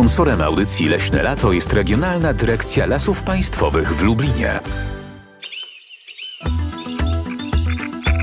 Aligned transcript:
Sponsorem 0.00 0.40
audycji 0.40 0.88
Leśne 0.88 1.22
Lato 1.22 1.52
jest 1.52 1.72
Regionalna 1.72 2.32
Dyrekcja 2.32 2.86
Lasów 2.86 3.22
Państwowych 3.22 3.96
w 3.96 4.02
Lublinie. 4.02 4.60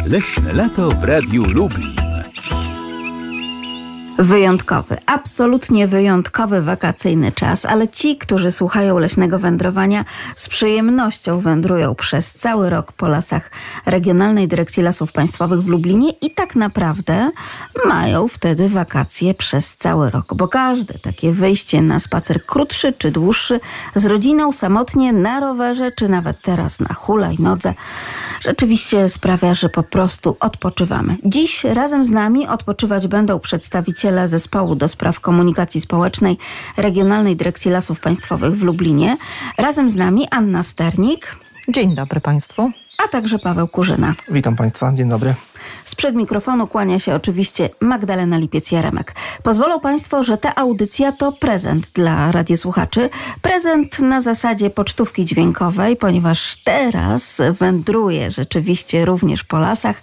Leśne 0.06 0.54
Lato 0.54 0.90
w 0.90 1.04
Radiu 1.04 1.44
Lublin. 1.44 2.07
Wyjątkowy, 4.18 4.98
absolutnie 5.06 5.88
wyjątkowy 5.88 6.62
wakacyjny 6.62 7.32
czas, 7.32 7.66
ale 7.66 7.88
ci, 7.88 8.18
którzy 8.18 8.52
słuchają 8.52 9.00
leśnego 9.00 9.40
wędrowania, 9.40 10.06
z 10.36 10.50
przyjemnością 10.50 11.42
wędrują 11.42 11.96
przez 11.96 12.34
cały 12.34 12.70
rok 12.70 12.92
po 12.92 13.08
lasach 13.08 13.52
Regionalnej 13.86 14.48
Dyrekcji 14.48 14.84
Lasów 14.84 15.12
Państwowych 15.12 15.62
w 15.62 15.68
Lublinie 15.68 16.12
i 16.22 16.32
tak 16.32 16.56
naprawdę 16.56 17.32
mają 17.86 18.28
wtedy 18.28 18.70
wakacje 18.70 19.34
przez 19.34 19.76
cały 19.78 20.10
rok, 20.10 20.34
bo 20.36 20.48
każde 20.48 21.00
takie 21.00 21.32
wyjście 21.32 21.82
na 21.82 22.00
spacer 22.00 22.46
krótszy 22.46 22.94
czy 22.94 23.12
dłuższy 23.12 23.60
z 23.96 24.06
rodziną 24.06 24.52
samotnie 24.52 25.14
na 25.14 25.40
rowerze, 25.40 25.92
czy 25.92 26.10
nawet 26.10 26.42
teraz 26.42 26.80
na 26.80 26.94
hulajnodze, 26.94 27.74
rzeczywiście 28.42 29.10
sprawia, 29.10 29.54
że 29.54 29.70
po 29.70 29.84
prostu 29.84 30.36
odpoczywamy. 30.40 31.18
Dziś 31.26 31.64
razem 31.64 32.04
z 32.04 32.10
nami 32.10 32.48
odpoczywać 32.48 33.08
będą 33.08 33.40
przedstawiciele 33.40 34.07
przedstawiciele 34.08 34.28
Zespołu 34.28 34.76
do 34.76 34.88
Spraw 34.88 35.20
Komunikacji 35.20 35.82
Społecznej 35.82 36.38
Regionalnej 36.78 37.36
Dyrekcji 37.36 37.72
Lasów 37.72 38.00
Państwowych 38.00 38.54
w 38.58 38.64
Lublinie. 38.64 39.18
Razem 39.58 39.90
z 39.90 39.96
nami 39.96 40.28
Anna 40.32 40.64
Sternik. 40.64 41.36
Dzień 41.70 41.96
dobry 41.96 42.22
Państwu. 42.22 42.72
A 43.06 43.08
także 43.08 43.40
Paweł 43.40 43.68
Kurzyna. 43.68 44.14
Witam 44.30 44.56
Państwa, 44.56 44.94
dzień 44.94 45.10
dobry. 45.10 45.34
Sprzed 45.86 46.16
mikrofonu 46.16 46.68
kłania 46.68 47.00
się 47.00 47.16
oczywiście 47.16 47.70
Magdalena 47.82 48.40
Lipiec-Jaremek. 48.40 49.12
Pozwolą 49.44 49.80
Państwo, 49.80 50.24
że 50.24 50.38
ta 50.38 50.56
audycja 50.56 51.12
to 51.12 51.32
prezent 51.32 51.88
dla 51.94 52.32
radiosłuchaczy. 52.32 53.10
Prezent 53.42 54.00
na 54.00 54.22
zasadzie 54.22 54.70
pocztówki 54.70 55.26
dźwiękowej, 55.26 55.96
ponieważ 55.96 56.58
teraz 56.64 57.42
wędruję 57.60 58.32
rzeczywiście 58.32 59.06
również 59.06 59.44
po 59.44 59.60
lasach, 59.60 60.02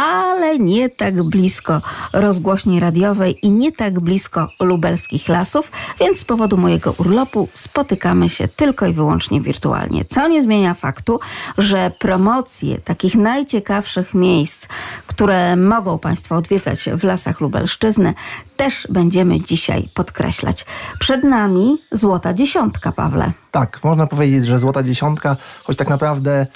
ale 0.00 0.58
nie 0.58 0.88
tak 0.88 1.22
blisko 1.22 1.80
rozgłośni 2.12 2.80
radiowej 2.80 3.46
i 3.46 3.50
nie 3.50 3.72
tak 3.72 4.00
blisko 4.00 4.48
lubelskich 4.60 5.28
lasów, 5.28 5.72
więc 6.00 6.18
z 6.18 6.24
powodu 6.24 6.56
mojego 6.56 6.94
urlopu 6.98 7.48
spotykamy 7.54 8.28
się 8.28 8.48
tylko 8.48 8.86
i 8.86 8.92
wyłącznie 8.92 9.40
wirtualnie. 9.40 10.04
Co 10.04 10.28
nie 10.28 10.42
zmienia 10.42 10.74
faktu, 10.74 11.20
że 11.58 11.92
promocje 11.98 12.78
takich 12.78 13.14
najciekawszych 13.14 14.14
miejsc, 14.14 14.66
które 15.06 15.56
mogą 15.56 15.98
Państwo 15.98 16.36
odwiedzać 16.36 16.90
w 16.90 17.04
lasach 17.04 17.40
Lubelszczyzny, 17.40 18.14
też 18.56 18.86
będziemy 18.90 19.40
dzisiaj 19.40 19.88
podkreślać. 19.94 20.66
Przed 20.98 21.24
nami 21.24 21.78
złota 21.92 22.34
dziesiątka, 22.34 22.92
Pawle. 22.92 23.32
Tak, 23.50 23.80
można 23.84 24.06
powiedzieć, 24.06 24.46
że 24.46 24.58
złota 24.58 24.82
dziesiątka, 24.82 25.36
choć 25.64 25.76
tak 25.76 25.88
naprawdę 25.88 26.46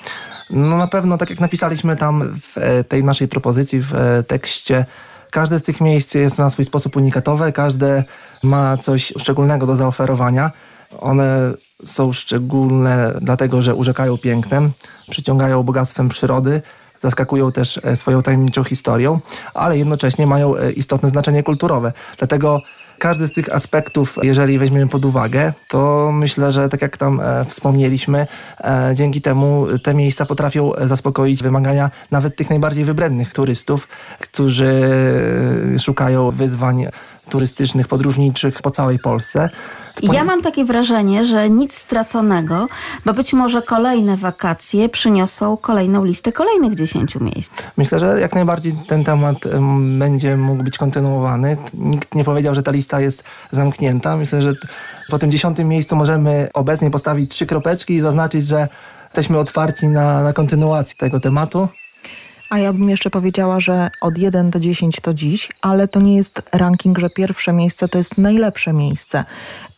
No 0.50 0.78
na 0.78 0.88
pewno, 0.88 1.18
tak 1.18 1.30
jak 1.30 1.40
napisaliśmy 1.40 1.96
tam 1.96 2.40
w 2.42 2.58
e, 2.58 2.84
tej 2.84 3.04
naszej 3.04 3.28
propozycji, 3.28 3.80
w 3.82 3.96
e, 3.96 4.24
tekście, 4.24 4.86
każde 5.32 5.60
z 5.60 5.64
tych 5.64 5.82
miejsc 5.82 6.14
jest 6.14 6.38
na 6.38 6.50
swój 6.50 6.66
sposób 6.66 6.96
unikatowe, 6.96 7.52
każde 7.52 8.04
ma 8.44 8.78
coś 8.78 9.14
szczególnego 9.18 9.66
do 9.68 9.76
zaoferowania. 9.76 10.52
One 11.00 11.54
są 11.86 12.14
szczególne 12.14 13.14
dlatego, 13.22 13.62
że 13.62 13.76
urzekają 13.76 14.18
pięknem, 14.18 14.72
przyciągają 15.10 15.64
bogactwem 15.64 16.10
przyrody, 16.10 16.62
zaskakują 17.02 17.52
też 17.52 17.80
e, 17.84 17.96
swoją 17.96 18.22
tajemniczą 18.22 18.64
historią, 18.64 19.20
ale 19.54 19.78
jednocześnie 19.78 20.28
mają 20.28 20.58
e, 20.58 20.72
istotne 20.72 21.10
znaczenie 21.10 21.44
kulturowe. 21.44 21.94
Dlatego 22.18 22.62
każdy 23.00 23.28
z 23.28 23.32
tych 23.32 23.56
aspektów, 23.56 24.18
jeżeli 24.24 24.60
weźmiemy 24.60 24.88
pod 24.88 25.06
uwagę, 25.06 25.54
to 25.68 26.12
myślę, 26.14 26.52
że 26.52 26.70
tak 26.70 26.82
jak 26.82 26.98
tam 26.98 27.20
e, 27.20 27.46
wspomnieliśmy, 27.46 28.28
dzięki 28.94 29.22
temu 29.22 29.68
te 29.84 29.94
miejsca 29.94 30.26
potrafią 30.26 30.72
zaspokoić 30.82 31.44
wymagania 31.44 31.92
nawet 32.12 32.36
tych 32.36 32.50
najbardziej 32.50 32.86
wybrednych 32.86 33.34
turystów, 33.34 33.88
którzy 34.20 34.90
szukają 35.80 36.32
wyzwań 36.32 36.88
turystycznych, 37.30 37.88
podróżniczych 37.88 38.62
po 38.62 38.72
całej 38.72 39.00
Polsce. 39.00 39.50
Ja 40.04 40.24
mam 40.24 40.42
takie 40.42 40.66
wrażenie, 40.66 41.24
że 41.24 41.50
nic 41.50 41.78
straconego, 41.78 42.68
bo 43.06 43.14
być 43.14 43.34
może 43.34 43.62
kolejne 43.62 44.18
wakacje 44.18 44.90
przyniosą 44.90 45.58
kolejną 45.58 46.06
listę 46.06 46.32
kolejnych 46.32 46.76
dziesięciu 46.76 47.24
miejsc. 47.24 47.52
Myślę, 47.78 48.00
że 48.00 48.20
jak 48.20 48.36
najbardziej 48.36 48.76
ten 48.88 49.04
temat 49.04 49.38
będzie 49.98 50.38
mógł 50.38 50.64
być 50.64 50.78
kontynuowany. 50.78 51.58
Nikt 51.74 52.16
nie 52.16 52.24
powiedział, 52.24 52.56
że 52.56 52.64
ta 52.64 52.72
lista 52.72 53.00
jest 53.00 53.24
zamknięta. 53.52 54.18
Myślę, 54.18 54.42
że 54.42 54.54
po 55.10 55.20
tym 55.20 55.32
dziesiątym 55.32 55.68
miejscu 55.68 55.96
możemy 55.96 56.50
obecnie 56.54 56.92
postawić 56.92 57.32
trzy 57.32 57.46
kropeczki 57.46 57.94
i 57.94 58.02
zaznaczyć, 58.02 58.48
że 58.48 58.68
jesteśmy 59.04 59.38
otwarci 59.38 59.88
na, 59.88 60.24
na 60.24 60.34
kontynuację 60.34 60.96
tego 60.98 61.20
tematu. 61.20 61.68
A 62.50 62.60
ja 62.60 62.74
bym 62.74 62.90
jeszcze 62.90 63.10
powiedziała, 63.10 63.60
że 63.60 63.90
od 64.02 64.18
1 64.18 64.50
do 64.50 64.60
10 64.60 65.00
to 65.02 65.14
dziś, 65.14 65.50
ale 65.62 65.88
to 65.88 66.00
nie 66.00 66.16
jest 66.16 66.42
ranking, 66.52 67.00
że 67.00 67.10
pierwsze 67.10 67.54
miejsce 67.54 67.88
to 67.88 67.98
jest 67.98 68.18
najlepsze 68.18 68.74
miejsce. 68.74 69.26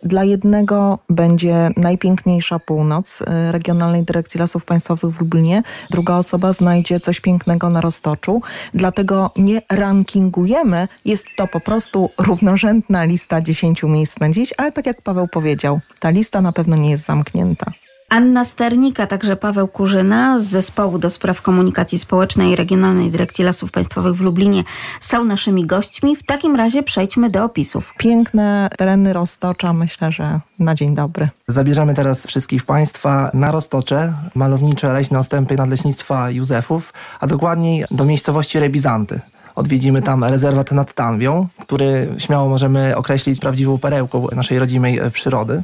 Dla 0.03 0.24
jednego 0.24 1.00
będzie 1.09 1.69
najpiękniejsza 1.78 2.59
północ 2.59 3.22
y, 3.22 3.25
Regionalnej 3.52 4.03
Dyrekcji 4.03 4.40
Lasów 4.40 4.66
Państwowych 4.66 5.16
w 5.16 5.19
Lublinie, 5.19 5.63
druga 5.90 6.18
osoba 6.18 6.53
znajdzie 6.53 7.00
coś 7.00 7.19
pięknego 7.19 7.69
na 7.69 7.81
Roztoczu. 7.81 8.41
Dlatego 8.74 9.31
nie 9.35 9.62
rankingujemy, 9.69 10.88
jest 11.06 11.25
to 11.38 11.47
po 11.47 11.59
prostu 11.59 12.09
równorzędna 12.18 13.03
lista 13.03 13.41
10 13.41 13.84
miejsc 13.84 14.19
na 14.19 14.29
dziś, 14.29 14.53
ale 14.58 14.72
tak 14.72 14.85
jak 14.85 15.02
Paweł 15.02 15.28
powiedział, 15.28 15.79
ta 15.99 16.09
lista 16.09 16.41
na 16.41 16.52
pewno 16.52 16.76
nie 16.76 16.90
jest 16.90 17.05
zamknięta. 17.05 17.72
Anna 18.09 18.46
Sternika, 18.46 19.08
także 19.08 19.35
Paweł 19.35 19.67
Kurzyna 19.67 20.40
z 20.40 20.44
Zespołu 20.44 21.00
do 21.00 21.09
Spraw 21.09 21.41
Komunikacji 21.41 22.00
Społecznej 22.00 22.56
Regionalnej 22.56 23.11
Dyrekcji 23.11 23.46
Lasów 23.46 23.72
Państwowych 23.72 24.16
w 24.16 24.22
Lublinie 24.22 24.64
są 25.00 25.26
naszymi 25.26 25.66
gośćmi. 25.66 26.16
W 26.16 26.23
takim 26.23 26.56
razie 26.56 26.84
przejdźmy 26.84 27.29
do 27.29 27.44
opisów. 27.44 27.94
Piękne 27.97 28.70
tereny 28.78 29.14
Roztocza, 29.14 29.73
myślę, 29.73 30.11
że 30.11 30.40
na 30.59 30.76
dzień 30.76 30.96
dobry. 30.96 31.29
Zabierzemy 31.47 31.94
teraz 31.94 32.26
wszystkich 32.26 32.66
Państwa 32.66 33.32
na 33.34 33.52
Roztocze, 33.52 34.14
malownicze 34.35 34.94
leśne 34.94 35.20
ostępy 35.20 35.55
nadleśnictwa 35.55 36.29
Józefów, 36.29 36.94
a 37.20 37.28
dokładniej 37.28 37.85
do 37.91 38.05
miejscowości 38.05 38.59
Rebizanty. 38.59 39.20
Odwiedzimy 39.55 40.02
tam 40.02 40.23
rezerwat 40.23 40.72
nad 40.72 40.94
Tanwią, 40.94 41.47
który 41.62 42.08
śmiało 42.17 42.50
możemy 42.50 42.96
określić 42.96 43.40
prawdziwą 43.40 43.78
perełką 43.78 44.28
naszej 44.35 44.59
rodzimej 44.59 45.00
przyrody. 45.14 45.64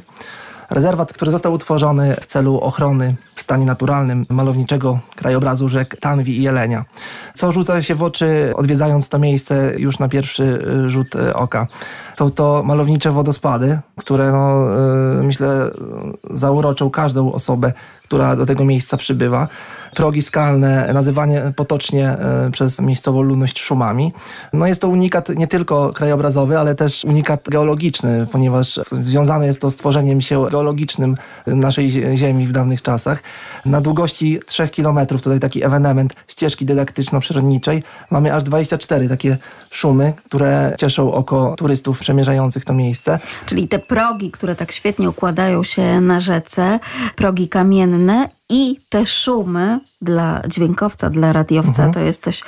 Rezerwat, 0.70 1.12
który 1.12 1.30
został 1.30 1.52
utworzony 1.52 2.16
w 2.20 2.26
celu 2.26 2.60
ochrony 2.60 3.14
w 3.34 3.42
stanie 3.42 3.66
naturalnym 3.66 4.26
malowniczego 4.30 4.98
krajobrazu 5.16 5.68
rzek 5.68 5.96
Tanwi 6.00 6.38
i 6.38 6.42
Jelenia. 6.42 6.84
Co 7.34 7.52
rzuca 7.52 7.82
się 7.82 7.94
w 7.94 8.02
oczy 8.02 8.52
odwiedzając 8.56 9.08
to 9.08 9.18
miejsce 9.18 9.72
już 9.76 9.98
na 9.98 10.08
pierwszy 10.08 10.66
rzut 10.86 11.16
oka. 11.34 11.66
Są 12.18 12.30
to 12.30 12.62
malownicze 12.62 13.10
wodospady, 13.10 13.78
które 13.96 14.32
no, 14.32 14.66
y, 15.20 15.22
myślę 15.22 15.70
zauroczą 16.30 16.90
każdą 16.90 17.32
osobę, 17.32 17.72
która 18.06 18.36
do 18.36 18.46
tego 18.46 18.64
miejsca 18.64 18.96
przybywa. 18.96 19.48
Progi 19.94 20.22
skalne, 20.22 20.92
nazywanie 20.94 21.52
potocznie 21.56 22.08
e, 22.08 22.50
przez 22.52 22.80
miejscową 22.80 23.22
ludność 23.22 23.60
szumami. 23.60 24.12
No 24.52 24.66
jest 24.66 24.80
to 24.80 24.88
unikat 24.88 25.28
nie 25.28 25.46
tylko 25.46 25.92
krajobrazowy, 25.92 26.58
ale 26.58 26.74
też 26.74 27.04
unikat 27.04 27.48
geologiczny, 27.48 28.26
ponieważ 28.32 28.80
związane 28.92 29.46
jest 29.46 29.60
to 29.60 29.70
z 29.70 29.76
tworzeniem 29.76 30.20
się 30.20 30.46
geologicznym 30.50 31.16
naszej 31.46 31.90
ziemi 32.16 32.46
w 32.46 32.52
dawnych 32.52 32.82
czasach. 32.82 33.22
Na 33.64 33.80
długości 33.80 34.38
3 34.46 34.68
km, 34.68 35.06
tutaj 35.06 35.40
taki 35.40 35.64
ewenement 35.64 36.14
ścieżki 36.28 36.66
dydaktyczno-przyrodniczej, 36.66 37.82
mamy 38.10 38.34
aż 38.34 38.42
24 38.42 39.08
takie 39.08 39.38
szumy, 39.70 40.12
które 40.26 40.74
cieszą 40.78 41.12
oko 41.12 41.54
turystów 41.58 41.98
przemierzających 41.98 42.64
to 42.64 42.74
miejsce. 42.74 43.18
Czyli 43.46 43.68
te 43.68 43.78
progi, 43.78 44.30
które 44.30 44.56
tak 44.56 44.72
świetnie 44.72 45.10
układają 45.10 45.62
się 45.62 46.00
na 46.00 46.20
rzece, 46.20 46.78
progi 47.16 47.48
kamienne 47.48 47.95
i 48.48 48.76
te 48.88 49.06
szumy 49.06 49.80
dla 50.02 50.42
dźwiękowca, 50.48 51.10
dla 51.10 51.32
radiowca 51.32 51.70
mhm. 51.70 51.92
to 51.92 52.00
jest 52.00 52.22
coś 52.22 52.42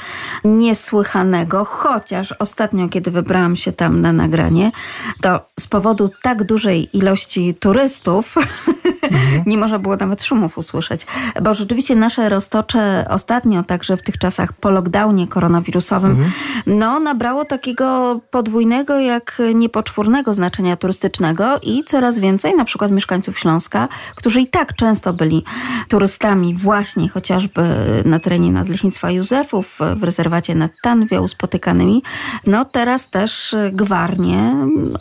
niesłychanego, 0.44 1.64
chociaż 1.64 2.34
ostatnio, 2.38 2.88
kiedy 2.88 3.10
wybrałam 3.10 3.56
się 3.56 3.72
tam 3.72 4.00
na 4.00 4.12
nagranie, 4.12 4.72
to 5.20 5.40
z 5.60 5.66
powodu 5.66 6.10
tak 6.22 6.44
dużej 6.44 6.96
ilości 6.96 7.54
turystów 7.54 8.34
mhm. 9.12 9.42
nie 9.46 9.58
można 9.58 9.78
było 9.78 9.96
nawet 9.96 10.24
szumów 10.24 10.58
usłyszeć, 10.58 11.06
bo 11.42 11.54
rzeczywiście 11.54 11.96
nasze 11.96 12.28
roztocze 12.28 13.06
ostatnio, 13.10 13.62
także 13.62 13.96
w 13.96 14.02
tych 14.02 14.18
czasach 14.18 14.52
po 14.52 14.70
lockdownie 14.70 15.26
koronawirusowym, 15.26 16.10
mhm. 16.10 16.30
no 16.66 17.00
nabrało 17.00 17.44
takiego 17.44 18.20
podwójnego, 18.30 18.98
jak 18.98 19.42
niepoczwórnego 19.54 20.34
znaczenia 20.34 20.76
turystycznego 20.76 21.58
i 21.62 21.84
coraz 21.84 22.18
więcej 22.18 22.56
na 22.56 22.64
przykład 22.64 22.90
mieszkańców 22.92 23.38
Śląska, 23.38 23.88
którzy 24.14 24.40
i 24.40 24.46
tak 24.46 24.74
często 24.74 25.12
byli 25.12 25.44
turystami 25.88 26.54
właśnie 26.54 27.08
chociażby 27.08 27.62
na 28.04 28.20
terenie 28.20 28.52
Nadleśnictwa 28.52 29.10
Józefów, 29.10 29.78
w 29.96 30.02
rezerwacie 30.02 30.54
nad 30.54 30.72
Tanwią 30.82 31.28
spotykanymi, 31.28 32.02
no 32.46 32.64
teraz 32.64 33.10
też 33.10 33.56
gwarnie 33.72 34.54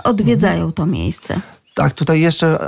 odwiedzają 0.04 0.72
to 0.72 0.86
miejsce. 0.86 1.42
Tak, 1.78 1.94
tutaj 1.94 2.22
jeszcze 2.22 2.60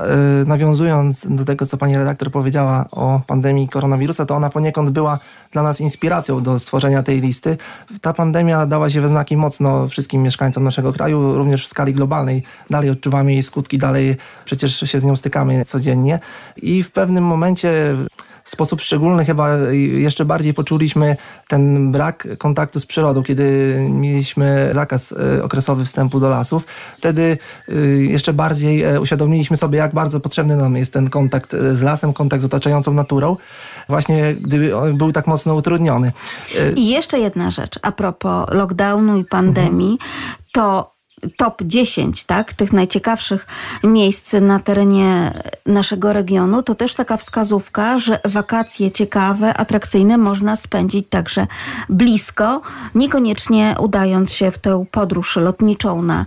y, 0.41 0.45
nawiązując 0.45 1.27
do 1.29 1.45
tego, 1.45 1.65
co 1.65 1.77
pani 1.77 1.97
redaktor 1.97 2.31
powiedziała 2.31 2.85
o 2.91 3.21
pandemii 3.27 3.69
koronawirusa, 3.69 4.25
to 4.25 4.35
ona 4.35 4.49
poniekąd 4.49 4.89
była 4.89 5.19
dla 5.51 5.63
nas 5.63 5.81
inspiracją 5.81 6.43
do 6.43 6.59
stworzenia 6.59 7.03
tej 7.03 7.21
listy. 7.21 7.57
Ta 8.01 8.13
pandemia 8.13 8.65
dała 8.65 8.89
się 8.89 9.01
we 9.01 9.07
znaki 9.07 9.37
mocno 9.37 9.87
wszystkim 9.87 10.23
mieszkańcom 10.23 10.63
naszego 10.63 10.93
kraju, 10.93 11.35
również 11.35 11.65
w 11.65 11.69
skali 11.69 11.93
globalnej. 11.93 12.43
Dalej 12.69 12.89
odczuwamy 12.89 13.33
jej 13.33 13.43
skutki, 13.43 13.77
dalej 13.77 14.17
przecież 14.45 14.79
się 14.79 14.99
z 14.99 15.03
nią 15.03 15.15
stykamy 15.15 15.65
codziennie 15.65 16.19
i 16.57 16.83
w 16.83 16.91
pewnym 16.91 17.23
momencie 17.23 17.95
w 18.49 18.51
sposób 18.51 18.81
szczególny 18.81 19.25
chyba 19.25 19.57
jeszcze 19.77 20.25
bardziej 20.25 20.53
poczuliśmy 20.53 21.17
ten 21.47 21.91
brak 21.91 22.27
kontaktu 22.37 22.79
z 22.79 22.85
przyrodą, 22.85 23.23
kiedy 23.23 23.77
mieliśmy 23.89 24.71
zakaz 24.73 25.11
e, 25.11 25.43
okresowy 25.43 25.85
wstępu 25.85 26.19
do 26.19 26.29
lasów. 26.29 26.65
Wtedy 26.97 27.37
e, 27.67 27.73
jeszcze 27.87 28.33
bardziej 28.33 28.83
e, 28.83 29.01
uświadomiliśmy 29.01 29.57
sobie, 29.57 29.77
jak 29.77 29.93
bardzo 29.93 30.19
potrzebny 30.19 30.55
nam 30.55 30.75
jest 30.75 30.93
ten 30.93 31.09
kontakt 31.09 31.51
z 31.51 31.81
lasem, 31.81 32.13
kontakt 32.13 32.41
z 32.41 32.45
otaczającą 32.45 32.93
naturą, 32.93 33.37
właśnie 33.89 34.35
gdyby 34.35 34.73
był 34.93 35.11
tak 35.11 35.27
mocno 35.27 35.55
utrudniony. 35.55 36.11
I 36.75 36.89
jeszcze 36.89 37.19
jedna 37.19 37.51
rzecz 37.51 37.79
a 37.81 37.91
propos 37.91 38.49
lockdownu 38.51 39.17
i 39.17 39.25
pandemii, 39.25 39.91
mhm. 39.91 39.99
to 40.51 40.98
top 41.37 41.61
10 41.63 42.23
tak, 42.23 42.53
tych 42.53 42.73
najciekawszych 42.73 43.47
miejsc 43.83 44.33
na 44.33 44.59
terenie 44.59 45.33
naszego 45.65 46.13
regionu, 46.13 46.63
to 46.63 46.75
też 46.75 46.93
taka 46.93 47.17
wskazówka, 47.17 47.99
że 47.99 48.19
wakacje 48.25 48.91
ciekawe, 48.91 49.53
atrakcyjne 49.53 50.17
można 50.17 50.55
spędzić 50.55 51.07
także 51.09 51.47
blisko, 51.89 52.61
niekoniecznie 52.95 53.75
udając 53.79 54.33
się 54.33 54.51
w 54.51 54.57
tę 54.57 54.85
podróż 54.91 55.35
lotniczą 55.35 56.01
na 56.01 56.25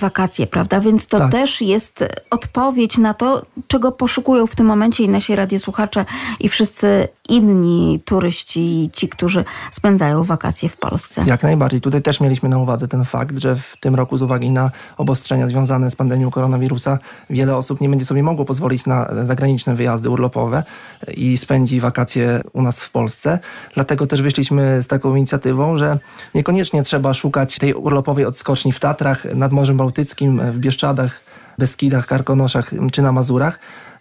wakacje, 0.00 0.46
prawda? 0.46 0.80
Więc 0.80 1.06
to 1.06 1.18
tak. 1.18 1.32
też 1.32 1.60
jest 1.60 2.04
odpowiedź 2.30 2.98
na 2.98 3.14
to, 3.14 3.46
czego 3.68 3.92
poszukują 3.92 4.46
w 4.46 4.56
tym 4.56 4.66
momencie 4.66 5.04
i 5.04 5.08
nasi 5.08 5.36
radiosłuchacze 5.36 6.04
i 6.40 6.48
wszyscy 6.48 7.08
inni 7.28 8.00
turyści, 8.04 8.90
ci, 8.92 9.08
którzy 9.08 9.44
spędzają 9.70 10.24
wakacje 10.24 10.68
w 10.68 10.76
Polsce. 10.76 11.24
Jak 11.26 11.42
najbardziej. 11.42 11.80
Tutaj 11.80 12.02
też 12.02 12.20
mieliśmy 12.20 12.48
na 12.48 12.58
uwadze 12.58 12.88
ten 12.88 13.04
fakt, 13.04 13.38
że 13.38 13.56
w 13.56 13.76
tym 13.80 13.94
roku 13.94 14.18
z 14.18 14.22
uwagi 14.30 14.50
na 14.50 14.70
obostrzenia 14.96 15.46
związane 15.46 15.90
z 15.90 15.96
pandemią 15.96 16.30
koronawirusa 16.30 16.98
wiele 17.30 17.56
osób 17.56 17.80
nie 17.80 17.88
będzie 17.88 18.04
sobie 18.04 18.22
mogło 18.22 18.44
pozwolić 18.44 18.86
na 18.86 19.10
zagraniczne 19.24 19.74
wyjazdy 19.74 20.10
urlopowe 20.10 20.62
i 21.14 21.36
spędzi 21.36 21.80
wakacje 21.80 22.40
u 22.52 22.62
nas 22.62 22.84
w 22.84 22.90
Polsce. 22.90 23.38
Dlatego 23.74 24.06
też 24.06 24.22
wyszliśmy 24.22 24.82
z 24.82 24.86
taką 24.86 25.14
inicjatywą, 25.14 25.76
że 25.76 25.98
niekoniecznie 26.34 26.82
trzeba 26.82 27.14
szukać 27.14 27.58
tej 27.58 27.74
urlopowej 27.74 28.24
odskoczni 28.24 28.72
w 28.72 28.80
Tatrach, 28.80 29.24
nad 29.34 29.52
Morzem 29.52 29.76
Bałtyckim, 29.76 30.40
w 30.52 30.58
Bieszczadach, 30.58 31.20
Beskidach, 31.58 32.06
Karkonoszach 32.06 32.70
czy 32.92 33.02
na 33.02 33.12
Mazurach, 33.12 33.58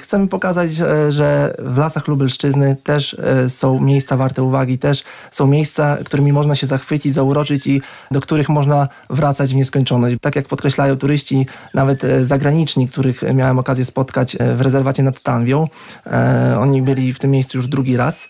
Chcemy 0.09 0.27
pokazać, 0.27 0.71
że 1.09 1.56
w 1.59 1.77
lasach 1.77 2.07
Lubelszczyzny 2.07 2.75
też 2.83 3.13
e, 3.13 3.50
są 3.50 3.79
miejsca 3.79 4.17
warte 4.17 4.44
uwagi, 4.44 4.77
też 4.77 5.03
są 5.31 5.47
miejsca, 5.47 5.97
którymi 6.06 6.33
można 6.33 6.56
się 6.56 6.67
zachwycić, 6.67 7.13
zauroczyć 7.13 7.67
i 7.67 7.81
do 8.11 8.21
których 8.21 8.50
można 8.50 8.88
wracać 9.09 9.53
w 9.53 9.56
nieskończoność. 9.56 10.15
Tak 10.21 10.35
jak 10.35 10.47
podkreślają 10.47 10.97
turyści, 10.97 11.45
nawet 11.73 12.03
e, 12.03 12.25
zagraniczni, 12.25 12.88
których 12.88 13.21
miałem 13.33 13.59
okazję 13.59 13.85
spotkać 13.85 14.35
e, 14.39 14.56
w 14.56 14.61
rezerwacie 14.61 15.03
nad 15.03 15.21
Tanwią, 15.21 15.67
oni 16.59 16.81
byli 16.81 17.13
w 17.13 17.19
tym 17.19 17.31
miejscu 17.31 17.57
już 17.57 17.67
drugi 17.67 17.97
raz. 17.97 18.27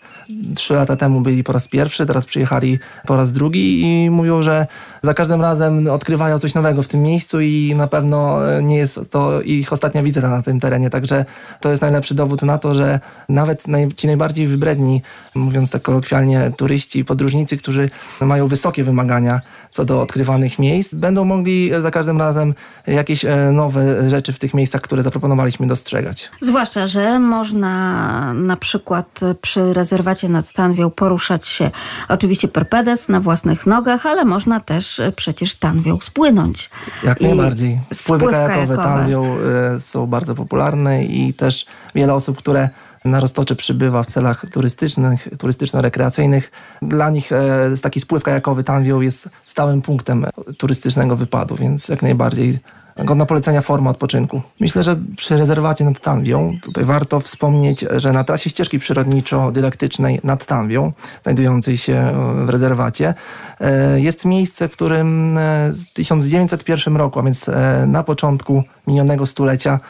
Trzy 0.54 0.74
lata 0.74 0.96
temu 0.96 1.20
byli 1.20 1.44
po 1.44 1.52
raz 1.52 1.68
pierwszy, 1.68 2.06
teraz 2.06 2.26
przyjechali 2.26 2.78
po 3.06 3.16
raz 3.16 3.32
drugi 3.32 3.82
i 3.82 4.10
mówią, 4.10 4.42
że 4.42 4.66
za 5.02 5.14
każdym 5.14 5.40
razem 5.40 5.90
odkrywają 5.90 6.38
coś 6.38 6.54
nowego 6.54 6.82
w 6.82 6.88
tym 6.88 7.02
miejscu 7.02 7.40
i 7.40 7.74
na 7.76 7.86
pewno 7.86 8.38
nie 8.62 8.76
jest 8.76 9.00
to 9.10 9.42
ich 9.42 9.72
ostatnia 9.72 10.02
wizyta 10.02 10.28
na 10.28 10.42
tym 10.42 10.60
terenie, 10.60 10.90
także 10.90 11.24
to 11.60 11.69
jest 11.70 11.82
najlepszy 11.82 12.14
dowód 12.14 12.42
na 12.42 12.58
to, 12.58 12.74
że 12.74 13.00
nawet 13.28 13.64
ci 13.96 14.06
najbardziej 14.06 14.46
wybredni, 14.46 15.02
mówiąc 15.34 15.70
tak 15.70 15.82
kolokwialnie, 15.82 16.52
turyści, 16.56 17.04
podróżnicy, 17.04 17.56
którzy 17.56 17.90
mają 18.20 18.48
wysokie 18.48 18.84
wymagania 18.84 19.40
co 19.70 19.84
do 19.84 20.02
odkrywanych 20.02 20.58
miejsc, 20.58 20.94
będą 20.94 21.24
mogli 21.24 21.70
za 21.82 21.90
każdym 21.90 22.18
razem 22.18 22.54
jakieś 22.86 23.24
e, 23.24 23.36
nowe 23.52 24.10
rzeczy 24.10 24.32
w 24.32 24.38
tych 24.38 24.54
miejscach, 24.54 24.80
które 24.80 25.02
zaproponowaliśmy 25.02 25.66
dostrzegać. 25.66 26.30
Zwłaszcza, 26.40 26.86
że 26.86 27.18
można 27.18 28.34
na 28.34 28.56
przykład 28.56 29.20
przy 29.42 29.72
rezerwacie 29.72 30.28
nad 30.28 30.52
Tanwią 30.52 30.90
poruszać 30.90 31.48
się 31.48 31.70
oczywiście 32.08 32.48
perpedes 32.48 33.08
na 33.08 33.20
własnych 33.20 33.66
nogach, 33.66 34.06
ale 34.06 34.24
można 34.24 34.60
też 34.60 35.00
przecież 35.16 35.54
Tanwią 35.54 35.98
spłynąć. 36.00 36.70
Jak 37.04 37.20
najbardziej. 37.20 37.80
Spływy 37.92 38.26
kajakowe 38.26 38.76
Tanwią 38.76 39.36
e, 39.76 39.80
są 39.80 40.06
bardzo 40.06 40.34
popularne 40.34 41.04
i 41.04 41.34
też 41.34 41.59
też 41.60 41.74
wiele 41.94 42.14
osób, 42.14 42.38
które 42.38 42.68
na 43.04 43.20
Roztocze 43.20 43.56
przybywa 43.56 44.02
w 44.02 44.06
celach 44.06 44.46
turystycznych, 44.52 45.28
turystyczno-rekreacyjnych. 45.38 46.50
Dla 46.82 47.10
nich 47.10 47.32
e, 47.32 47.70
taki 47.82 48.00
spływ 48.00 48.22
kajakowy 48.22 48.64
Tanwią 48.64 49.00
jest 49.00 49.28
stałym 49.46 49.82
punktem 49.82 50.26
turystycznego 50.58 51.16
wypadu, 51.16 51.56
więc 51.56 51.88
jak 51.88 52.02
najbardziej 52.02 52.58
godna 52.96 53.26
polecenia 53.26 53.62
forma 53.62 53.90
odpoczynku. 53.90 54.42
Myślę, 54.60 54.82
że 54.82 54.96
przy 55.16 55.36
rezerwacie 55.36 55.84
nad 55.84 56.00
Tanwią 56.00 56.56
tutaj 56.62 56.84
warto 56.84 57.20
wspomnieć, 57.20 57.84
że 57.96 58.12
na 58.12 58.24
trasie 58.24 58.50
ścieżki 58.50 58.78
przyrodniczo-dydaktycznej 58.78 60.20
nad 60.24 60.46
Tanwią, 60.46 60.92
znajdującej 61.22 61.78
się 61.78 62.12
w 62.46 62.48
rezerwacie, 62.48 63.14
e, 63.60 64.00
jest 64.00 64.24
miejsce, 64.24 64.68
w 64.68 64.72
którym 64.72 65.38
e, 65.38 65.72
w 65.72 65.92
1901 65.92 66.96
roku, 66.96 67.18
a 67.18 67.22
więc 67.22 67.50
na 67.86 68.02
początku 68.02 68.62
minionego 68.86 69.26
stulecia, 69.26 69.80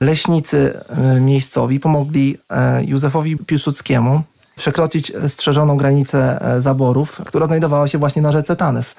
leśnicy 0.00 0.80
e, 0.88 1.20
miejscowi 1.20 1.80
pomogli 1.80 2.38
e, 2.50 2.84
Józefowi 2.84 3.36
Piłsudskiemu 3.36 4.22
przekroczyć 4.56 5.12
strzeżoną 5.28 5.76
granicę 5.76 6.40
e, 6.42 6.60
zaborów, 6.60 7.20
która 7.26 7.46
znajdowała 7.46 7.88
się 7.88 7.98
właśnie 7.98 8.22
na 8.22 8.32
rzece 8.32 8.56
Tanew. 8.56 8.94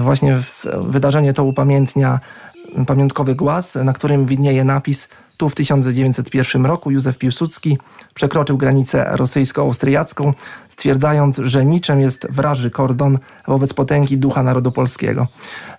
Właśnie 0.00 0.38
wydarzenie 0.80 1.32
to 1.32 1.44
upamiętnia 1.44 2.20
pamiątkowy 2.86 3.34
głaz, 3.34 3.74
na 3.74 3.92
którym 3.92 4.26
widnieje 4.26 4.64
napis 4.64 5.08
Tu 5.36 5.48
w 5.48 5.54
1901 5.54 6.66
roku 6.66 6.90
Józef 6.90 7.18
Piłsudski 7.18 7.78
przekroczył 8.14 8.56
granicę 8.56 9.06
rosyjsko-austriacką, 9.10 10.32
stwierdzając, 10.68 11.36
że 11.38 11.64
niczym 11.64 12.00
jest 12.00 12.26
wraży 12.30 12.70
kordon 12.70 13.18
wobec 13.48 13.74
potęgi 13.74 14.18
ducha 14.18 14.42
narodu 14.42 14.72
polskiego. 14.72 15.26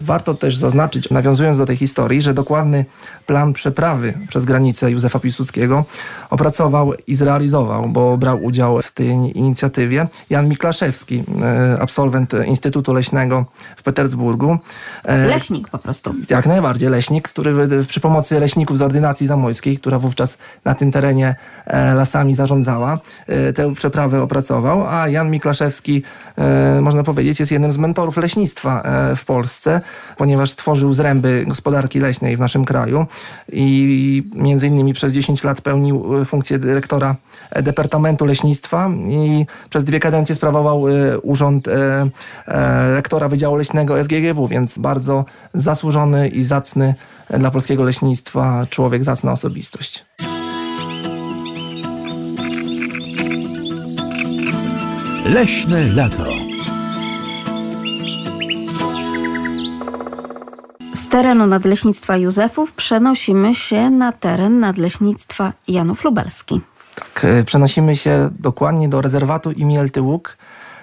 Warto 0.01 0.33
też 0.33 0.57
zaznaczyć, 0.57 1.09
nawiązując 1.09 1.57
do 1.57 1.65
tej 1.65 1.77
historii, 1.77 2.21
że 2.21 2.33
dokładny 2.33 2.85
plan 3.25 3.53
przeprawy 3.53 4.13
przez 4.27 4.45
granicę 4.45 4.91
Józefa 4.91 5.19
Piłsudskiego 5.19 5.85
opracował 6.29 6.93
i 7.07 7.15
zrealizował, 7.15 7.89
bo 7.89 8.17
brał 8.17 8.43
udział 8.43 8.81
w 8.81 8.91
tej 8.91 9.09
inicjatywie 9.37 10.07
Jan 10.29 10.49
Miklaszewski, 10.49 11.23
e, 11.41 11.77
absolwent 11.81 12.31
Instytutu 12.45 12.93
Leśnego 12.93 13.45
w 13.77 13.83
Petersburgu. 13.83 14.57
E, 15.03 15.27
leśnik 15.27 15.69
po 15.69 15.77
prostu. 15.77 16.13
Jak 16.29 16.45
najbardziej 16.45 16.89
leśnik, 16.89 17.27
który 17.27 17.83
przy 17.87 17.99
pomocy 17.99 18.39
leśników 18.39 18.77
z 18.77 18.81
ordynacji 18.81 19.27
zamojskiej, 19.27 19.77
która 19.77 19.99
wówczas 19.99 20.37
na 20.65 20.75
tym 20.75 20.91
terenie 20.91 21.35
e, 21.65 21.93
lasami 22.25 22.35
zarządzała, 22.35 22.99
tę 23.55 23.73
przeprawę 23.73 24.21
opracował, 24.21 24.87
a 24.87 25.09
Jan 25.09 25.31
Miklaszewski, 25.31 26.03
można 26.81 27.03
powiedzieć, 27.03 27.39
jest 27.39 27.51
jednym 27.51 27.71
z 27.71 27.77
mentorów 27.77 28.17
leśnictwa 28.17 28.83
w 29.15 29.25
Polsce, 29.25 29.81
ponieważ 30.17 30.55
tworzył 30.55 30.93
zręby 30.93 31.45
gospodarki 31.47 31.99
leśnej 31.99 32.37
w 32.37 32.39
naszym 32.39 32.65
kraju 32.65 33.05
i 33.51 34.23
między 34.35 34.67
innymi 34.67 34.93
przez 34.93 35.13
10 35.13 35.43
lat 35.43 35.61
pełnił 35.61 36.21
e, 36.21 36.25
funkcję 36.25 36.59
dyrektora 36.59 37.15
e, 37.51 37.63
Departamentu 37.63 38.25
Leśnictwa 38.25 38.89
i 39.07 39.45
przez 39.69 39.83
dwie 39.83 39.99
kadencje 39.99 40.35
sprawował 40.35 40.87
e, 40.87 41.19
urząd 41.19 41.67
rektora 42.93 43.29
Wydziału 43.29 43.55
Leśnego 43.55 44.03
SGGW, 44.03 44.47
więc 44.47 44.77
bardzo 44.77 45.25
zasłużony 45.53 46.27
i 46.27 46.43
zacny 46.43 46.95
dla 47.29 47.51
polskiego 47.51 47.83
leśnictwa 47.83 48.65
człowiek, 48.69 49.03
zacna 49.03 49.31
osobistość. 49.31 50.05
Leśne 55.25 55.87
lato. 55.87 56.55
terenu 61.15 61.47
Nadleśnictwa 61.47 62.17
Józefów 62.17 62.73
przenosimy 62.73 63.55
się 63.55 63.89
na 63.89 64.11
teren 64.11 64.59
Nadleśnictwa 64.59 65.53
Janów 65.67 66.03
Lubelski. 66.03 66.61
Tak, 66.95 67.25
e, 67.25 67.43
przenosimy 67.43 67.95
się 67.95 68.29
dokładnie 68.39 68.89
do 68.89 69.01
rezerwatu 69.01 69.51
Imielty 69.51 70.01
Łuk. 70.01 70.37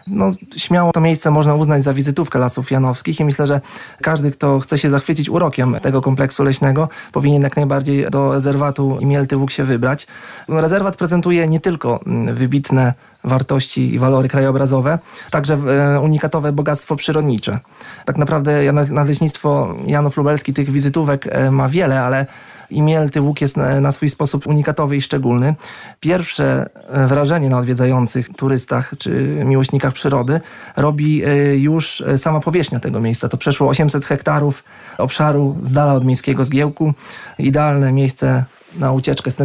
No, 0.06 0.32
śmiało 0.56 0.92
to 0.92 1.00
miejsce 1.00 1.30
można 1.30 1.54
uznać 1.54 1.82
za 1.82 1.94
wizytówkę 1.94 2.38
Lasów 2.38 2.70
Janowskich 2.70 3.20
i 3.20 3.24
myślę, 3.24 3.46
że 3.46 3.60
każdy, 4.02 4.30
kto 4.30 4.60
chce 4.60 4.78
się 4.78 4.90
zachwycić 4.90 5.30
urokiem 5.30 5.76
tego 5.82 6.00
kompleksu 6.00 6.44
leśnego, 6.44 6.88
powinien 7.12 7.42
jak 7.42 7.56
najbardziej 7.56 8.10
do 8.10 8.32
rezerwatu 8.32 8.98
Imielty 9.00 9.36
Łuk 9.36 9.50
się 9.50 9.64
wybrać. 9.64 10.06
Rezerwat 10.48 10.96
prezentuje 10.96 11.48
nie 11.48 11.60
tylko 11.60 12.00
mm, 12.06 12.34
wybitne 12.34 12.94
wartości 13.24 13.94
i 13.94 13.98
walory 13.98 14.28
krajobrazowe, 14.28 14.98
także 15.30 15.54
e, 15.54 16.00
unikatowe 16.00 16.52
bogactwo 16.52 16.96
przyrodnicze. 16.96 17.58
Tak 18.04 18.18
naprawdę 18.18 18.72
Nadleśnictwo 18.72 19.74
Janów 19.86 20.16
Lubelski 20.16 20.54
tych 20.54 20.70
wizytówek 20.70 21.26
e, 21.30 21.50
ma 21.50 21.68
wiele, 21.68 22.00
ale 22.00 22.26
i 22.72 22.82
Mielty 22.82 23.20
Łuk 23.20 23.40
jest 23.40 23.56
na, 23.56 23.80
na, 23.80 23.92
swój 23.92 24.10
sposób 24.10 24.46
unikatowy 24.46 24.96
i 24.96 25.00
szczególny. 25.00 25.54
Pierwsze 26.00 26.70
e, 26.88 27.06
wrażenie 27.06 27.48
na 27.48 27.58
odwiedzających 27.58 28.28
turystach 28.28 28.94
czy 28.98 29.10
miłośnikach 29.44 29.92
przyrody 29.92 30.40
robi 30.76 31.22
już 31.54 32.02
sama 32.16 32.40
powierzchnia 32.40 32.80
tego 32.80 33.00
miejsca. 33.00 33.28
To 33.28 33.36
przeszło 33.36 33.68
800 33.68 34.04
hektarów 34.04 34.64
obszaru 34.98 35.56
z 35.62 35.72
dala 35.72 35.94
od 35.94 36.04
miejskiego 36.04 36.44
zgiełku. 36.44 36.94
Idealne 37.38 37.92
miejsce 37.92 38.44
na 38.78 38.92
ucieczkę 38.92 39.30
z 39.30 39.36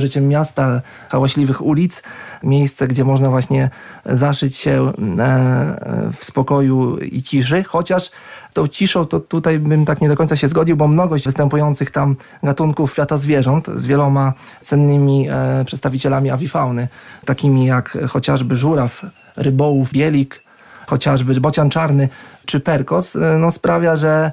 życiem 0.00 0.28
miasta, 0.28 0.80
hałaśliwych 1.08 1.62
ulic, 1.62 2.02
miejsce, 2.42 2.88
gdzie 2.88 3.04
można 3.04 3.30
właśnie 3.30 3.70
zaszyć 4.04 4.56
się 4.56 4.92
e, 5.18 6.12
w 6.16 6.24
spokoju 6.24 6.98
i 6.98 7.22
ciszy, 7.22 7.64
chociaż 7.64 8.10
tą 8.54 8.68
ciszą 8.68 9.06
to 9.06 9.20
tutaj 9.20 9.58
bym 9.58 9.84
tak 9.84 10.00
nie 10.00 10.08
do 10.08 10.16
końca 10.16 10.36
się 10.36 10.48
zgodził, 10.48 10.76
bo 10.76 10.88
mnogość 10.88 11.24
występujących 11.24 11.90
tam 11.90 12.16
gatunków 12.42 12.92
świata 12.92 13.18
zwierząt 13.18 13.66
z 13.74 13.86
wieloma 13.86 14.32
cennymi 14.62 15.28
e, 15.30 15.64
przedstawicielami 15.64 16.30
awifauny, 16.30 16.88
takimi 17.24 17.66
jak 17.66 17.98
chociażby 18.08 18.56
żuraw, 18.56 19.02
rybołów, 19.36 19.90
bielik, 19.92 20.42
chociażby 20.86 21.40
bocian 21.40 21.70
czarny 21.70 22.08
czy 22.46 22.60
perkos, 22.60 23.16
e, 23.16 23.38
no 23.38 23.50
sprawia, 23.50 23.96
że 23.96 24.32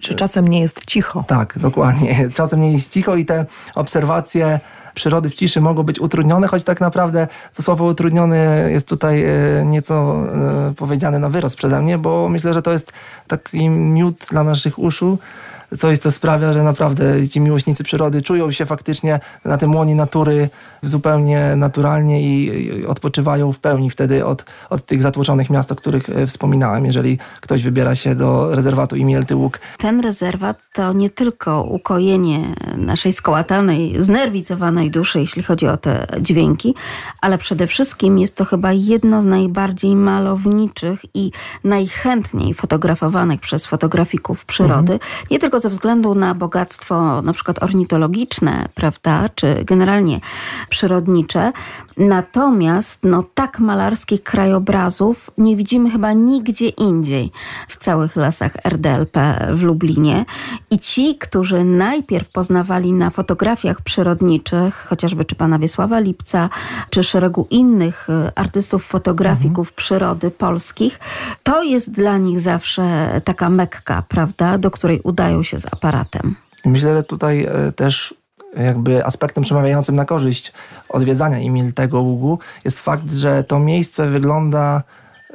czy 0.00 0.14
czasem 0.14 0.48
nie 0.48 0.60
jest 0.60 0.84
cicho? 0.84 1.24
Tak, 1.26 1.58
dokładnie. 1.58 2.28
Czasem 2.34 2.60
nie 2.60 2.72
jest 2.72 2.92
cicho 2.92 3.16
i 3.16 3.24
te 3.24 3.46
obserwacje 3.74 4.60
przyrody 4.94 5.30
w 5.30 5.34
ciszy 5.34 5.60
mogą 5.60 5.82
być 5.82 6.00
utrudnione, 6.00 6.48
choć 6.48 6.64
tak 6.64 6.80
naprawdę 6.80 7.26
to 7.56 7.62
słowo 7.62 7.84
utrudniony 7.84 8.68
jest 8.70 8.88
tutaj 8.88 9.24
e, 9.24 9.64
nieco 9.66 10.24
e, 10.70 10.74
powiedziane 10.76 11.18
na 11.18 11.28
wyrost 11.28 11.56
przeze 11.56 11.80
mnie, 11.80 11.98
bo 11.98 12.28
myślę, 12.28 12.54
że 12.54 12.62
to 12.62 12.72
jest 12.72 12.92
taki 13.28 13.68
miód 13.68 14.26
dla 14.30 14.44
naszych 14.44 14.78
uszu, 14.78 15.18
coś, 15.78 15.98
co 15.98 16.10
sprawia, 16.10 16.52
że 16.52 16.62
naprawdę 16.62 17.28
ci 17.28 17.40
miłośnicy 17.40 17.84
przyrody 17.84 18.22
czują 18.22 18.52
się 18.52 18.66
faktycznie 18.66 19.20
na 19.44 19.58
tym 19.58 19.74
łonie 19.74 19.94
natury 19.94 20.48
zupełnie 20.82 21.56
naturalnie 21.56 22.22
i 22.22 22.86
odpoczywają 22.86 23.52
w 23.52 23.58
pełni 23.58 23.90
wtedy 23.90 24.24
od, 24.26 24.44
od 24.70 24.86
tych 24.86 25.02
zatłoczonych 25.02 25.50
miast, 25.50 25.72
o 25.72 25.76
których 25.76 26.10
e, 26.10 26.26
wspominałem, 26.26 26.86
jeżeli 26.86 27.18
ktoś 27.40 27.62
wybiera 27.62 27.94
się 27.94 28.14
do 28.14 28.54
rezerwatu 28.54 28.96
Imielty 28.96 29.36
Łuk. 29.36 29.60
Ten 29.78 30.00
rezerwat 30.00 30.58
to 30.72 30.92
nie 30.92 31.10
tylko 31.10 31.62
ukojenie 31.62 32.54
naszej 32.76 33.12
skołatanej, 33.12 34.02
znerwicowanej 34.02 34.90
duszy, 34.90 35.20
jeśli 35.20 35.42
chodzi 35.42 35.66
o 35.66 35.76
te 35.76 36.06
dźwięki, 36.20 36.74
ale 37.20 37.38
przede 37.38 37.66
wszystkim 37.66 38.18
jest 38.18 38.36
to 38.36 38.44
chyba 38.44 38.72
jedno 38.72 39.22
z 39.22 39.24
najbardziej 39.24 39.96
malowniczych 39.96 41.00
i 41.14 41.30
najchętniej 41.64 42.54
fotografowanych 42.54 43.40
przez 43.40 43.66
fotografików 43.66 44.44
przyrody. 44.44 44.92
Mhm. 44.92 45.10
Nie 45.30 45.38
tylko 45.38 45.60
ze 45.64 45.70
względu 45.70 46.14
na 46.14 46.34
bogactwo 46.34 47.22
na 47.22 47.32
przykład 47.32 47.62
ornitologiczne, 47.62 48.68
prawda, 48.74 49.28
czy 49.34 49.64
generalnie 49.64 50.20
przyrodnicze. 50.68 51.52
Natomiast 51.96 52.98
no, 53.02 53.24
tak 53.34 53.58
malarskich 53.60 54.22
krajobrazów 54.22 55.30
nie 55.38 55.56
widzimy 55.56 55.90
chyba 55.90 56.12
nigdzie 56.12 56.68
indziej 56.68 57.32
w 57.68 57.76
całych 57.76 58.16
lasach 58.16 58.52
RDLP 58.64 59.48
w 59.52 59.62
Lublinie. 59.62 60.24
I 60.70 60.78
ci, 60.78 61.18
którzy 61.18 61.64
najpierw 61.64 62.28
poznawali 62.28 62.92
na 62.92 63.10
fotografiach 63.10 63.80
przyrodniczych, 63.82 64.86
chociażby 64.88 65.24
czy 65.24 65.34
pana 65.34 65.58
Wiesława 65.58 66.00
Lipca, 66.00 66.50
czy 66.90 67.02
szeregu 67.02 67.46
innych 67.50 68.08
y, 68.08 68.34
artystów, 68.34 68.84
fotografików 68.84 69.68
mhm. 69.68 69.76
przyrody 69.76 70.30
polskich, 70.30 70.98
to 71.42 71.62
jest 71.62 71.90
dla 71.90 72.18
nich 72.18 72.40
zawsze 72.40 73.20
taka 73.24 73.50
mekka, 73.50 74.02
prawda, 74.08 74.58
do 74.58 74.70
której 74.70 75.00
udają 75.04 75.42
się 75.42 75.58
z 75.58 75.66
aparatem. 75.66 76.36
Myślę, 76.64 76.96
że 76.96 77.02
tutaj 77.02 77.44
e, 77.44 77.72
też 77.72 78.14
jakby 78.56 79.04
aspektem 79.04 79.44
przemawiającym 79.44 79.96
na 79.96 80.04
korzyść 80.04 80.52
odwiedzania 80.88 81.36
Emil 81.36 81.72
tego 81.72 82.00
ługu 82.00 82.38
jest 82.64 82.80
fakt, 82.80 83.12
że 83.12 83.44
to 83.44 83.58
miejsce 83.58 84.06
wygląda 84.06 84.82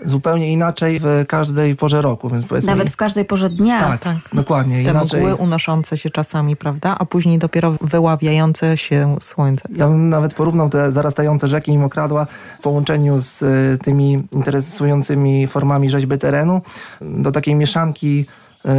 zupełnie 0.06 0.52
inaczej 0.52 1.00
w 1.00 1.24
każdej 1.28 1.76
porze 1.76 2.02
roku. 2.02 2.30
Więc 2.30 2.66
Nawet 2.66 2.90
w 2.90 2.96
każdej 2.96 3.26
porze 3.26 3.50
dnia. 3.50 3.80
Tak, 3.80 4.02
tak. 4.02 4.18
dokładnie. 4.34 4.84
Te 4.84 4.92
inaczej. 4.92 5.22
mgły 5.22 5.36
unoszące 5.36 5.98
się 5.98 6.10
czasami, 6.10 6.56
prawda? 6.56 6.96
A 7.00 7.06
później 7.06 7.40
dopiero 7.40 7.76
wyławiające 7.82 8.78
się 8.78 9.16
słońce. 9.22 9.70
Ja 9.76 9.88
bym 9.88 10.10
nawet 10.10 10.34
porównał 10.34 10.70
te 10.70 10.92
zarastające 10.92 11.48
rzeki 11.48 11.72
i 11.72 11.78
mokradła 11.78 12.28
w 12.60 12.62
połączeniu 12.62 13.18
z 13.18 13.44
e, 13.44 13.78
tymi 13.78 14.24
interesującymi 14.32 15.48
formami 15.48 15.90
rzeźby 15.90 16.18
terenu 16.18 16.62
do 17.02 17.32
takiej 17.32 17.56
mieszanki 17.56 18.26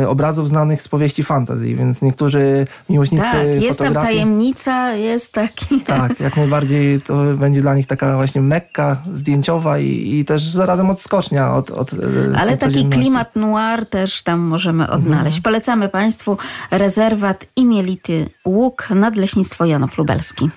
obrazów 0.08 0.48
znanych 0.48 0.82
z 0.82 0.88
powieści 0.88 1.22
fantazji, 1.22 1.76
więc 1.76 2.02
niektórzy 2.02 2.66
miłośnicy 2.88 3.24
tak, 3.24 3.46
jest 3.46 3.78
fotografii... 3.78 3.94
tam 3.94 4.04
tajemnica, 4.04 4.92
jest 4.92 5.32
taki... 5.32 5.80
Tak, 5.80 6.20
jak 6.20 6.36
najbardziej 6.36 7.00
to 7.00 7.24
będzie 7.36 7.60
dla 7.60 7.74
nich 7.74 7.86
taka 7.86 8.16
właśnie 8.16 8.40
mekka 8.40 9.02
zdjęciowa 9.12 9.78
i, 9.78 10.18
i 10.18 10.24
też 10.24 10.42
zarazem 10.42 10.90
odskocznia 10.90 11.54
od, 11.54 11.70
od 11.70 11.92
e, 11.92 11.96
Ale 12.38 12.56
taki 12.56 12.84
klimat 12.84 13.36
noir 13.36 13.86
też 13.86 14.22
tam 14.22 14.40
możemy 14.40 14.90
odnaleźć. 14.90 15.36
Mhm. 15.36 15.42
Polecamy 15.42 15.88
Państwu 15.88 16.38
rezerwat 16.70 17.46
Imielity 17.56 18.30
Łuk, 18.44 18.88
Nadleśnictwo 18.90 19.64
Janów 19.64 19.98
Lubelski. 19.98 20.50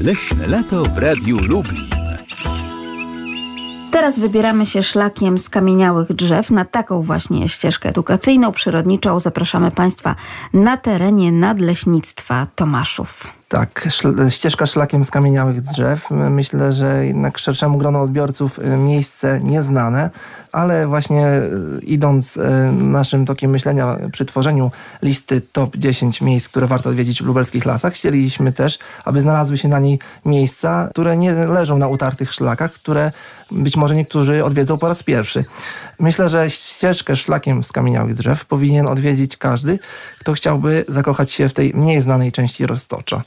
Leśne 0.00 0.46
lato 0.46 0.82
w 0.82 0.98
Radiu 0.98 1.38
Lublin. 1.38 1.89
Teraz 3.90 4.18
wybieramy 4.18 4.66
się 4.66 4.82
szlakiem 4.82 5.38
skamieniałych 5.38 6.12
drzew 6.12 6.50
na 6.50 6.64
taką 6.64 7.02
właśnie 7.02 7.48
ścieżkę 7.48 7.88
edukacyjną, 7.88 8.52
przyrodniczą. 8.52 9.20
Zapraszamy 9.20 9.70
Państwa 9.70 10.14
na 10.52 10.76
terenie 10.76 11.32
Nadleśnictwa 11.32 12.46
Tomaszów. 12.56 13.39
Tak, 13.50 13.86
szl- 13.88 14.30
ścieżka 14.30 14.66
szlakiem 14.66 15.04
skamieniałych 15.04 15.60
drzew. 15.60 16.10
Myślę, 16.10 16.72
że 16.72 17.06
jednak 17.06 17.38
szerszemu 17.38 17.78
gronu 17.78 18.00
odbiorców 18.00 18.58
y, 18.58 18.76
miejsce 18.76 19.40
nieznane, 19.40 20.10
ale 20.52 20.86
właśnie 20.86 21.28
y, 21.28 21.80
idąc 21.82 22.36
y, 22.36 22.42
naszym 22.72 23.26
tokiem 23.26 23.50
myślenia 23.50 23.96
przy 24.12 24.24
tworzeniu 24.24 24.70
listy 25.02 25.40
top 25.40 25.76
10 25.76 26.20
miejsc, 26.20 26.48
które 26.48 26.66
warto 26.66 26.90
odwiedzić 26.90 27.22
w 27.22 27.26
lubelskich 27.26 27.66
lasach, 27.66 27.92
chcieliśmy 27.92 28.52
też, 28.52 28.78
aby 29.04 29.20
znalazły 29.20 29.56
się 29.56 29.68
na 29.68 29.78
niej 29.78 29.98
miejsca, 30.24 30.88
które 30.90 31.16
nie 31.16 31.32
leżą 31.32 31.78
na 31.78 31.88
utartych 31.88 32.34
szlakach, 32.34 32.72
które 32.72 33.12
być 33.50 33.76
może 33.76 33.94
niektórzy 33.94 34.44
odwiedzą 34.44 34.78
po 34.78 34.88
raz 34.88 35.02
pierwszy. 35.02 35.44
Myślę, 36.00 36.28
że 36.28 36.50
ścieżkę 36.50 37.16
szlakiem 37.16 37.64
skamieniałych 37.64 38.14
drzew 38.14 38.44
powinien 38.44 38.88
odwiedzić 38.88 39.36
każdy, 39.36 39.78
kto 40.18 40.32
chciałby 40.32 40.84
zakochać 40.88 41.32
się 41.32 41.48
w 41.48 41.52
tej 41.52 41.74
mniej 41.74 42.00
znanej 42.00 42.32
części 42.32 42.66
Roztocza. 42.66 43.22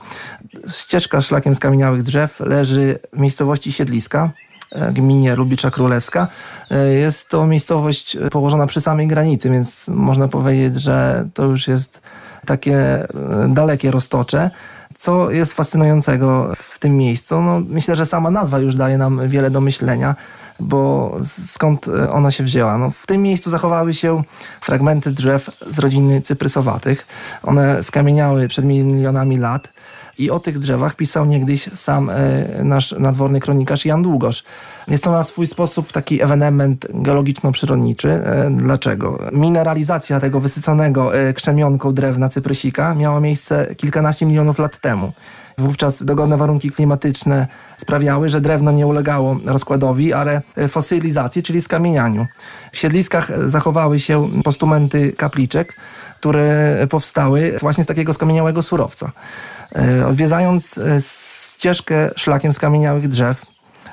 Ścieżka 0.69 1.21
szlakiem 1.21 1.55
skamieniałych 1.55 2.03
drzew 2.03 2.39
leży 2.39 2.99
w 3.13 3.19
miejscowości 3.19 3.71
Siedliska, 3.71 4.29
e, 4.71 4.93
gminie 4.93 5.35
Lubicza 5.35 5.71
Królewska. 5.71 6.27
E, 6.71 6.89
Jest 6.93 7.29
to 7.29 7.47
miejscowość 7.47 8.17
położona 8.31 8.65
przy 8.67 8.81
samej 8.81 9.07
granicy, 9.07 9.49
więc 9.49 9.87
można 9.87 10.27
powiedzieć, 10.27 10.81
że 10.81 11.27
to 11.33 11.43
już 11.43 11.67
jest 11.67 12.01
takie 12.45 12.77
e, 12.77 13.07
dalekie 13.49 13.91
Roztocze. 13.91 14.51
Co 14.97 15.31
jest 15.31 15.53
fascynującego 15.53 16.53
w 16.55 16.79
tym 16.79 16.97
miejscu? 16.97 17.41
No, 17.41 17.61
myślę, 17.67 17.95
że 17.95 18.05
sama 18.05 18.31
nazwa 18.31 18.59
już 18.59 18.75
daje 18.75 18.97
nam 18.97 19.29
wiele 19.29 19.51
do 19.51 19.61
myślenia, 19.61 20.15
bo 20.63 21.15
skąd 21.23 21.85
ona 22.11 22.31
się 22.31 22.43
wzięła? 22.43 22.77
No, 22.77 22.91
w 22.91 23.05
tym 23.05 23.21
miejscu 23.21 23.49
zachowały 23.49 23.93
się 23.93 24.23
fragmenty 24.61 25.11
drzew 25.11 25.49
z 25.69 25.79
rodziny 25.79 26.21
cyprysowatych. 26.21 27.07
One 27.43 27.83
skamieniały 27.83 28.47
przed 28.47 28.65
milionami 28.65 29.37
lat. 29.37 29.73
I 30.17 30.31
o 30.31 30.39
tych 30.39 30.59
drzewach 30.59 30.95
pisał 30.95 31.25
niegdyś 31.25 31.69
sam 31.75 32.09
e, 32.09 32.13
nasz 32.63 32.91
nadworny 32.91 33.39
kronikarz 33.39 33.85
Jan 33.85 34.03
Długosz. 34.03 34.43
Jest 34.87 35.03
to 35.03 35.11
na 35.11 35.23
swój 35.23 35.47
sposób 35.47 35.91
taki 35.91 36.21
ewenement 36.21 36.87
geologiczno-przyrodniczy. 36.93 38.09
E, 38.09 38.51
Dlaczego? 38.57 39.19
Mineralizacja 39.31 40.19
tego 40.19 40.39
wysyconego 40.39 41.15
e, 41.15 41.33
krzemionką 41.33 41.93
drewna 41.93 42.29
cyprysika 42.29 42.95
miała 42.95 43.19
miejsce 43.19 43.75
kilkanaście 43.75 44.25
milionów 44.25 44.59
lat 44.59 44.79
temu. 44.79 45.11
Wówczas 45.57 46.03
dogodne 46.03 46.37
warunki 46.37 46.69
klimatyczne 46.69 47.47
sprawiały, 47.77 48.29
że 48.29 48.41
drewno 48.41 48.71
nie 48.71 48.87
ulegało 48.87 49.37
rozkładowi, 49.45 50.13
ale 50.13 50.41
fosylizacji, 50.67 51.43
czyli 51.43 51.61
skamienianiu. 51.61 52.27
W 52.71 52.77
siedliskach 52.77 53.49
zachowały 53.49 53.99
się 53.99 54.29
postumenty 54.43 55.13
kapliczek, 55.13 55.77
które 56.19 56.77
powstały 56.89 57.57
właśnie 57.61 57.83
z 57.83 57.87
takiego 57.87 58.13
skamieniałego 58.13 58.63
surowca. 58.63 59.11
E, 59.75 60.05
Odwiedzając 60.05 60.77
e, 60.77 61.01
ścieżkę 61.01 62.09
szlakiem 62.15 62.53
skamieniałych 62.53 63.07
drzew, 63.07 63.45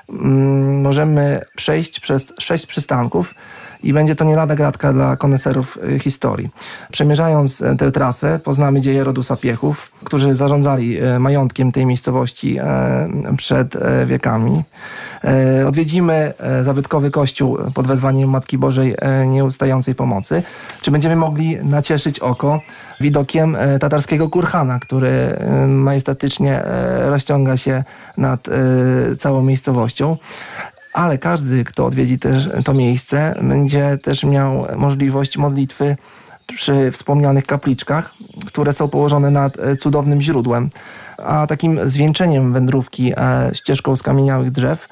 mm, 0.09 0.81
możemy 0.81 1.41
przejść 1.57 2.01
przez 2.01 2.33
sześć 2.41 2.67
przystanków 2.67 3.35
i 3.83 3.93
będzie 3.93 4.15
to 4.17 4.25
nie 4.25 4.37
lada 4.37 4.55
gratka 4.55 4.93
dla 4.93 5.17
koneserów 5.17 5.79
e, 5.95 5.99
historii. 5.99 6.49
Przemierzając 6.93 7.63
e, 7.63 7.77
tę 7.77 7.93
trasę, 7.93 8.41
poznamy 8.45 8.81
dzieje 8.81 9.05
rodu 9.05 9.23
Sapiechów, 9.23 9.93
którzy 10.05 10.35
zarządzali 10.35 10.99
e, 10.99 11.19
majątkiem 11.19 11.73
tej 11.73 11.87
miejscowości 11.87 12.59
e, 12.59 13.37
przed 13.37 13.75
wiekami. 14.07 14.63
Odwiedzimy 15.69 16.33
zabytkowy 16.63 17.11
kościół 17.11 17.59
pod 17.75 17.87
wezwaniem 17.87 18.31
Matki 18.31 18.59
Bożej 18.59 18.95
Nieustającej 19.27 19.95
Pomocy. 19.95 20.43
Czy 20.83 20.91
będziemy 20.91 21.17
mogli 21.17 21.57
nacieszyć 21.65 22.19
oko 22.19 22.61
widokiem 23.01 23.57
tatarskiego 23.81 24.29
kurhana, 24.29 24.79
który 24.79 25.37
majestatycznie 25.67 26.63
rozciąga 27.05 27.57
się 27.57 27.85
nad 28.17 28.47
całą 29.19 29.43
miejscowością. 29.43 30.17
Ale 30.93 31.19
każdy, 31.19 31.65
kto 31.65 31.87
odwiedzi 31.87 32.19
też 32.19 32.49
to 32.65 32.75
miejsce, 32.75 33.35
będzie 33.43 33.99
też 34.03 34.25
miał 34.25 34.67
możliwość 34.77 35.39
modlitwy 35.39 35.97
przy 36.47 36.91
wspomnianych 36.93 37.47
kapliczkach, 37.47 38.15
które 38.47 38.73
są 38.73 38.89
położone 38.89 39.31
nad 39.31 39.59
e, 39.59 39.77
cudownym 39.77 40.23
źródłem. 40.23 40.71
A 41.19 41.47
takim 41.47 41.89
zwieńczeniem 41.89 42.53
wędrówki 42.53 43.13
e, 43.17 43.51
ścieżką 43.55 43.97
skamieniałych 43.97 44.51
drzew 44.51 44.89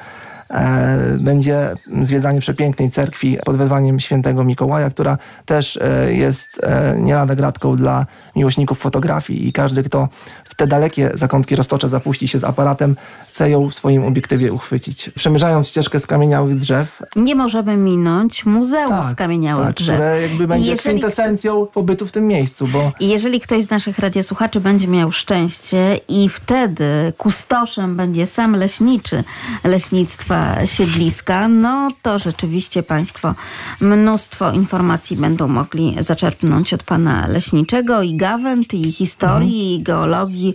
będzie 1.18 1.74
zwiedzanie 2.02 2.40
przepięknej 2.40 2.90
cerkwi 2.90 3.38
pod 3.44 3.56
wezwaniem 3.56 4.00
świętego 4.00 4.44
Mikołaja, 4.44 4.90
która 4.90 5.18
też 5.46 5.76
e, 5.82 6.12
jest 6.14 6.48
e, 6.62 6.96
nie 7.00 7.14
lada 7.14 7.34
gratką 7.34 7.76
dla 7.76 8.06
miłośników 8.36 8.78
fotografii 8.78 9.48
i 9.48 9.52
każdy, 9.52 9.82
kto 9.84 10.08
w 10.44 10.54
te 10.54 10.66
dalekie 10.66 11.10
zakątki 11.14 11.56
roztocze 11.56 11.88
zapuści 11.88 12.28
się 12.28 12.38
z 12.38 12.44
aparatem, 12.44 12.96
chce 13.28 13.50
ją 13.50 13.68
w 13.68 13.74
swoim 13.74 14.04
obiektywie 14.04 14.52
uchwycić. 14.52 15.10
Przemierzając 15.16 15.68
ścieżkę 15.68 16.00
skamieniałych 16.00 16.56
drzew, 16.56 17.02
Nie 17.16 17.34
możemy 17.34 17.76
minąć 17.76 18.46
Muzeum 18.46 19.04
Skamieniałych 19.12 19.66
tak, 19.66 19.76
Drzew. 19.76 19.94
które 19.94 20.22
jakby 20.22 20.46
będzie 20.48 20.70
jeżeli- 20.70 20.88
kwintesencją 20.98 21.66
pobytu 21.66 22.06
w 22.06 22.12
tym 22.12 22.26
miejscu, 22.26 22.66
bo 22.68 22.92
jeżeli 23.00 23.40
ktoś 23.40 23.62
z 23.62 23.70
naszych 23.70 23.98
radiosłuchaczy 23.98 24.60
będzie 24.60 24.88
miał 24.88 25.12
szczęście 25.12 26.00
i 26.08 26.28
wtedy 26.28 27.12
kustoszem 27.18 27.96
będzie 27.96 28.26
sam 28.26 28.56
leśniczy 28.56 29.24
leśnictwa 29.64 30.37
siedliska, 30.64 31.48
no 31.48 31.90
to 32.02 32.18
rzeczywiście 32.18 32.82
Państwo 32.82 33.34
mnóstwo 33.80 34.52
informacji 34.52 35.16
będą 35.16 35.48
mogli 35.48 35.96
zaczerpnąć 36.00 36.74
od 36.74 36.82
pana 36.82 37.26
leśniczego 37.26 38.02
i 38.02 38.16
gawęd, 38.16 38.74
i 38.74 38.92
historii, 38.92 39.74
i 39.74 39.82
geologii. 39.82 40.54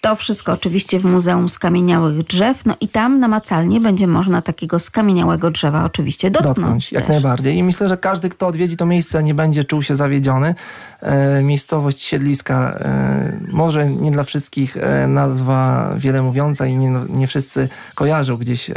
To 0.00 0.16
wszystko 0.16 0.52
oczywiście 0.52 0.98
w 0.98 1.04
Muzeum 1.04 1.48
Skamieniałych 1.48 2.26
Drzew. 2.26 2.66
No 2.66 2.76
i 2.80 2.88
tam 2.88 3.20
namacalnie 3.20 3.80
będzie 3.80 4.06
można 4.06 4.42
takiego 4.42 4.78
skamieniałego 4.78 5.50
drzewa 5.50 5.84
oczywiście 5.84 6.30
dotknąć. 6.30 6.56
dotknąć 6.56 6.92
jak 6.92 7.08
najbardziej. 7.08 7.56
I 7.56 7.62
myślę, 7.62 7.88
że 7.88 7.96
każdy, 7.96 8.28
kto 8.28 8.46
odwiedzi 8.46 8.76
to 8.76 8.86
miejsce, 8.86 9.22
nie 9.22 9.34
będzie 9.34 9.64
czuł 9.64 9.82
się 9.82 9.96
zawiedziony. 9.96 10.54
E, 11.04 11.42
miejscowość 11.42 12.00
Siedliska 12.02 12.78
e, 12.80 13.38
może 13.48 13.88
nie 13.88 14.10
dla 14.10 14.24
wszystkich 14.24 14.76
e, 14.76 15.06
nazwa 15.08 15.90
wiele 15.96 16.22
mówiąca 16.22 16.66
i 16.66 16.76
nie, 16.76 16.98
nie 17.08 17.26
wszyscy 17.26 17.68
kojarzą 17.94 18.36
gdzieś 18.36 18.70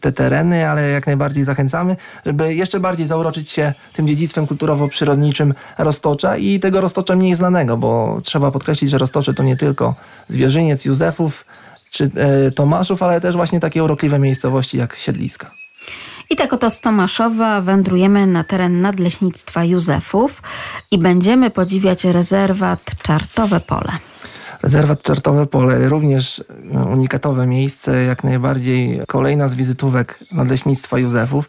te 0.00 0.12
tereny, 0.12 0.68
ale 0.68 0.88
jak 0.88 1.06
najbardziej 1.06 1.44
zachęcamy, 1.44 1.96
żeby 2.26 2.54
jeszcze 2.54 2.80
bardziej 2.80 3.06
zauroczyć 3.06 3.50
się 3.50 3.74
tym 3.92 4.06
dziedzictwem 4.08 4.46
kulturowo-przyrodniczym 4.46 5.54
Roztocza 5.78 6.36
i 6.36 6.60
tego 6.60 6.80
Roztocza 6.80 7.16
mniej 7.16 7.34
znanego, 7.36 7.76
bo 7.76 8.20
trzeba 8.22 8.50
podkreślić, 8.50 8.90
że 8.90 8.98
Roztocze 8.98 9.34
to 9.34 9.42
nie 9.42 9.56
tylko 9.56 9.94
Zwierzyniec, 10.28 10.84
Józefów 10.84 11.46
czy 11.90 12.10
Tomaszów, 12.54 13.02
ale 13.02 13.20
też 13.20 13.36
właśnie 13.36 13.60
takie 13.60 13.84
urokliwe 13.84 14.18
miejscowości 14.18 14.78
jak 14.78 14.96
Siedliska. 14.96 15.50
I 16.30 16.36
tak 16.36 16.52
oto 16.52 16.70
z 16.70 16.80
Tomaszowa 16.80 17.60
wędrujemy 17.60 18.26
na 18.26 18.44
teren 18.44 18.80
Nadleśnictwa 18.80 19.64
Józefów 19.64 20.42
i 20.90 20.98
będziemy 20.98 21.50
podziwiać 21.50 22.04
rezerwat 22.04 22.80
Czartowe 23.02 23.60
Pole. 23.60 23.92
Rezerwat 24.62 25.02
Czartowe 25.02 25.46
Pole, 25.46 25.88
również 25.88 26.44
e, 26.74 26.84
unikatowe 26.84 27.46
miejsce, 27.46 28.04
jak 28.04 28.24
najbardziej 28.24 29.00
kolejna 29.08 29.48
z 29.48 29.54
wizytówek 29.54 30.18
Nadleśnictwa 30.32 30.98
Józefów, 30.98 31.48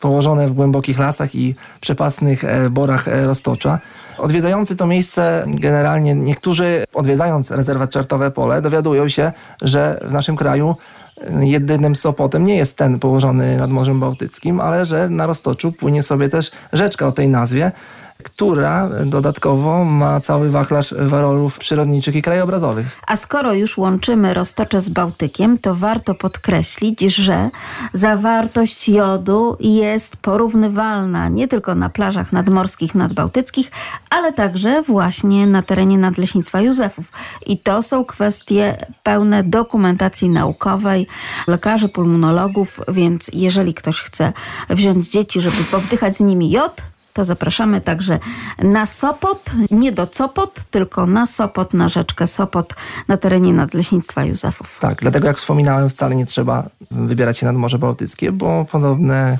położone 0.00 0.48
w 0.48 0.52
głębokich 0.52 0.98
lasach 0.98 1.34
i 1.34 1.54
przepasnych 1.80 2.44
e, 2.44 2.70
borach 2.70 3.08
e, 3.08 3.26
Roztocza. 3.26 3.78
Odwiedzający 4.18 4.76
to 4.76 4.86
miejsce, 4.86 5.44
generalnie 5.46 6.14
niektórzy 6.14 6.84
odwiedzając 6.94 7.50
rezerwat 7.50 7.90
Czartowe 7.90 8.30
Pole, 8.30 8.62
dowiadują 8.62 9.08
się, 9.08 9.32
że 9.62 10.00
w 10.04 10.12
naszym 10.12 10.36
kraju 10.36 10.76
jedynym 11.40 11.96
Sopotem 11.96 12.44
nie 12.44 12.56
jest 12.56 12.76
ten 12.76 12.98
położony 12.98 13.56
nad 13.56 13.70
Morzem 13.70 14.00
Bałtyckim, 14.00 14.60
ale 14.60 14.84
że 14.84 15.08
na 15.08 15.26
Roztoczu 15.26 15.72
płynie 15.72 16.02
sobie 16.02 16.28
też 16.28 16.50
rzeczka 16.72 17.06
o 17.06 17.12
tej 17.12 17.28
nazwie, 17.28 17.72
która 18.22 18.88
dodatkowo 19.06 19.84
ma 19.84 20.20
cały 20.20 20.50
wachlarz 20.50 20.94
walorów 20.98 21.58
przyrodniczych 21.58 22.14
i 22.14 22.22
krajobrazowych. 22.22 22.86
A 23.06 23.16
skoro 23.16 23.52
już 23.52 23.78
łączymy 23.78 24.34
Roztocze 24.34 24.80
z 24.80 24.88
Bałtykiem, 24.88 25.58
to 25.58 25.74
warto 25.74 26.14
podkreślić, 26.14 27.00
że 27.00 27.50
zawartość 27.92 28.88
jodu 28.88 29.56
jest 29.60 30.16
porównywalna 30.16 31.28
nie 31.28 31.48
tylko 31.48 31.74
na 31.74 31.88
plażach 31.88 32.32
nadmorskich, 32.32 32.94
nadbałtyckich, 32.94 33.70
ale 34.10 34.32
także 34.32 34.82
właśnie 34.82 35.46
na 35.46 35.62
terenie 35.62 35.98
Nadleśnictwa 35.98 36.60
Józefów. 36.60 37.12
I 37.46 37.58
to 37.58 37.82
są 37.82 38.04
kwestie 38.04 38.86
pełne 39.02 39.44
dokumentacji 39.44 40.28
naukowej, 40.28 41.06
lekarzy, 41.46 41.88
pulmonologów, 41.88 42.80
więc 42.88 43.30
jeżeli 43.32 43.74
ktoś 43.74 44.00
chce 44.00 44.32
wziąć 44.70 45.08
dzieci, 45.08 45.40
żeby 45.40 45.64
powdychać 45.70 46.16
z 46.16 46.20
nimi 46.20 46.50
jod, 46.50 46.82
to 47.12 47.24
zapraszamy 47.24 47.80
także 47.80 48.18
na 48.58 48.86
Sopot, 48.86 49.50
nie 49.70 49.92
do 49.92 50.06
Copot, 50.06 50.60
tylko 50.70 51.06
na 51.06 51.26
Sopot, 51.26 51.74
na 51.74 51.88
rzeczkę 51.88 52.26
Sopot 52.26 52.74
na 53.08 53.16
terenie 53.16 53.52
Nadleśnictwa 53.52 54.24
Józefów. 54.24 54.78
Tak, 54.80 54.98
dlatego 55.00 55.26
jak 55.26 55.36
wspominałem, 55.36 55.88
wcale 55.88 56.14
nie 56.14 56.26
trzeba 56.26 56.68
wybierać 56.90 57.38
się 57.38 57.46
nad 57.46 57.56
Morze 57.56 57.78
Bałtyckie, 57.78 58.32
bo 58.32 58.64
podobne 58.72 59.38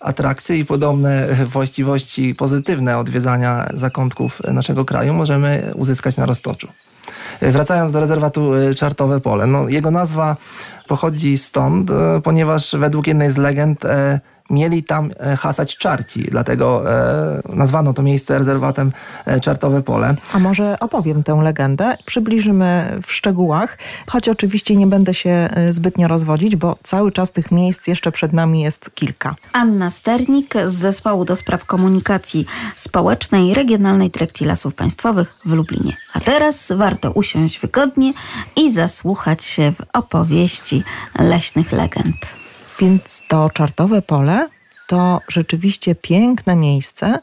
atrakcje 0.00 0.58
i 0.58 0.64
podobne 0.64 1.28
właściwości 1.34 2.34
pozytywne 2.34 2.98
odwiedzania 2.98 3.68
zakątków 3.74 4.42
naszego 4.52 4.84
kraju 4.84 5.14
możemy 5.14 5.72
uzyskać 5.74 6.16
na 6.16 6.26
Roztoczu. 6.26 6.68
Wracając 7.42 7.92
do 7.92 8.00
rezerwatu 8.00 8.50
Czartowe 8.76 9.20
Pole. 9.20 9.46
No, 9.46 9.68
jego 9.68 9.90
nazwa 9.90 10.36
pochodzi 10.88 11.38
stąd, 11.38 11.90
ponieważ 12.22 12.76
według 12.78 13.06
jednej 13.06 13.32
z 13.32 13.36
legend 13.36 13.80
mieli 14.52 14.84
tam 14.84 15.10
e, 15.20 15.36
hasać 15.36 15.76
czarci, 15.76 16.22
dlatego 16.30 16.92
e, 16.92 17.42
nazwano 17.48 17.94
to 17.94 18.02
miejsce 18.02 18.38
rezerwatem 18.38 18.92
e, 19.26 19.40
Czartowe 19.40 19.82
Pole. 19.82 20.16
A 20.32 20.38
może 20.38 20.80
opowiem 20.80 21.22
tę 21.22 21.34
legendę, 21.42 21.96
przybliżymy 22.04 22.98
w 23.02 23.12
szczegółach, 23.12 23.78
choć 24.06 24.28
oczywiście 24.28 24.76
nie 24.76 24.86
będę 24.86 25.14
się 25.14 25.48
zbytnio 25.70 26.08
rozwodzić, 26.08 26.56
bo 26.56 26.76
cały 26.82 27.12
czas 27.12 27.32
tych 27.32 27.50
miejsc 27.50 27.86
jeszcze 27.86 28.12
przed 28.12 28.32
nami 28.32 28.60
jest 28.60 28.90
kilka. 28.94 29.34
Anna 29.52 29.90
Sternik 29.90 30.54
z 30.66 30.72
Zespołu 30.72 31.24
do 31.24 31.36
Spraw 31.36 31.64
Komunikacji 31.64 32.46
Społecznej 32.76 33.54
Regionalnej 33.54 34.10
Dyrekcji 34.10 34.46
Lasów 34.46 34.74
Państwowych 34.74 35.34
w 35.44 35.52
Lublinie. 35.52 35.96
A 36.14 36.20
teraz 36.20 36.72
warto 36.76 37.10
usiąść 37.10 37.60
wygodnie 37.60 38.12
i 38.56 38.72
zasłuchać 38.72 39.44
się 39.44 39.72
w 39.72 39.82
opowieści 39.92 40.82
leśnych 41.18 41.72
legend. 41.72 42.41
Więc 42.80 43.22
to 43.28 43.50
Czartowe 43.50 44.02
Pole 44.02 44.48
to 44.86 45.20
rzeczywiście 45.28 45.94
piękne 45.94 46.56
miejsce 46.56 47.18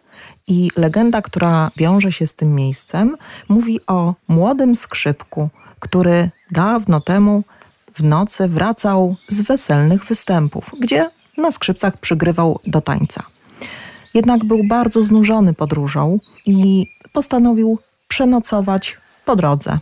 i 0.47 0.69
legenda, 0.75 1.21
która 1.21 1.71
wiąże 1.77 2.11
się 2.11 2.27
z 2.27 2.33
tym 2.33 2.55
miejscem, 2.55 3.17
mówi 3.49 3.79
o 3.87 4.13
młodym 4.27 4.75
skrzypku, 4.75 5.49
który 5.79 6.29
dawno 6.51 7.01
temu 7.01 7.43
w 7.93 8.03
nocy 8.03 8.47
wracał 8.47 9.15
z 9.27 9.41
weselnych 9.41 10.05
występów, 10.05 10.71
gdzie 10.79 11.09
na 11.37 11.51
skrzypcach 11.51 11.97
przygrywał 11.97 12.59
do 12.67 12.81
tańca. 12.81 13.23
Jednak 14.13 14.45
był 14.45 14.63
bardzo 14.63 15.03
znużony 15.03 15.53
podróżą 15.53 16.17
i 16.45 16.87
postanowił 17.13 17.79
przenocować 18.07 18.97
po 19.25 19.35
drodze. 19.35 19.79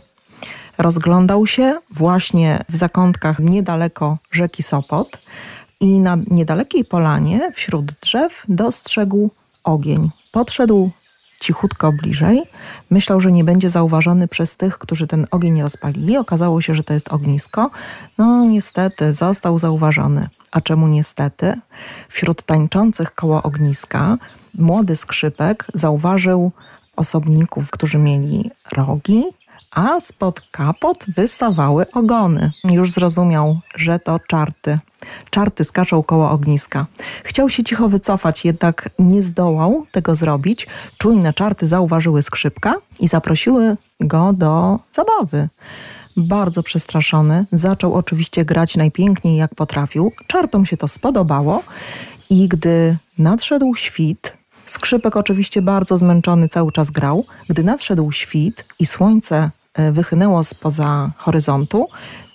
Rozglądał 0.78 1.46
się 1.46 1.78
właśnie 1.90 2.64
w 2.68 2.76
zakątkach 2.76 3.38
niedaleko 3.38 4.18
rzeki 4.32 4.62
Sopot, 4.62 5.18
i 5.80 5.98
na 6.00 6.16
niedalekiej 6.30 6.84
polanie 6.84 7.52
wśród 7.54 7.92
drzew 7.92 8.44
dostrzegł 8.48 9.30
ogień. 9.64 10.10
Podszedł 10.32 10.90
cichutko 11.40 11.92
bliżej. 11.92 12.42
Myślał, 12.90 13.20
że 13.20 13.32
nie 13.32 13.44
będzie 13.44 13.70
zauważony 13.70 14.28
przez 14.28 14.56
tych, 14.56 14.78
którzy 14.78 15.06
ten 15.06 15.26
ogień 15.30 15.62
rozpalili. 15.62 16.16
Okazało 16.16 16.60
się, 16.60 16.74
że 16.74 16.84
to 16.84 16.94
jest 16.94 17.08
ognisko. 17.08 17.70
No 18.18 18.44
niestety 18.44 19.14
został 19.14 19.58
zauważony. 19.58 20.28
A 20.50 20.60
czemu 20.60 20.88
niestety? 20.88 21.60
Wśród 22.08 22.42
tańczących 22.42 23.14
koło 23.14 23.42
ogniska 23.42 24.18
młody 24.58 24.96
skrzypek 24.96 25.66
zauważył 25.74 26.52
osobników, 26.96 27.70
którzy 27.70 27.98
mieli 27.98 28.50
rogi, 28.72 29.24
a 29.70 30.00
spod 30.00 30.40
kapot 30.50 31.04
wystawały 31.08 31.90
ogony. 31.92 32.52
Już 32.64 32.90
zrozumiał, 32.90 33.60
że 33.74 33.98
to 33.98 34.18
czarty. 34.26 34.78
Czarty 35.30 35.64
skaczą 35.64 36.02
koło 36.02 36.30
ogniska. 36.30 36.86
Chciał 37.24 37.48
się 37.48 37.64
cicho 37.64 37.88
wycofać, 37.88 38.44
jednak 38.44 38.90
nie 38.98 39.22
zdołał 39.22 39.86
tego 39.92 40.14
zrobić. 40.14 40.66
Czujne 40.98 41.32
czarty 41.32 41.66
zauważyły 41.66 42.22
skrzypka 42.22 42.74
i 43.00 43.08
zaprosiły 43.08 43.76
go 44.00 44.32
do 44.32 44.78
zabawy. 44.92 45.48
Bardzo 46.16 46.62
przestraszony, 46.62 47.46
zaczął 47.52 47.94
oczywiście 47.94 48.44
grać 48.44 48.76
najpiękniej 48.76 49.36
jak 49.36 49.54
potrafił. 49.54 50.12
Czartom 50.26 50.66
się 50.66 50.76
to 50.76 50.88
spodobało 50.88 51.62
i 52.30 52.48
gdy 52.48 52.96
nadszedł 53.18 53.74
świt, 53.74 54.38
skrzypek 54.66 55.16
oczywiście 55.16 55.62
bardzo 55.62 55.98
zmęczony 55.98 56.48
cały 56.48 56.72
czas 56.72 56.90
grał, 56.90 57.24
gdy 57.48 57.64
nadszedł 57.64 58.12
świt 58.12 58.64
i 58.78 58.86
słońce 58.86 59.50
wychynęło 59.92 60.44
spoza 60.44 61.10
horyzontu, 61.16 61.88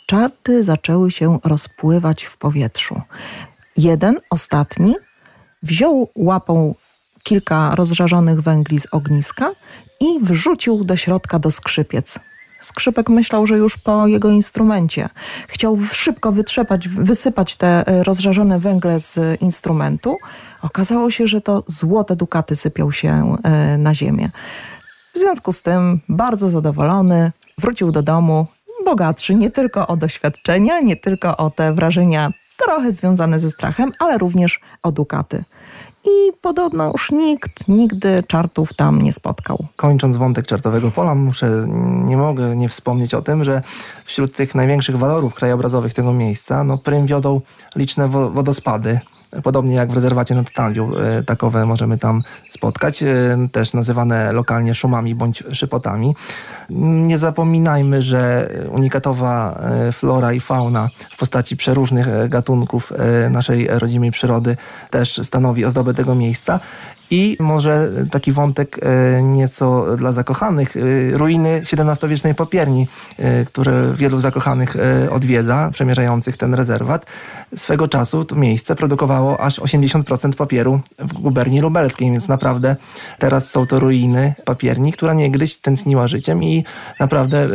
czarty 0.06 0.64
zaczęły 0.64 1.12
się 1.12 1.40
rozpływać 1.44 2.24
w 2.24 2.38
powietrzu. 2.38 3.02
Jeden, 3.78 4.18
ostatni, 4.30 4.96
wziął 5.64 6.10
łapą 6.16 6.76
kilka 7.24 7.76
rozżarzonych 7.76 8.42
węgli 8.42 8.80
z 8.80 8.88
ogniska 8.92 9.52
i 10.00 10.20
wrzucił 10.22 10.84
do 10.84 10.96
środka 10.96 11.40
do 11.40 11.52
skrzypiec. 11.52 12.20
Skrzypek 12.62 13.10
myślał, 13.10 13.48
że 13.48 13.58
już 13.58 13.78
po 13.78 14.08
jego 14.08 14.30
instrumencie. 14.30 15.10
Chciał 15.48 15.80
szybko 15.92 16.32
wytrzepać, 16.32 16.88
wysypać 16.88 17.56
te 17.56 17.88
e, 17.88 18.04
rozżarzone 18.04 18.60
węgle 18.60 19.00
z 19.00 19.42
instrumentu. 19.42 20.18
Okazało 20.62 21.12
się, 21.12 21.28
że 21.28 21.42
to 21.42 21.64
złote 21.68 22.16
dukaty 22.16 22.56
sypią 22.56 22.92
się 22.92 23.36
e, 23.44 23.78
na 23.78 23.94
ziemię. 23.94 24.30
W 25.14 25.18
związku 25.18 25.52
z 25.52 25.62
tym, 25.62 26.00
bardzo 26.10 26.50
zadowolony, 26.50 27.32
wrócił 27.58 27.92
do 27.92 28.02
domu 28.02 28.48
bogatszy 28.86 29.36
nie 29.36 29.52
tylko 29.52 29.88
o 29.88 29.98
doświadczenia, 29.98 30.80
nie 30.80 30.96
tylko 30.96 31.38
o 31.38 31.50
te 31.50 31.74
wrażenia 31.74 32.32
trochę 32.66 32.92
związane 32.92 33.40
ze 33.40 33.50
strachem, 33.50 33.92
ale 34.00 34.18
również 34.18 34.60
o 34.84 34.92
dukaty. 34.92 35.44
I 36.06 36.32
podobno 36.42 36.92
już 36.92 37.12
nikt 37.12 37.68
nigdy 37.68 38.24
czartów 38.28 38.74
tam 38.74 39.02
nie 39.02 39.14
spotkał. 39.14 39.66
Kończąc 39.76 40.18
wątek 40.18 40.48
czartowego 40.48 40.92
pola, 40.92 41.16
muszę, 41.16 41.66
nie 42.06 42.18
mogę 42.18 42.56
nie 42.56 42.70
wspomnieć 42.70 43.14
o 43.14 43.22
tym, 43.22 43.44
że 43.44 43.62
wśród 44.06 44.36
tych 44.36 44.56
największych 44.56 44.98
walorów 44.98 45.34
krajobrazowych 45.34 45.94
tego 45.94 46.14
miejsca, 46.14 46.64
no 46.64 46.78
prym 46.78 47.06
wiodą 47.06 47.42
liczne 47.76 48.08
wodospady, 48.08 49.00
Podobnie 49.44 49.76
jak 49.76 49.92
w 49.92 49.96
rezerwacie 49.96 50.36
nad 50.36 50.52
Tanwią, 50.52 50.96
e, 50.96 51.24
takowe 51.24 51.66
możemy 51.66 51.98
tam 51.98 52.22
spotkać, 52.50 53.04
e, 53.04 53.08
też 53.52 53.74
nazywane 53.74 54.34
lokalnie 54.34 54.76
szumami 54.76 55.16
bądź 55.16 55.44
szypotami. 55.52 56.16
Nie 56.70 57.18
zapominajmy, 57.18 58.02
że 58.02 58.50
unikatowa 58.72 59.60
e, 59.88 59.92
flora 59.92 60.34
i 60.34 60.40
fauna 60.40 60.90
w 61.12 61.18
postaci 61.18 61.58
przeróżnych 61.58 62.30
gatunków 62.30 62.94
naszej 63.30 63.68
rodzimej 63.68 64.12
przyrody 64.12 64.58
też 64.90 65.20
stanowi 65.24 65.66
ozdobę 65.66 65.94
tego 65.94 66.16
miejsca. 66.16 66.60
I 67.12 67.38
może 67.40 67.92
taki 68.12 68.32
wątek 68.32 68.80
e, 68.82 69.24
nieco 69.24 69.98
dla 69.98 70.12
zakochanych, 70.12 70.78
e, 70.78 71.18
ruiny 71.18 71.62
XVII-wiecznej 71.74 72.36
popierni, 72.36 72.88
e, 73.20 73.46
które 73.46 73.94
wielu 73.96 74.20
zakochanych 74.20 74.78
odwiedza, 75.12 75.70
przemierzających 75.74 76.38
ten 76.38 76.54
rezerwat. 76.54 77.06
Swego 77.56 77.88
czasu 77.88 78.26
to 78.26 78.36
miejsce 78.36 78.76
produkowało 78.76 79.40
aż 79.40 79.60
80% 79.60 80.36
papieru 80.36 80.80
w 81.00 81.14
guberni 81.14 81.62
lubelskiej, 81.62 82.12
więc 82.12 82.28
naprawdę 82.28 82.76
teraz 83.20 83.50
są 83.50 83.68
to 83.68 83.80
ruiny 83.80 84.34
papierni, 84.46 84.94
która 84.94 85.14
niegdyś 85.14 85.58
tętniła 85.58 86.08
życiem 86.08 86.44
i 86.44 86.64
naprawdę 87.00 87.50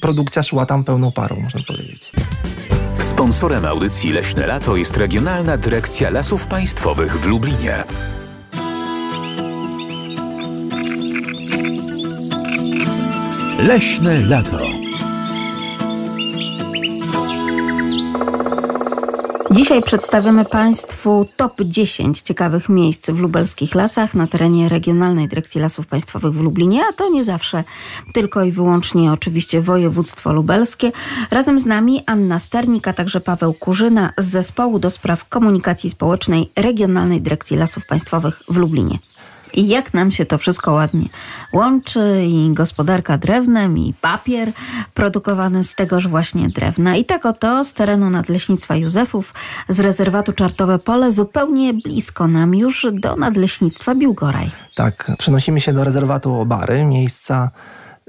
produkcja 0.00 0.42
szła 0.42 0.66
tam 0.66 0.84
pełną 0.84 1.12
parą, 1.12 1.36
można 1.40 1.60
powiedzieć. 1.66 2.12
Sponsorem 2.98 3.64
audycji 3.64 4.12
Leśne 4.12 4.46
Lato 4.46 4.76
jest 4.76 4.96
Regionalna 4.96 5.56
Dyrekcja 5.56 6.10
Lasów 6.10 6.46
Państwowych 6.46 7.20
w 7.20 7.26
Lublinie. 7.26 7.84
Leśne 13.62 14.20
lato. 14.20 14.58
Dzisiaj 19.50 19.82
przedstawiamy 19.82 20.44
Państwu 20.44 21.26
top 21.36 21.62
10 21.64 22.20
ciekawych 22.20 22.68
miejsc 22.68 23.10
w 23.10 23.18
lubelskich 23.18 23.74
lasach 23.74 24.14
na 24.14 24.26
terenie 24.26 24.68
Regionalnej 24.68 25.28
Dyrekcji 25.28 25.60
Lasów 25.60 25.86
Państwowych 25.86 26.32
w 26.32 26.40
Lublinie, 26.40 26.82
a 26.90 26.92
to 26.92 27.10
nie 27.10 27.24
zawsze 27.24 27.64
tylko 28.14 28.44
i 28.44 28.50
wyłącznie 28.50 29.12
oczywiście 29.12 29.60
województwo 29.60 30.32
lubelskie. 30.32 30.92
Razem 31.30 31.58
z 31.58 31.66
nami 31.66 32.02
Anna 32.06 32.38
Sternik, 32.38 32.88
a 32.88 32.92
także 32.92 33.20
Paweł 33.20 33.54
Kurzyna 33.54 34.12
z 34.18 34.24
Zespołu 34.24 34.78
do 34.78 34.90
Spraw 34.90 35.28
Komunikacji 35.28 35.90
Społecznej 35.90 36.50
Regionalnej 36.56 37.20
Dyrekcji 37.20 37.56
Lasów 37.56 37.86
Państwowych 37.86 38.42
w 38.48 38.56
Lublinie. 38.56 38.98
I 39.54 39.68
jak 39.68 39.94
nam 39.94 40.10
się 40.10 40.26
to 40.26 40.38
wszystko 40.38 40.72
ładnie 40.72 41.08
łączy 41.52 42.24
i 42.26 42.50
gospodarka 42.54 43.18
drewnem 43.18 43.78
i 43.78 43.94
papier 44.00 44.52
produkowany 44.94 45.64
z 45.64 45.74
tegoż 45.74 46.08
właśnie 46.08 46.48
drewna. 46.48 46.96
I 46.96 47.04
tak 47.04 47.26
oto 47.26 47.64
z 47.64 47.72
terenu 47.72 48.10
Nadleśnictwa 48.10 48.76
Józefów 48.76 49.34
z 49.68 49.80
rezerwatu 49.80 50.32
Czartowe 50.32 50.78
Pole 50.78 51.12
zupełnie 51.12 51.74
blisko 51.74 52.28
nam 52.28 52.54
już 52.54 52.86
do 52.92 53.16
Nadleśnictwa 53.16 53.94
Biłgoraj. 53.94 54.46
Tak, 54.74 55.12
przenosimy 55.18 55.60
się 55.60 55.72
do 55.72 55.84
rezerwatu 55.84 56.34
Obary, 56.34 56.84
miejsca 56.84 57.50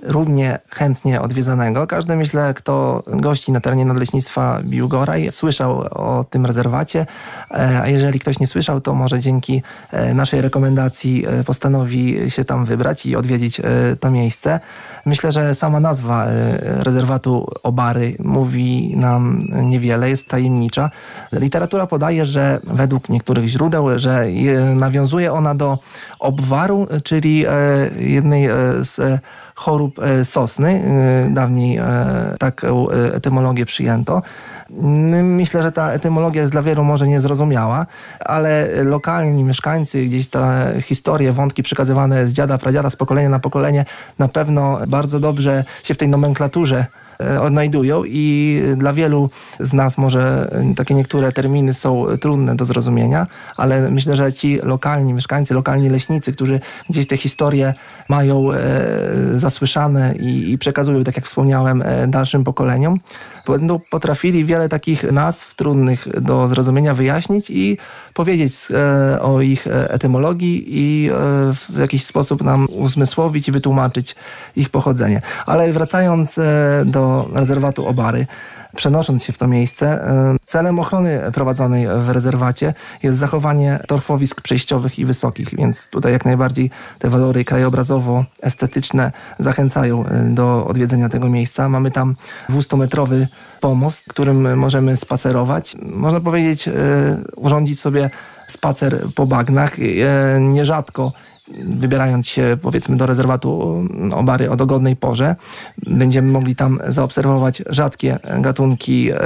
równie 0.04 0.60
chętnie 0.70 1.22
odwiedzanego. 1.22 1.88
Każdy, 1.88 2.16
myślę, 2.16 2.54
kto 2.54 3.04
gości 3.08 3.52
na 3.52 3.60
terenie 3.60 3.86
Nadleśnictwa 3.86 4.60
Biłgoraj, 4.63 5.32
słyszał 5.32 5.80
o 5.80 6.26
tym 6.30 6.46
rezerwacie, 6.46 7.06
e, 7.52 7.82
a 7.84 7.88
jeżeli 7.88 8.20
ktoś 8.20 8.39
nie 8.39 8.48
słyszał, 8.48 8.82
to 8.82 8.94
może 8.94 9.20
dzięki 9.20 9.62
e, 9.92 10.13
naszej 10.13 10.42
rekomendacji 10.42 11.26
e, 11.28 11.44
postanowi 11.44 12.32
się 12.32 12.46
tam 12.46 12.66
wybrać 12.66 13.06
i 13.06 13.16
odwiedzić 13.16 13.62
to 14.00 14.12
miejsce. 14.12 14.60
Myślę, 15.06 15.32
że 15.32 15.56
sama 15.56 15.80
nazwa 15.80 16.26
rezerwatu 16.62 17.48
Obary 17.63 18.16
mówi 18.20 18.94
nam 18.98 19.39
niewiele, 19.63 20.10
jest 20.10 20.28
tajemnicza. 20.28 20.89
Literatura 21.32 21.88
podaje, 21.88 22.26
że 22.26 22.60
według 22.63 23.10
niektórych 23.10 23.48
źródeł, 23.48 24.00
że 24.00 24.26
nawiązuje 24.76 25.34
ona 25.34 25.56
do 25.56 25.80
obwaru, 26.20 26.88
czyli 27.04 27.46
jednej 28.00 28.48
z 28.80 29.22
chorób 29.56 30.00
sosny. 30.24 30.84
Dawniej 31.30 31.80
taką 32.39 32.89
etymologię 32.89 33.66
przyjęto. 33.66 34.22
Myślę, 35.24 35.63
że 35.63 35.72
ta 35.72 35.92
etymologia 35.92 36.42
jest 36.42 36.52
dla 36.52 36.62
wielu 36.62 36.84
może 36.84 37.08
niezrozumiała, 37.08 37.86
ale 38.20 38.84
lokalni 38.84 39.44
mieszkańcy, 39.44 40.06
gdzieś 40.06 40.28
te 40.28 40.74
historie, 40.82 41.32
wątki 41.32 41.63
przekazywane 41.63 42.28
z 42.28 42.34
dziada, 42.34 42.58
pradziada, 42.58 42.89
z 42.89 42.96
pokolenia 42.96 43.30
na 43.30 43.39
pokolenie 43.39 43.86
na 44.20 44.28
pewno 44.28 44.80
bardzo 44.88 45.20
dobrze 45.20 45.63
się 45.84 45.94
w 45.94 45.98
tej 45.98 46.10
nomenklaturze 46.10 46.86
E, 46.86 47.03
odnajdują 47.41 48.04
i 48.06 48.62
dla 48.78 48.93
wielu 48.93 49.30
z 49.60 49.73
nas 49.73 49.97
może 49.97 50.52
takie 50.76 50.93
niektóre 50.93 51.32
terminy 51.32 51.73
są 51.73 52.06
trudne 52.21 52.56
do 52.56 52.65
zrozumienia, 52.65 53.28
ale 53.58 53.91
myślę, 53.91 54.15
że 54.15 54.34
ci 54.34 54.60
lokalni 54.63 55.13
mieszkańcy, 55.13 55.54
lokalni 55.54 55.89
leśnicy, 55.89 56.34
którzy 56.34 56.60
gdzieś 56.89 57.08
te 57.08 57.17
historie 57.17 57.73
mają 58.10 58.52
e, 58.52 58.60
zasłyszane 59.36 60.15
i, 60.15 60.58
przekazują, 60.58 61.04
tak 61.04 61.15
jak 61.15 61.26
wspomniałem, 61.26 61.82
e, 61.82 62.08
dalszym 62.08 62.43
pokoleniom, 62.43 62.97
będą 63.47 63.80
potrafili 63.91 64.45
wiele 64.45 64.69
takich 64.69 65.12
nazw 65.12 65.56
trudnych 65.56 66.21
do 66.21 66.47
zrozumienia 66.47 66.93
wyjaśnić 66.93 67.49
i 67.49 67.78
powiedzieć 68.13 68.56
o 69.21 69.41
ich 69.41 69.67
etymologii 69.67 70.63
i 70.67 71.10
w 71.54 71.80
jakiś 71.80 72.06
sposób 72.06 72.43
nam 72.43 72.67
uzmysłowić 72.71 73.47
i 73.47 73.52
wytłumaczyć 73.52 74.15
ich 74.56 74.69
pochodzenie. 74.69 75.21
Ale 75.45 75.73
wracając 75.73 76.39
do 76.86 77.03
rezerwatu 77.34 77.88
Obary. 77.88 78.28
Przenosząc 78.76 79.24
się 79.24 79.34
w 79.34 79.38
to 79.38 79.48
miejsce, 79.48 79.86
e, 79.88 80.36
celem 80.46 80.80
ochrony 80.80 81.22
prowadzonej 81.34 81.88
w 81.88 82.10
rezerwacie 82.10 82.74
jest 83.04 83.18
zachowanie 83.18 83.80
torfowisk 83.88 84.42
przejściowych 84.42 85.00
i 85.00 85.06
wysokich, 85.06 85.56
więc 85.56 85.89
tutaj 85.89 86.12
jak 86.12 86.26
najbardziej 86.26 86.72
te 87.00 87.10
walory 87.10 87.44
krajobrazowo-estetyczne 87.44 89.12
zachęcają 89.39 90.06
e, 90.06 90.24
do 90.30 90.66
odwiedzenia 90.68 91.10
tego 91.10 91.30
miejsca. 91.30 91.70
Mamy 91.70 91.92
tam 91.92 92.16
200-metrowy 92.50 93.28
pomost, 93.62 94.06
którym 94.08 94.58
możemy 94.58 94.98
spacerować. 94.98 95.76
Można 95.82 96.20
powiedzieć, 96.20 96.68
e, 96.68 96.72
urządzić 97.36 97.80
sobie 97.80 98.10
spacer 98.48 99.06
po 99.16 99.26
bagnach. 99.26 99.76
Nierzadko 100.39 101.12
wybierając 101.63 102.27
się 102.27 102.58
powiedzmy 102.62 102.97
do 102.97 103.06
rezerwatu 103.06 103.84
Obary 104.12 104.51
o 104.51 104.56
dogodnej 104.56 104.95
porze, 104.95 105.36
będziemy 105.88 106.32
mogli 106.32 106.56
tam 106.56 106.79
zaobserwować 106.88 107.63
rzadkie 107.69 108.19
gatunki 108.39 109.12
e, 109.12 109.17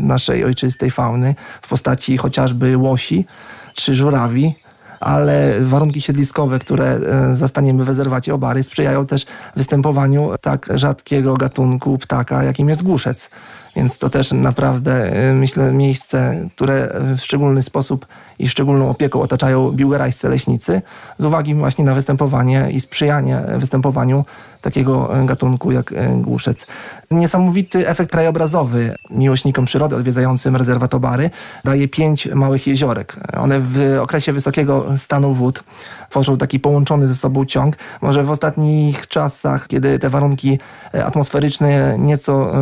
naszej 0.00 0.44
ojczystej 0.44 0.90
fauny 0.90 1.34
w 1.62 1.68
postaci 1.68 2.16
chociażby 2.16 2.76
łosi 2.76 3.26
czy 3.74 3.94
żurawi 3.94 4.54
ale 5.00 5.60
warunki 5.60 6.00
siedliskowe, 6.00 6.58
które 6.58 6.86
e, 6.86 7.36
zastaniemy 7.36 7.84
w 7.84 7.88
rezerwacie 7.88 8.34
Obary 8.34 8.62
sprzyjają 8.62 9.06
też 9.06 9.26
występowaniu 9.56 10.30
tak 10.40 10.68
rzadkiego 10.74 11.36
gatunku 11.36 11.98
ptaka, 11.98 12.44
jakim 12.44 12.68
jest 12.68 12.82
głuszec. 12.82 13.30
Więc 13.76 13.98
to 13.98 14.10
też 14.10 14.32
naprawdę, 14.32 15.12
e, 15.12 15.32
myślę, 15.32 15.72
miejsce, 15.72 16.48
które 16.54 17.00
w 17.16 17.20
szczególny 17.20 17.62
sposób 17.62 18.06
i 18.40 18.48
szczególną 18.48 18.90
opieką 18.90 19.22
otaczają 19.22 19.72
biłgerajscy 19.72 20.28
leśnicy 20.28 20.82
z 21.18 21.24
uwagi 21.24 21.54
właśnie 21.54 21.84
na 21.84 21.94
występowanie 21.94 22.68
i 22.70 22.80
sprzyjanie 22.80 23.42
występowaniu 23.58 24.24
takiego 24.60 25.10
gatunku 25.24 25.72
jak 25.72 25.92
e, 25.92 26.08
głuszec. 26.16 26.66
Niesamowity 27.10 27.88
efekt 27.88 28.10
krajobrazowy 28.10 28.94
miłośnikom 29.10 29.64
przyrody 29.64 29.96
odwiedzającym 29.96 30.56
rezerwat 30.56 30.94
Obary 30.94 31.30
daje 31.64 31.88
pięć 31.88 32.26
małych 32.26 32.66
jeziorek. 32.66 33.16
One 33.36 33.60
w 33.60 33.98
okresie 34.02 34.32
wysokiego 34.32 34.86
stanu 34.96 35.34
wód 35.34 35.64
tworzą 36.10 36.36
taki 36.36 36.60
połączony 36.60 37.08
ze 37.08 37.14
sobą 37.14 37.44
ciąg. 37.44 37.76
Może 38.00 38.22
w 38.22 38.30
ostatnich 38.30 39.08
czasach, 39.08 39.66
kiedy 39.66 39.98
te 39.98 40.10
warunki 40.10 40.58
e, 40.94 41.06
atmosferyczne 41.06 41.96
nieco 41.98 42.52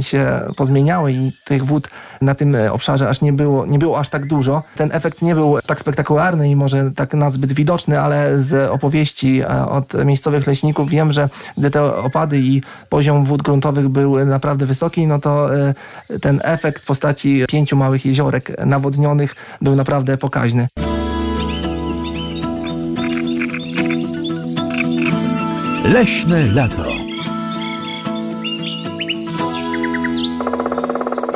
się 0.00 0.40
pozmieniały 0.56 1.12
i 1.12 1.32
tych 1.44 1.64
wód 1.64 1.88
na 2.20 2.34
tym 2.34 2.56
obszarze 2.70 3.08
aż 3.08 3.20
nie 3.20 3.32
było, 3.32 3.66
nie 3.66 3.78
było 3.78 3.98
aż 3.98 4.08
tak 4.08 4.26
dużo, 4.26 4.62
ten 4.76 4.89
ten 4.90 4.96
efekt 4.96 5.22
nie 5.22 5.34
był 5.34 5.58
tak 5.66 5.80
spektakularny 5.80 6.50
i 6.50 6.56
może 6.56 6.90
tak 6.96 7.14
nazbyt 7.14 7.52
widoczny, 7.52 8.00
ale 8.00 8.42
z 8.42 8.70
opowieści 8.70 9.40
e, 9.40 9.66
od 9.68 10.04
miejscowych 10.04 10.46
leśników 10.46 10.90
wiem, 10.90 11.12
że 11.12 11.28
gdy 11.58 11.70
te 11.70 11.96
opady 11.96 12.38
i 12.38 12.62
poziom 12.88 13.24
wód 13.24 13.42
gruntowych 13.42 13.88
był 13.88 14.26
naprawdę 14.26 14.66
wysoki, 14.66 15.06
no 15.06 15.18
to 15.18 15.56
e, 15.56 15.74
ten 16.20 16.40
efekt 16.44 16.82
w 16.82 16.86
postaci 16.86 17.44
pięciu 17.48 17.76
małych 17.76 18.06
jeziorek 18.06 18.66
nawodnionych 18.66 19.34
był 19.60 19.76
naprawdę 19.76 20.16
pokaźny. 20.16 20.68
Leśne 25.84 26.46
lato. 26.46 26.89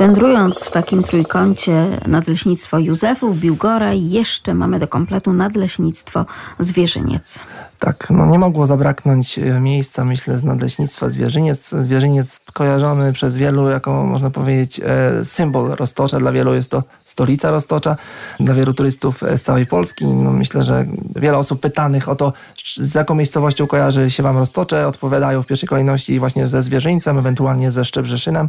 Wędrując 0.05 0.64
w 0.64 0.71
takim 0.71 1.03
trójkącie 1.03 1.87
nadleśnictwo 2.07 2.79
Józefów, 2.79 3.38
Biłgora 3.38 3.93
i 3.93 4.11
jeszcze 4.11 4.55
mamy 4.55 4.79
do 4.79 4.88
kompletu 4.88 5.33
nadleśnictwo 5.33 6.27
Zwierzyniec. 6.59 7.40
Tak, 7.79 8.11
no 8.11 8.27
nie 8.27 8.38
mogło 8.38 8.67
zabraknąć 8.67 9.38
e, 9.38 9.61
miejsca, 9.61 10.05
myślę, 10.05 10.38
z 10.38 10.45
nadleśnictwa 10.45 11.11
Zwierzyniec. 11.11 11.69
Zwierzyniec 11.69 12.40
kojarzony 12.53 13.12
przez 13.12 13.37
wielu 13.37 13.69
jako, 13.69 14.05
można 14.05 14.31
powiedzieć, 14.31 14.81
e, 14.85 15.25
symbol 15.25 15.71
Roztocza. 15.71 16.19
Dla 16.19 16.33
wielu 16.33 16.55
jest 16.55 16.71
to 16.71 16.83
stolica 17.05 17.51
Roztocza, 17.51 17.97
dla 18.40 18.55
wielu 18.55 18.75
turystów 18.75 19.23
z 19.37 19.43
całej 19.43 19.67
Polski. 19.67 20.07
No 20.07 20.33
myślę, 20.33 20.64
że 20.64 20.87
wiele 21.17 21.38
osób 21.38 21.61
pytanych 21.61 22.09
o 22.09 22.17
to, 22.17 22.33
z 22.77 22.95
jaką 22.95 23.14
miejscowością 23.14 23.67
kojarzy 23.67 24.11
się 24.11 24.23
Wam 24.23 24.38
Roztocze, 24.38 24.88
odpowiadają 24.88 25.43
w 25.43 25.47
pierwszej 25.47 25.69
kolejności 25.69 26.19
właśnie 26.19 26.49
ze 26.49 26.62
Zwierzyńcem, 26.62 27.19
ewentualnie 27.19 27.71
ze 27.71 27.85
Szczebrzeszynem 27.85 28.49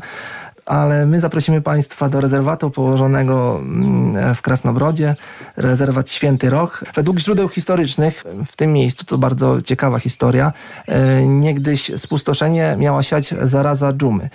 ale 0.65 1.06
my 1.06 1.19
zaprosimy 1.19 1.62
Państwa 1.62 2.10
do 2.10 2.21
rezerwatu 2.21 2.71
położonego 2.71 3.60
mm, 3.60 4.36
w 4.36 4.41
Krasnobrodzie, 4.41 5.15
rezerwat 5.58 6.10
Święty 6.10 6.49
Roch. 6.49 6.84
Według 6.95 7.19
źródeł 7.19 7.49
historycznych 7.49 8.23
w 8.45 8.56
tym 8.56 8.73
miejscu, 8.73 9.06
to 9.06 9.17
bardzo 9.17 9.62
ciekawa 9.62 9.99
historia, 9.99 10.54
e, 10.88 11.28
niegdyś 11.28 11.91
spustoszenie 11.97 12.75
miała 12.80 13.04
siać 13.04 13.34
zaraza 13.41 13.93
dżumy. 13.93 14.30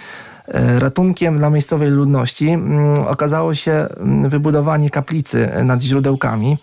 E, 0.49 0.81
ratunkiem 0.81 1.39
dla 1.39 1.51
miejscowej 1.51 1.91
ludności 1.91 2.49
mm, 2.49 2.99
okazało 2.99 3.55
się 3.55 3.73
mm, 3.73 4.29
wybudowanie 4.29 4.91
kaplicy 4.91 5.49
nad 5.65 5.83
źródełkami. 5.83 6.59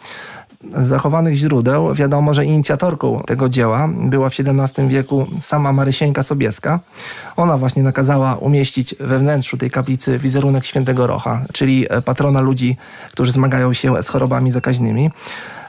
Z 0.63 0.87
zachowanych 0.87 1.35
źródeł 1.35 1.93
wiadomo, 1.93 2.33
że 2.33 2.45
inicjatorką 2.45 3.19
tego 3.27 3.49
dzieła 3.49 3.89
była 4.03 4.29
w 4.29 4.33
XVII 4.39 4.87
wieku 4.87 5.27
sama 5.41 5.73
Marysieńka 5.73 6.23
Sobieska. 6.23 6.79
Ona 7.35 7.57
właśnie 7.57 7.83
nakazała 7.83 8.35
umieścić 8.35 8.95
we 8.99 9.19
wnętrzu 9.19 9.57
tej 9.57 9.71
kaplicy 9.71 10.17
wizerunek 10.17 10.65
świętego 10.65 11.07
Rocha, 11.07 11.41
czyli 11.53 11.87
patrona 12.05 12.41
ludzi, 12.41 12.77
którzy 13.11 13.31
zmagają 13.31 13.73
się 13.73 14.03
z 14.03 14.07
chorobami 14.07 14.51
zakaźnymi. 14.51 15.11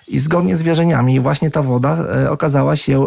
I 0.08 0.18
zgodnie 0.18 0.56
z 0.56 0.62
wierzeniami 0.62 1.20
właśnie 1.20 1.50
ta 1.50 1.62
woda 1.62 1.96
e, 2.24 2.30
okazała 2.30 2.76
się 2.76 3.06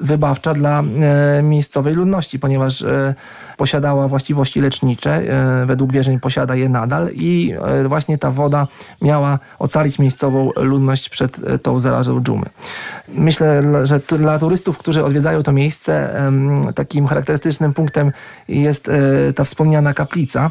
wybawcza 0.00 0.54
dla 0.54 0.82
e, 0.82 1.42
miejscowej 1.42 1.94
ludności, 1.94 2.38
ponieważ 2.38 2.82
e, 2.82 3.14
posiadała 3.56 4.08
właściwości 4.08 4.60
lecznicze, 4.60 5.22
według 5.66 5.92
wierzeń 5.92 6.20
posiada 6.20 6.54
je 6.54 6.68
nadal 6.68 7.08
i 7.12 7.54
właśnie 7.88 8.18
ta 8.18 8.30
woda 8.30 8.66
miała 9.02 9.38
ocalić 9.58 9.98
miejscową 9.98 10.50
ludność 10.56 11.08
przed 11.08 11.62
tą 11.62 11.80
zarazą 11.80 12.22
dżumy. 12.22 12.46
Myślę, 13.08 13.62
że 13.86 14.00
dla 14.18 14.38
turystów, 14.38 14.78
którzy 14.78 15.04
odwiedzają 15.04 15.42
to 15.42 15.52
miejsce, 15.52 16.22
takim 16.74 17.06
charakterystycznym 17.06 17.74
punktem 17.74 18.12
jest 18.48 18.90
ta 19.36 19.44
wspomniana 19.44 19.94
kaplica. 19.94 20.50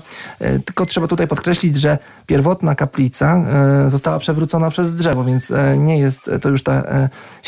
Tylko 0.66 0.86
trzeba 0.86 1.08
tutaj 1.08 1.28
podkreślić, 1.28 1.76
że 1.76 1.98
pierwotna 2.26 2.76
kaplica 2.76 3.42
została 3.88 4.20
przewrócona 4.20 4.70
przez 4.70 4.96
drzewo, 4.96 5.24
więc 5.24 5.47
E, 5.52 5.78
nie 5.78 6.00
jest 6.00 6.32
to 6.42 6.50
już 6.50 6.64
ta 6.64 6.84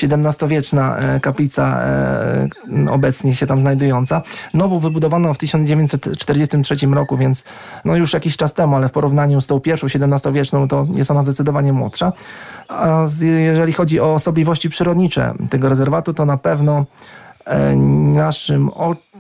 XVII-wieczna 0.04 0.98
e, 0.98 1.14
e, 1.16 1.20
kaplica 1.20 1.80
obecnie 2.92 3.36
się 3.36 3.48
tam 3.48 3.62
znajdująca. 3.62 4.22
Nową 4.54 4.80
wybudowano 4.80 5.34
w 5.34 5.38
1943 5.38 6.76
roku, 6.88 7.18
więc 7.18 7.44
no 7.86 7.96
już 7.96 8.14
jakiś 8.14 8.38
czas 8.38 8.54
temu, 8.54 8.76
ale 8.76 8.90
w 8.90 8.92
porównaniu 8.92 9.42
z 9.42 9.48
tą 9.48 9.60
pierwszą 9.60 9.88
XVII-wieczną 9.88 10.68
to 10.68 10.88
jest 10.94 11.12
ona 11.12 11.22
zdecydowanie 11.22 11.74
młodsza. 11.74 12.14
A 12.68 13.06
jeżeli 13.22 13.74
chodzi 13.74 14.00
o 14.00 14.14
osobliwości 14.14 14.70
przyrodnicze 14.70 15.34
tego 15.50 15.70
rezerwatu, 15.70 16.14
to 16.14 16.26
na 16.26 16.38
pewno 16.38 16.86
naszym 18.14 18.70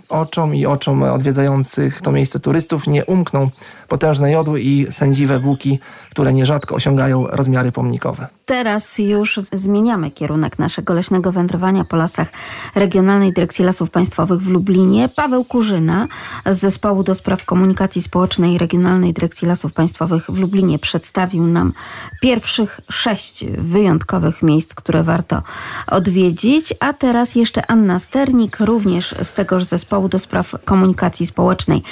oczom 0.10 0.56
i 0.56 0.66
oczom 0.66 1.04
odwiedzających 1.04 2.02
to 2.02 2.12
miejsce 2.12 2.40
turystów 2.40 2.88
nie 2.88 3.06
umkną 3.06 3.50
potężne 3.88 4.32
jodły 4.32 4.62
i 4.62 4.88
sędziwe 4.92 5.40
buki, 5.40 5.80
które 6.20 6.34
nierzadko 6.34 6.76
osiągają 6.76 7.28
rozmiary 7.28 7.72
pomnikowe. 7.72 8.28
teraz 8.46 9.00
już 9.00 9.40
zmieniamy 9.54 10.12
kierunek 10.12 10.60
naszego 10.60 10.94
leśnego 10.94 11.32
wędrowania 11.32 11.84
po 11.84 11.96
lasach 11.96 12.28
Regionalnej 12.76 13.34
Dyrekcji 13.34 13.66
Lasów 13.66 13.92
Państwowych 13.92 14.42
w 14.42 14.48
Lublinie. 14.48 15.10
Paweł 15.10 15.46
Kurzyna 15.46 16.08
z 16.46 16.60
Zespołu 16.60 17.04
do 17.04 17.16
Spraw 17.16 17.46
Komunikacji 17.46 18.02
Społecznej 18.02 18.58
Regionalnej 18.58 19.14
Dyrekcji 19.14 19.48
Lasów 19.48 19.74
Państwowych 19.74 20.26
w 20.30 20.38
Lublinie 20.38 20.80
przedstawił 20.80 21.48
nam 21.48 21.74
pierwszych 22.22 22.80
sześć 22.92 23.46
wyjątkowych 23.46 24.44
miejsc, 24.44 24.76
które 24.76 25.04
warto 25.04 25.42
odwiedzić. 25.88 26.74
A 26.80 26.94
teraz 26.94 27.36
jeszcze 27.36 27.72
Anna 27.72 28.00
Sternik, 28.00 28.60
również 28.60 29.16
z 29.22 29.34
tegoż 29.34 29.64
Zespołu 29.64 30.10
do 30.10 30.20
Spraw 30.20 30.56
Komunikacji 30.66 31.26
Społecznej 31.26 31.84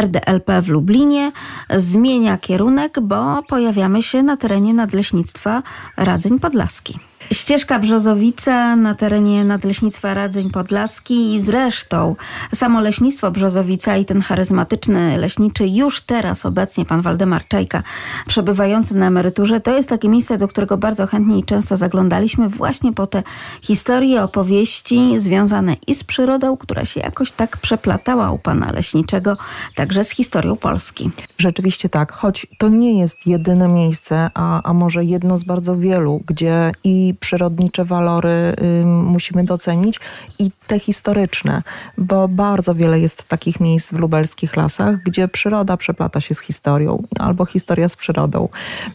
RDLP 0.00 0.62
w 0.62 0.68
Lublinie, 0.68 1.32
zmienia 1.76 2.38
kierunek, 2.38 3.00
bo 3.02 3.42
pojawiamy 3.76 4.02
się 4.02 4.22
na 4.22 4.36
terenie 4.36 4.74
Nadleśnictwa 4.74 5.62
Radzeń 5.96 6.38
Podlaski. 6.38 6.98
Ścieżka 7.32 7.78
Brzozowica 7.78 8.76
na 8.76 8.94
terenie 8.94 9.44
Nadleśnictwa 9.44 10.14
Radzeń 10.14 10.50
Podlaski 10.50 11.34
i 11.34 11.40
zresztą 11.40 12.16
samo 12.54 12.80
Leśnictwo 12.80 13.30
Brzozowica 13.30 13.96
i 13.96 14.04
ten 14.04 14.20
charyzmatyczny 14.20 15.18
leśniczy 15.18 15.66
już 15.68 16.00
teraz 16.00 16.46
obecnie 16.46 16.84
pan 16.84 17.02
Waldemar 17.02 17.48
Czajka 17.48 17.82
przebywający 18.26 18.94
na 18.94 19.06
emeryturze 19.06 19.60
to 19.60 19.76
jest 19.76 19.88
takie 19.88 20.08
miejsce, 20.08 20.38
do 20.38 20.48
którego 20.48 20.76
bardzo 20.76 21.06
chętnie 21.06 21.38
i 21.38 21.44
często 21.44 21.76
zaglądaliśmy 21.76 22.48
właśnie 22.48 22.92
po 22.92 23.06
te 23.06 23.22
historie, 23.62 24.22
opowieści 24.22 25.20
związane 25.20 25.76
i 25.86 25.94
z 25.94 26.04
przyrodą, 26.04 26.56
która 26.56 26.84
się 26.84 27.00
jakoś 27.00 27.32
tak 27.32 27.56
przeplatała 27.56 28.30
u 28.30 28.38
pana 28.38 28.72
leśniczego, 28.72 29.36
także 29.74 30.04
z 30.04 30.10
historią 30.10 30.56
Polski. 30.56 31.10
Rzeczywiście 31.38 31.88
tak, 31.88 32.12
choć 32.12 32.46
to 32.58 32.68
nie 32.68 33.00
jest 33.00 33.26
jedyne 33.26 33.68
miejsce, 33.68 34.30
a, 34.34 34.62
a 34.62 34.72
może 34.72 35.04
jedno 35.04 35.38
z 35.38 35.44
bardzo 35.44 35.76
wielu, 35.76 36.22
gdzie 36.26 36.72
i 36.84 37.15
przyrodnicze 37.16 37.84
walory 37.84 38.54
musimy 38.84 39.44
docenić 39.44 40.00
i 40.38 40.50
te 40.66 40.78
historyczne, 40.78 41.62
bo 41.98 42.28
bardzo 42.28 42.74
wiele 42.74 43.00
jest 43.00 43.24
takich 43.24 43.60
miejsc 43.60 43.92
w 43.92 43.98
lubelskich 43.98 44.56
lasach, 44.56 45.02
gdzie 45.02 45.28
przyroda 45.28 45.76
przeplata 45.76 46.20
się 46.20 46.34
z 46.34 46.40
historią 46.40 47.02
albo 47.18 47.46
historia 47.46 47.88
z 47.88 47.96
przyrodą. 47.96 48.48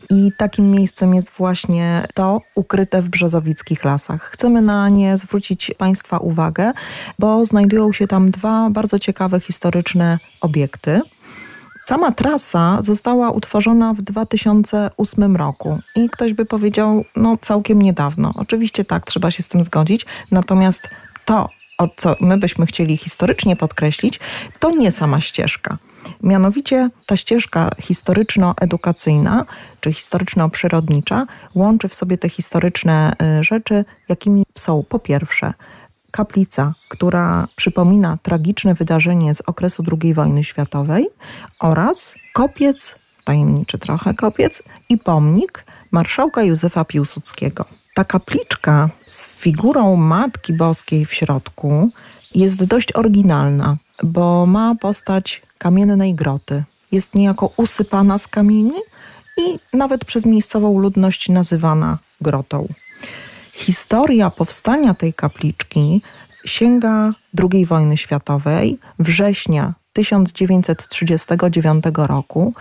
I 0.10 0.32
takim 0.38 0.72
miejscem 0.72 1.16
jest 1.16 1.30
właśnie 1.30 2.08
to 2.14 2.42
ukryte 2.56 3.02
w 3.02 3.10
brzozowickich 3.10 3.84
lasach. 3.84 4.22
Chcemy 4.24 4.62
na 4.62 4.90
nie 4.90 5.18
zwrócić 5.18 5.72
Państwa 5.78 6.18
uwagę, 6.18 6.72
bo 7.20 7.46
znajdują 7.46 7.94
się 7.94 8.08
tam 8.08 8.32
dwa 8.32 8.70
bardzo 8.70 9.00
ciekawe 9.00 9.40
historyczne 9.40 10.20
obiekty. 10.42 11.02
Sama 11.92 12.12
trasa 12.12 12.78
została 12.82 13.32
utworzona 13.32 13.94
w 13.94 14.02
2008 14.02 15.36
roku 15.36 15.80
i 15.96 16.10
ktoś 16.10 16.34
by 16.34 16.46
powiedział, 16.46 17.06
no 17.16 17.38
całkiem 17.42 17.82
niedawno. 17.82 18.34
Oczywiście 18.36 18.86
tak, 18.86 19.06
trzeba 19.06 19.32
się 19.32 19.44
z 19.44 19.48
tym 19.48 19.64
zgodzić, 19.64 20.06
natomiast 20.32 20.90
to, 21.26 21.50
o 21.78 21.88
co 21.88 22.16
my 22.22 22.38
byśmy 22.38 22.66
chcieli 22.66 22.98
historycznie 22.98 23.56
podkreślić, 23.56 24.20
to 24.60 24.72
nie 24.72 24.92
sama 24.92 25.22
ścieżka. 25.22 25.78
Mianowicie 26.24 26.90
ta 27.06 27.18
ścieżka 27.18 27.72
historyczno-edukacyjna 27.80 29.46
czy 29.82 29.94
historyczno-przyrodnicza 29.94 31.26
łączy 31.56 31.88
w 31.88 31.94
sobie 31.94 32.18
te 32.18 32.30
historyczne 32.30 33.14
y, 33.40 33.44
rzeczy, 33.44 33.86
jakimi 34.10 34.44
są 34.58 34.84
po 34.90 35.00
pierwsze 35.00 35.54
kaplica, 36.12 36.74
która 36.90 37.48
przypomina 37.56 38.18
tragiczne 38.24 38.74
wydarzenie 38.74 39.36
z 39.36 39.42
okresu 39.42 39.84
II 40.02 40.14
wojny 40.14 40.44
światowej 40.44 41.08
oraz 41.60 42.16
kopiec, 42.34 42.96
tajemniczy 43.24 43.80
trochę 43.80 44.14
kopiec 44.14 44.64
i 44.90 44.98
pomnik 44.98 45.66
marszałka 45.92 46.44
Józefa 46.44 46.86
Piłsudskiego. 46.86 47.66
Ta 47.94 48.04
kapliczka 48.04 48.90
z 49.06 49.28
figurą 49.28 49.96
Matki 49.96 50.54
Boskiej 50.54 51.06
w 51.06 51.14
środku 51.14 51.90
jest 52.36 52.64
dość 52.64 52.96
oryginalna, 52.96 53.78
bo 54.04 54.46
ma 54.46 54.76
postać 54.76 55.42
kamiennej 55.58 56.16
groty. 56.16 56.64
Jest 56.92 57.16
niejako 57.16 57.54
usypana 57.58 58.18
z 58.18 58.28
kamieni 58.28 58.80
i 59.38 59.78
nawet 59.78 60.06
przez 60.06 60.26
miejscową 60.26 60.80
ludność 60.80 61.30
nazywana 61.30 61.98
grotą. 62.22 62.68
Historia 63.54 64.30
powstania 64.30 64.94
tej 64.94 65.14
kapliczki 65.14 66.02
sięga 66.46 67.14
II 67.54 67.66
wojny 67.66 67.98
światowej, 67.98 68.80
września 69.00 69.74
1939 69.94 71.84
roku, 71.96 72.54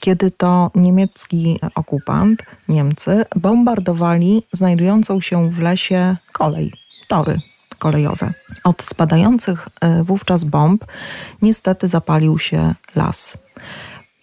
kiedy 0.00 0.30
to 0.30 0.70
niemiecki 0.74 1.60
okupant, 1.74 2.42
Niemcy, 2.68 3.24
bombardowali 3.36 4.42
znajdującą 4.52 5.20
się 5.20 5.50
w 5.50 5.60
lesie 5.60 6.16
kolej, 6.32 6.72
tory 7.08 7.40
kolejowe. 7.78 8.32
Od 8.64 8.82
spadających 8.82 9.68
e, 9.80 10.04
wówczas 10.04 10.44
bomb 10.44 10.84
niestety 11.42 11.88
zapalił 11.88 12.38
się 12.38 12.74
las. 12.96 13.32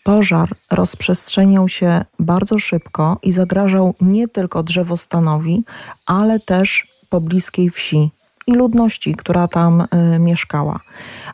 Pożar 0.05 0.49
rozprzestrzeniał 0.71 1.69
się 1.69 2.05
bardzo 2.19 2.59
szybko 2.59 3.19
i 3.23 3.31
zagrażał 3.31 3.95
nie 4.01 4.27
tylko 4.27 4.63
drzewostanowi, 4.63 5.63
ale 6.05 6.39
też 6.39 6.87
pobliskiej 7.09 7.69
wsi 7.69 8.11
i 8.47 8.53
ludności, 8.53 9.15
która 9.15 9.47
tam 9.47 9.81
y, 10.15 10.19
mieszkała. 10.19 10.79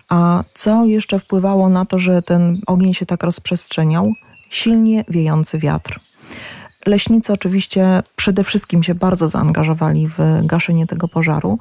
A 0.10 0.44
co 0.54 0.86
jeszcze 0.86 1.20
wpływało 1.20 1.70
na 1.70 1.86
to, 1.86 2.00
że 2.00 2.22
ten 2.22 2.62
ogień 2.68 2.94
się 2.94 3.06
tak 3.06 3.24
rozprzestrzeniał? 3.24 4.14
Silnie 4.50 5.06
wiejący 5.10 5.58
wiatr. 5.60 6.00
Leśnicy 6.86 7.34
oczywiście 7.34 8.04
przede 8.16 8.44
wszystkim 8.44 8.84
się 8.84 8.96
bardzo 8.96 9.28
zaangażowali 9.28 10.08
w 10.08 10.18
gaszenie 10.44 10.88
tego 10.88 11.08
pożaru, 11.08 11.60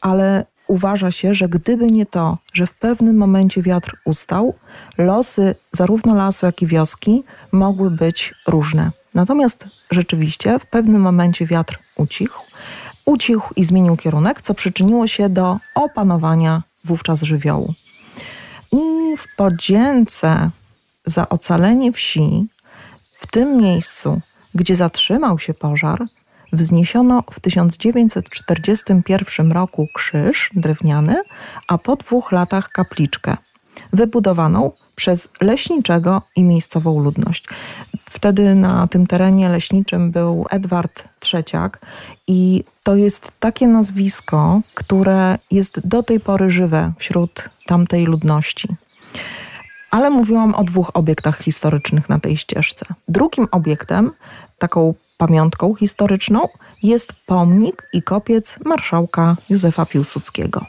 ale 0.00 0.44
uważa 0.66 1.10
się, 1.10 1.34
że 1.34 1.48
gdyby 1.48 1.86
nie 1.86 2.06
to, 2.06 2.38
że 2.52 2.66
w 2.66 2.74
pewnym 2.74 3.16
momencie 3.16 3.62
wiatr 3.62 3.96
ustał, 4.04 4.54
losy 4.98 5.54
zarówno 5.72 6.14
lasu, 6.14 6.46
jak 6.46 6.62
i 6.62 6.66
wioski 6.66 7.22
mogły 7.52 7.90
być 7.90 8.34
różne. 8.46 8.90
Natomiast 9.14 9.66
rzeczywiście 9.90 10.58
w 10.58 10.66
pewnym 10.66 11.00
momencie 11.00 11.46
wiatr 11.46 11.78
ucichł, 11.96 12.42
ucichł 13.04 13.54
i 13.56 13.64
zmienił 13.64 13.96
kierunek, 13.96 14.42
co 14.42 14.54
przyczyniło 14.54 15.06
się 15.06 15.28
do 15.28 15.58
opanowania 15.74 16.62
wówczas 16.84 17.22
żywiołu. 17.22 17.74
I 18.72 19.16
w 19.16 19.36
podzięce 19.36 20.50
za 21.06 21.28
ocalenie 21.28 21.92
wsi, 21.92 22.46
w 23.18 23.26
tym 23.26 23.56
miejscu, 23.56 24.20
gdzie 24.54 24.76
zatrzymał 24.76 25.38
się 25.38 25.54
pożar, 25.54 26.06
wzniesiono 26.54 27.22
w 27.30 27.40
1941 27.40 29.52
roku 29.52 29.88
krzyż 29.94 30.50
drewniany, 30.54 31.22
a 31.68 31.78
po 31.78 31.96
dwóch 31.96 32.32
latach 32.32 32.68
kapliczkę, 32.68 33.36
wybudowaną 33.92 34.72
przez 34.94 35.28
leśniczego 35.40 36.22
i 36.36 36.44
miejscową 36.44 37.00
ludność. 37.00 37.44
Wtedy 38.10 38.54
na 38.54 38.86
tym 38.86 39.06
terenie 39.06 39.48
leśniczym 39.48 40.10
był 40.10 40.46
Edward 40.50 41.04
Trzeciak 41.20 41.86
i 42.26 42.64
to 42.82 42.96
jest 42.96 43.32
takie 43.40 43.68
nazwisko, 43.68 44.60
które 44.74 45.38
jest 45.50 45.86
do 45.86 46.02
tej 46.02 46.20
pory 46.20 46.50
żywe 46.50 46.92
wśród 46.98 47.50
tamtej 47.66 48.04
ludności. 48.04 48.68
Ale 49.94 50.10
mówiłam 50.10 50.54
o 50.54 50.64
dwóch 50.64 50.90
obiektach 50.94 51.38
historycznych 51.38 52.08
na 52.08 52.20
tej 52.20 52.36
ścieżce. 52.36 52.86
Drugim 53.08 53.48
obiektem, 53.50 54.10
taką 54.58 54.94
pamiątką 55.16 55.74
historyczną, 55.74 56.48
jest 56.82 57.12
pomnik 57.26 57.88
i 57.92 58.02
kopiec 58.02 58.56
marszałka 58.64 59.36
Józefa 59.50 59.86
Piłsudskiego. 59.86 60.66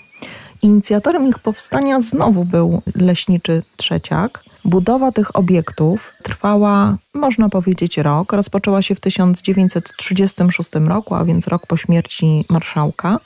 Inicjatorem 0.61 1.27
ich 1.27 1.39
powstania 1.39 2.01
znowu 2.01 2.45
był 2.45 2.81
leśniczy 2.95 3.63
Trzeciak. 3.77 4.43
Budowa 4.65 5.11
tych 5.11 5.35
obiektów 5.35 6.13
trwała, 6.23 6.97
można 7.13 7.49
powiedzieć, 7.49 7.97
rok. 7.97 8.33
Rozpoczęła 8.33 8.81
się 8.81 8.95
w 8.95 8.99
1936 8.99 10.69
roku, 10.73 11.15
a 11.15 11.25
więc 11.25 11.47
rok 11.47 11.67
po 11.67 11.77
śmierci 11.77 12.45
marszałka. 12.49 13.19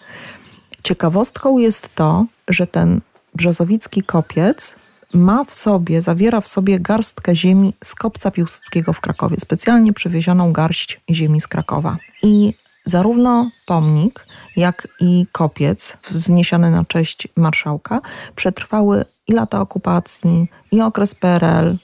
Ciekawostką 0.83 1.57
jest 1.57 1.95
to, 1.95 2.25
że 2.47 2.67
ten 2.67 3.01
brzozowicki 3.35 4.03
kopiec 4.03 4.78
ma 5.13 5.43
w 5.43 5.53
sobie, 5.53 6.01
zawiera 6.01 6.41
w 6.41 6.47
sobie 6.47 6.79
garstkę 6.79 7.35
ziemi 7.35 7.73
z 7.83 7.95
kopca 7.95 8.31
Piłsudskiego 8.31 8.93
w 8.93 9.01
Krakowie, 9.01 9.37
specjalnie 9.39 9.93
przywiezioną 9.93 10.53
garść 10.53 11.01
ziemi 11.09 11.41
z 11.41 11.47
Krakowa. 11.47 11.97
I 12.23 12.53
zarówno 12.85 13.51
pomnik, 13.65 14.25
jak 14.55 14.87
i 14.99 15.25
kopiec 15.31 15.97
wzniesiony 16.11 16.71
na 16.71 16.85
cześć 16.85 17.27
marszałka 17.35 18.01
przetrwały 18.35 19.05
i 19.27 19.33
lata 19.33 19.61
okupacji, 19.61 20.47
i 20.71 20.81
okres 20.81 21.15
PRL. 21.15 21.77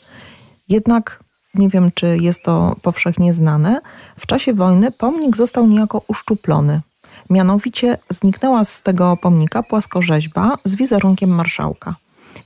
Jednak 0.69 1.23
nie 1.53 1.69
wiem, 1.69 1.91
czy 1.93 2.17
jest 2.17 2.43
to 2.43 2.75
powszechnie 2.81 3.33
znane, 3.33 3.81
w 4.19 4.25
czasie 4.25 4.53
wojny 4.53 4.91
pomnik 4.91 5.37
został 5.37 5.67
niejako 5.67 6.01
uszczuplony. 6.07 6.81
Mianowicie 7.29 7.97
zniknęła 8.09 8.65
z 8.65 8.81
tego 8.81 9.17
pomnika 9.17 9.63
płaskorzeźba 9.63 10.57
z 10.63 10.75
wizerunkiem 10.75 11.29
marszałka. 11.29 11.95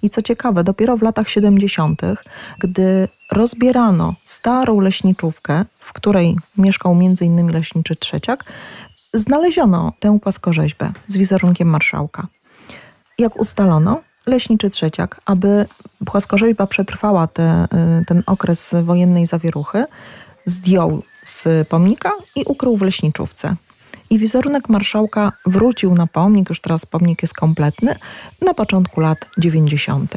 I 0.02 0.10
co 0.10 0.22
ciekawe, 0.22 0.64
dopiero 0.64 0.98
w 0.98 1.02
latach 1.02 1.30
70., 1.30 2.02
gdy 2.60 3.08
rozbierano 3.32 4.16
starą 4.24 4.80
leśniczówkę, 4.80 5.66
w 5.80 5.94
której 5.94 6.36
mieszkał 6.58 6.92
m.in. 6.92 7.52
leśniczy 7.52 7.96
Trzeciak, 7.96 8.44
znaleziono 9.14 9.94
tę 10.00 10.20
płaskorzeźbę 10.20 10.92
z 11.08 11.18
wizerunkiem 11.18 11.68
marszałka. 11.68 12.28
Jak 13.18 13.40
ustalono, 13.40 14.02
leśniczy 14.26 14.70
Trzeciak, 14.70 15.22
aby 15.26 15.66
płaskorzeźba 16.06 16.68
przetrwała 16.68 17.28
te, 17.28 17.68
y, 18.02 18.06
ten 18.06 18.24
okres 18.26 18.76
wojennej 18.84 19.26
zawieruchy, 19.26 19.86
zdjął 20.46 21.04
z 21.22 21.68
pomnika 21.68 22.12
i 22.36 22.44
ukrył 22.46 22.78
w 22.78 22.82
leśniczówce. 22.82 23.56
I 24.10 24.18
wizerunek 24.18 24.70
marszałka 24.70 25.32
wrócił 25.46 25.96
na 25.96 26.08
pomnik, 26.08 26.50
już 26.50 26.62
teraz 26.62 26.86
pomnik 26.86 27.22
jest 27.22 27.34
kompletny, 27.34 27.96
na 28.42 28.54
początku 28.54 29.02
lat 29.02 29.18
90. 29.38 30.16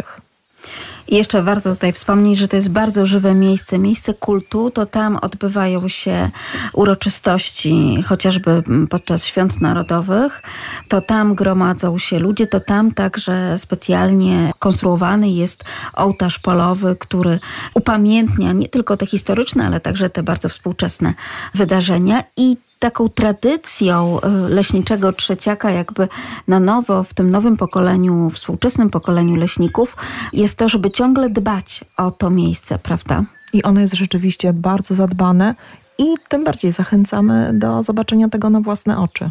I 1.09 1.17
jeszcze 1.17 1.43
warto 1.43 1.75
tutaj 1.75 1.93
wspomnieć, 1.93 2.39
że 2.39 2.49
to 2.49 2.57
jest 2.57 2.71
bardzo 2.71 3.07
żywe 3.07 3.35
miejsce, 3.35 3.79
miejsce 3.79 4.15
kultu. 4.15 4.71
To 4.71 4.87
tam 4.87 5.17
odbywają 5.17 5.89
się 5.89 6.31
uroczystości, 6.73 8.03
chociażby 8.07 8.63
podczas 8.91 9.25
świąt 9.25 9.61
narodowych. 9.61 10.43
To 10.89 11.01
tam 11.01 11.35
gromadzą 11.35 11.99
się 11.99 12.19
ludzie, 12.19 12.47
to 12.47 12.61
tam 12.61 12.95
także 12.95 13.59
specjalnie 13.59 14.53
konstruowany 14.59 15.31
jest 15.31 15.65
ołtarz 15.95 16.39
polowy, 16.39 16.97
który 16.99 17.39
upamiętnia 17.75 18.53
nie 18.53 18.69
tylko 18.69 18.97
te 18.97 19.07
historyczne, 19.07 19.67
ale 19.67 19.81
także 19.81 20.11
te 20.11 20.23
bardzo 20.23 20.49
współczesne 20.49 21.15
wydarzenia. 21.55 22.25
I 22.37 22.57
taką 22.83 23.09
tradycją 23.09 24.19
y, 24.21 24.49
leśniczego 24.49 25.13
trzeciaka, 25.13 25.71
jakby 25.71 26.09
na 26.49 26.61
nowo 26.61 27.05
w 27.05 27.15
tym 27.15 27.31
nowym 27.31 27.57
pokoleniu, 27.57 28.31
współczesnym 28.31 28.91
pokoleniu 28.91 29.37
leśników, 29.37 29.97
jest 30.33 30.59
to, 30.59 30.69
żeby 30.69 30.91
ciągle 30.91 31.31
dbać 31.31 31.85
o 31.97 32.11
to 32.11 32.31
miejsce, 32.31 32.79
prawda? 32.79 33.25
I 33.53 33.63
ono 33.63 33.81
jest 33.81 33.95
rzeczywiście 33.95 34.53
bardzo 34.53 34.95
zadbane 34.95 35.55
i 35.99 36.05
tym 36.29 36.45
bardziej 36.45 36.73
zachęcamy 36.73 37.51
do 37.55 37.83
zobaczenia 37.83 38.29
tego 38.29 38.51
na 38.51 38.61
własne 38.61 38.99
oczy. 38.99 39.31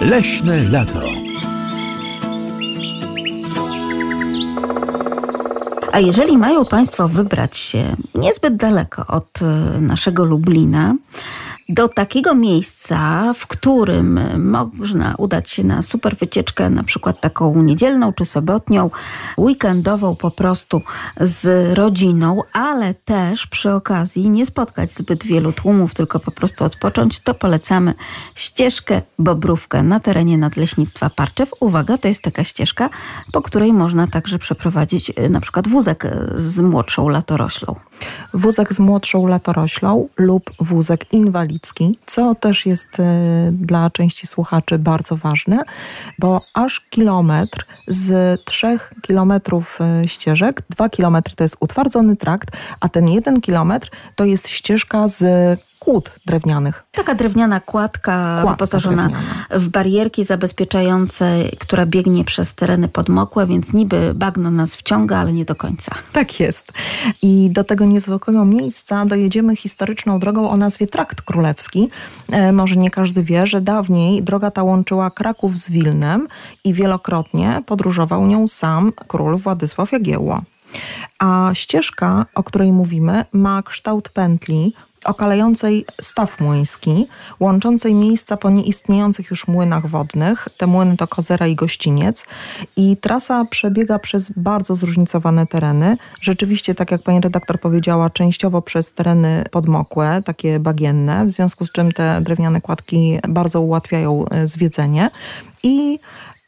Leśne 0.00 0.64
lato. 0.64 1.09
A 5.92 5.98
jeżeli 5.98 6.38
mają 6.38 6.64
Państwo 6.64 7.08
wybrać 7.08 7.58
się 7.58 7.96
niezbyt 8.14 8.56
daleko 8.56 9.06
od 9.06 9.42
y, 9.42 9.80
naszego 9.80 10.24
Lublina, 10.24 10.94
do 11.70 11.88
takiego 11.88 12.34
miejsca, 12.34 13.32
w 13.34 13.46
którym 13.46 14.20
można 14.50 15.14
udać 15.18 15.50
się 15.50 15.64
na 15.64 15.82
super 15.82 16.16
wycieczkę, 16.16 16.70
na 16.70 16.82
przykład 16.82 17.20
taką 17.20 17.62
niedzielną 17.62 18.12
czy 18.12 18.24
sobotnią, 18.24 18.90
weekendową 19.38 20.16
po 20.16 20.30
prostu 20.30 20.82
z 21.20 21.72
rodziną, 21.78 22.40
ale 22.52 22.94
też 22.94 23.46
przy 23.46 23.72
okazji 23.72 24.30
nie 24.30 24.46
spotkać 24.46 24.94
zbyt 24.94 25.24
wielu 25.24 25.52
tłumów, 25.52 25.94
tylko 25.94 26.20
po 26.20 26.30
prostu 26.30 26.64
odpocząć, 26.64 27.20
to 27.20 27.34
polecamy 27.34 27.94
ścieżkę 28.34 29.02
Bobrówkę 29.18 29.82
na 29.82 30.00
terenie 30.00 30.38
Nadleśnictwa 30.38 31.10
Parczew. 31.10 31.50
Uwaga, 31.60 31.98
to 31.98 32.08
jest 32.08 32.22
taka 32.22 32.44
ścieżka, 32.44 32.90
po 33.32 33.42
której 33.42 33.72
można 33.72 34.06
także 34.06 34.38
przeprowadzić 34.38 35.10
y, 35.10 35.30
na 35.30 35.40
przykład 35.40 35.68
wózek 35.68 36.06
z 36.36 36.60
młodszą 36.60 37.08
latoroślą. 37.08 37.76
Wózek 38.34 38.74
z 38.74 38.78
młodszą 38.78 39.26
latoroślą 39.26 40.08
lub 40.18 40.50
wózek 40.60 41.12
inwalidzki 41.12 41.59
co 42.06 42.34
też 42.34 42.66
jest 42.66 43.00
e, 43.00 43.50
dla 43.52 43.90
części 43.90 44.26
słuchaczy 44.26 44.78
bardzo 44.78 45.16
ważne, 45.16 45.62
bo 46.18 46.42
aż 46.54 46.80
kilometr 46.80 47.66
z 47.86 48.40
trzech 48.44 48.94
kilometrów 49.02 49.78
e, 49.80 50.08
ścieżek, 50.08 50.62
dwa 50.70 50.88
kilometry 50.88 51.36
to 51.36 51.44
jest 51.44 51.56
utwardzony 51.60 52.16
trakt, 52.16 52.50
a 52.80 52.88
ten 52.88 53.08
jeden 53.08 53.40
kilometr 53.40 53.90
to 54.16 54.24
jest 54.24 54.48
ścieżka 54.48 55.08
z 55.08 55.24
kłód 55.80 56.10
drewnianych. 56.26 56.84
Taka 56.92 57.14
drewniana 57.14 57.60
kładka, 57.60 58.38
kładka 58.42 58.50
wyposażona 58.50 59.02
drewniana. 59.02 59.24
w 59.50 59.68
barierki 59.68 60.24
zabezpieczające, 60.24 61.44
która 61.58 61.86
biegnie 61.86 62.24
przez 62.24 62.54
tereny 62.54 62.88
podmokłe, 62.88 63.46
więc 63.46 63.72
niby 63.72 64.14
bagno 64.14 64.50
nas 64.50 64.74
wciąga, 64.74 65.18
ale 65.18 65.32
nie 65.32 65.44
do 65.44 65.54
końca. 65.54 65.94
Tak 66.12 66.40
jest. 66.40 66.72
I 67.22 67.50
do 67.50 67.64
tego 67.64 67.84
niezwykłego 67.84 68.44
miejsca 68.44 69.06
dojedziemy 69.06 69.56
historyczną 69.56 70.18
drogą 70.18 70.50
o 70.50 70.56
nazwie 70.56 70.86
Trakt 70.86 71.22
Królewski. 71.22 71.90
E, 72.30 72.52
może 72.52 72.76
nie 72.76 72.90
każdy 72.90 73.22
wie, 73.22 73.46
że 73.46 73.60
dawniej 73.60 74.22
droga 74.22 74.50
ta 74.50 74.62
łączyła 74.62 75.10
Kraków 75.10 75.58
z 75.58 75.70
Wilnem 75.70 76.26
i 76.64 76.74
wielokrotnie 76.74 77.62
podróżował 77.66 78.26
nią 78.26 78.48
sam 78.48 78.92
król 79.08 79.36
Władysław 79.36 79.92
Jagiełło. 79.92 80.42
A 81.18 81.50
ścieżka, 81.54 82.26
o 82.34 82.42
której 82.42 82.72
mówimy, 82.72 83.24
ma 83.32 83.62
kształt 83.62 84.08
pętli, 84.08 84.74
okalającej 85.04 85.86
staw 86.00 86.40
młyński, 86.40 87.06
łączącej 87.40 87.94
miejsca 87.94 88.36
po 88.36 88.50
nieistniejących 88.50 89.30
już 89.30 89.48
młynach 89.48 89.86
wodnych. 89.86 90.48
Te 90.56 90.66
młyny 90.66 90.96
to 90.96 91.08
Kozera 91.08 91.46
i 91.46 91.54
Gościniec. 91.54 92.24
I 92.76 92.96
trasa 92.96 93.44
przebiega 93.44 93.98
przez 93.98 94.32
bardzo 94.36 94.74
zróżnicowane 94.74 95.46
tereny. 95.46 95.96
Rzeczywiście, 96.20 96.74
tak 96.74 96.90
jak 96.90 97.02
pani 97.02 97.20
redaktor 97.20 97.60
powiedziała, 97.60 98.10
częściowo 98.10 98.62
przez 98.62 98.92
tereny 98.92 99.44
podmokłe, 99.50 100.22
takie 100.24 100.58
bagienne, 100.58 101.26
w 101.26 101.30
związku 101.30 101.66
z 101.66 101.72
czym 101.72 101.92
te 101.92 102.20
drewniane 102.20 102.60
kładki 102.60 103.18
bardzo 103.28 103.60
ułatwiają 103.60 104.28
e, 104.28 104.48
zwiedzenie. 104.48 105.10
I 105.62 105.98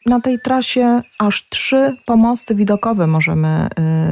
na 0.05 0.21
tej 0.21 0.39
trasie 0.39 1.01
aż 1.19 1.45
trzy 1.49 1.97
pomosty 2.05 2.55
widokowe 2.55 3.07
możemy 3.07 3.69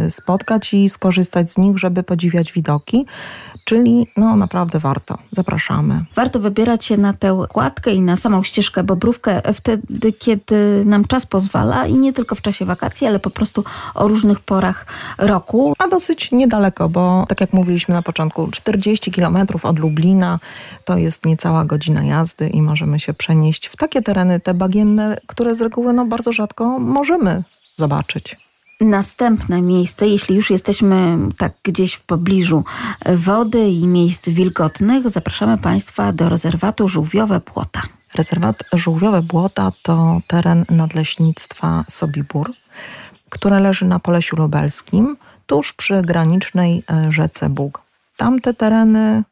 y, 0.08 0.12
spotkać 0.12 0.74
i 0.74 0.90
skorzystać 0.90 1.52
z 1.52 1.58
nich, 1.58 1.78
żeby 1.78 2.04
podziwiać 2.04 2.54
widoki. 2.54 3.06
Czyli 3.66 4.08
no 4.18 4.36
naprawdę 4.36 4.80
warto. 4.80 5.18
Zapraszamy. 5.32 6.06
Warto 6.16 6.40
wybierać 6.40 6.86
się 6.86 6.98
na 6.98 7.14
tę 7.14 7.46
kładkę 7.50 7.94
i 7.94 8.02
na 8.02 8.16
samą 8.16 8.44
ścieżkę 8.44 8.84
Bobrówkę 8.84 9.54
wtedy, 9.54 10.14
kiedy 10.14 10.84
nam 10.86 11.06
czas 11.06 11.26
pozwala 11.26 11.86
i 11.86 11.94
nie 11.94 12.14
tylko 12.14 12.36
w 12.36 12.42
czasie 12.42 12.66
wakacji, 12.66 13.08
ale 13.08 13.20
po 13.20 13.30
prostu 13.30 13.64
o 13.94 14.08
różnych 14.08 14.40
porach 14.40 14.86
roku. 15.18 15.74
A 15.80 15.88
dosyć 15.88 16.32
niedaleko, 16.32 16.90
bo 16.90 17.26
tak 17.28 17.42
jak 17.42 17.54
mówiliśmy 17.54 17.96
na 17.96 18.02
początku, 18.02 18.48
40 18.52 19.12
kilometrów 19.12 19.66
od 19.66 19.80
Lublina 19.80 20.40
to 20.86 20.98
jest 20.98 21.26
niecała 21.26 21.66
godzina 21.66 22.04
jazdy 22.04 22.50
i 22.50 22.62
możemy 22.62 23.00
się 23.00 23.14
przenieść 23.14 23.68
w 23.68 23.76
takie 23.76 24.02
tereny, 24.02 24.40
te 24.40 24.54
bagienne, 24.54 25.18
które 25.28 25.56
z 25.56 25.62
reguły 25.62 25.81
no, 25.94 26.06
bardzo 26.06 26.32
rzadko 26.32 26.80
możemy 26.80 27.44
zobaczyć. 27.76 28.38
Następne 28.82 29.62
miejsce, 29.62 30.08
jeśli 30.08 30.36
już 30.36 30.50
jesteśmy 30.50 31.18
tak 31.38 31.54
gdzieś 31.64 31.94
w 31.94 32.02
pobliżu 32.02 32.64
wody 33.16 33.70
i 33.70 33.88
miejsc 33.88 34.30
wilgotnych, 34.30 35.10
zapraszamy 35.10 35.58
Państwa 35.58 36.14
do 36.14 36.30
rezerwatu 36.30 36.88
Żółwiowe 36.88 37.42
Błota. 37.54 37.82
Rezerwat 38.16 38.64
Żółwiowe 38.74 39.22
Błota 39.22 39.72
to 39.82 40.22
teren 40.28 40.66
nadleśnictwa 40.70 41.84
Sobibór, 41.90 42.54
które 43.30 43.60
leży 43.60 43.86
na 43.86 44.00
Polesiu 44.00 44.36
Lubelskim, 44.36 45.18
tuż 45.46 45.74
przy 45.74 46.02
granicznej 46.02 46.84
e, 46.92 47.12
rzece 47.12 47.50
Bóg. 47.50 47.82
Tamte 48.18 48.54
tereny 48.54 49.24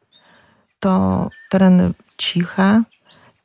to 0.80 1.28
tereny 1.50 1.92
ciche 2.18 2.82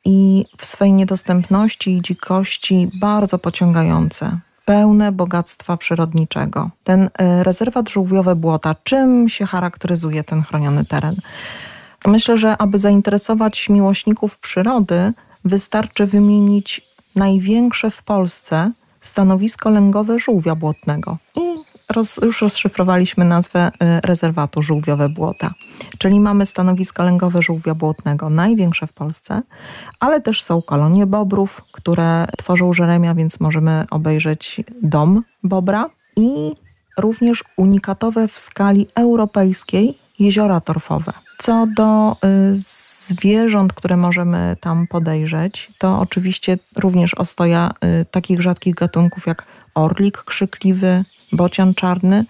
i 0.06 0.44
w 0.58 0.66
swej 0.66 0.92
niedostępności 0.92 1.90
i 1.90 2.02
dzikości 2.02 2.90
bardzo 3.00 3.38
pociągające 3.38 4.38
pełne 4.64 5.12
bogactwa 5.12 5.76
przyrodniczego. 5.76 6.70
Ten 6.84 7.10
e, 7.18 7.44
rezerwat 7.44 7.88
żółwiowe 7.88 8.36
błota, 8.36 8.74
czym 8.84 9.28
się 9.28 9.46
charakteryzuje 9.46 10.24
ten 10.24 10.42
chroniony 10.42 10.84
teren? 10.84 11.16
Myślę, 12.06 12.36
że 12.36 12.56
aby 12.58 12.78
zainteresować 12.78 13.68
miłośników 13.68 14.38
przyrody, 14.38 15.12
wystarczy 15.44 16.06
wymienić 16.06 16.82
największe 17.16 17.90
w 17.90 18.02
Polsce 18.02 18.72
stanowisko 19.00 19.70
lęgowe 19.70 20.18
żółwia 20.18 20.54
błotnego. 20.54 21.16
I 21.36 21.40
roz, 21.90 22.16
już 22.16 22.42
rozszyfrowaliśmy 22.42 23.24
nazwę 23.24 23.68
y, 23.68 24.00
rezerwatu 24.00 24.62
żółwiowe 24.62 25.08
błota. 25.08 25.54
Czyli 25.98 26.20
mamy 26.20 26.46
stanowisko 26.46 27.02
lęgowe 27.02 27.42
żółwia 27.42 27.74
błotnego, 27.74 28.30
największe 28.30 28.86
w 28.86 28.92
Polsce, 28.92 29.42
ale 30.00 30.20
też 30.20 30.42
są 30.42 30.62
kolonie 30.62 31.06
bobrów, 31.06 31.62
które 31.72 32.26
tworzą 32.38 32.72
żeremia, 32.72 33.14
więc 33.14 33.40
możemy 33.40 33.84
obejrzeć 33.90 34.60
dom 34.82 35.22
bobra 35.42 35.90
i 36.16 36.52
również 36.98 37.44
unikatowe 37.56 38.28
w 38.28 38.38
skali 38.38 38.86
europejskiej 38.94 39.98
jeziora 40.18 40.60
torfowe. 40.60 41.12
Co 41.38 41.66
do 41.76 42.12
y, 42.12 42.56
zwierząt, 43.08 43.72
które 43.72 43.96
możemy 43.96 44.56
tam 44.60 44.86
podejrzeć, 44.86 45.70
to 45.78 45.98
oczywiście 46.00 46.58
również 46.76 47.14
ostoja 47.14 47.70
y, 48.00 48.04
takich 48.04 48.42
rzadkich 48.42 48.74
gatunków 48.74 49.26
jak 49.26 49.46
orlik 49.74 50.18
krzykliwy, 50.18 51.04
bocian 51.32 51.74
czarny, 51.74 52.24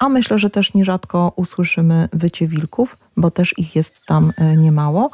a 0.00 0.08
myślę, 0.08 0.38
że 0.38 0.50
też 0.50 0.74
nierzadko 0.74 1.32
usłyszymy 1.36 2.08
wycie 2.12 2.46
wilków, 2.46 2.96
bo 3.16 3.30
też 3.30 3.58
ich 3.58 3.76
jest 3.76 4.06
tam 4.06 4.32
e, 4.36 4.56
niemało. 4.56 5.10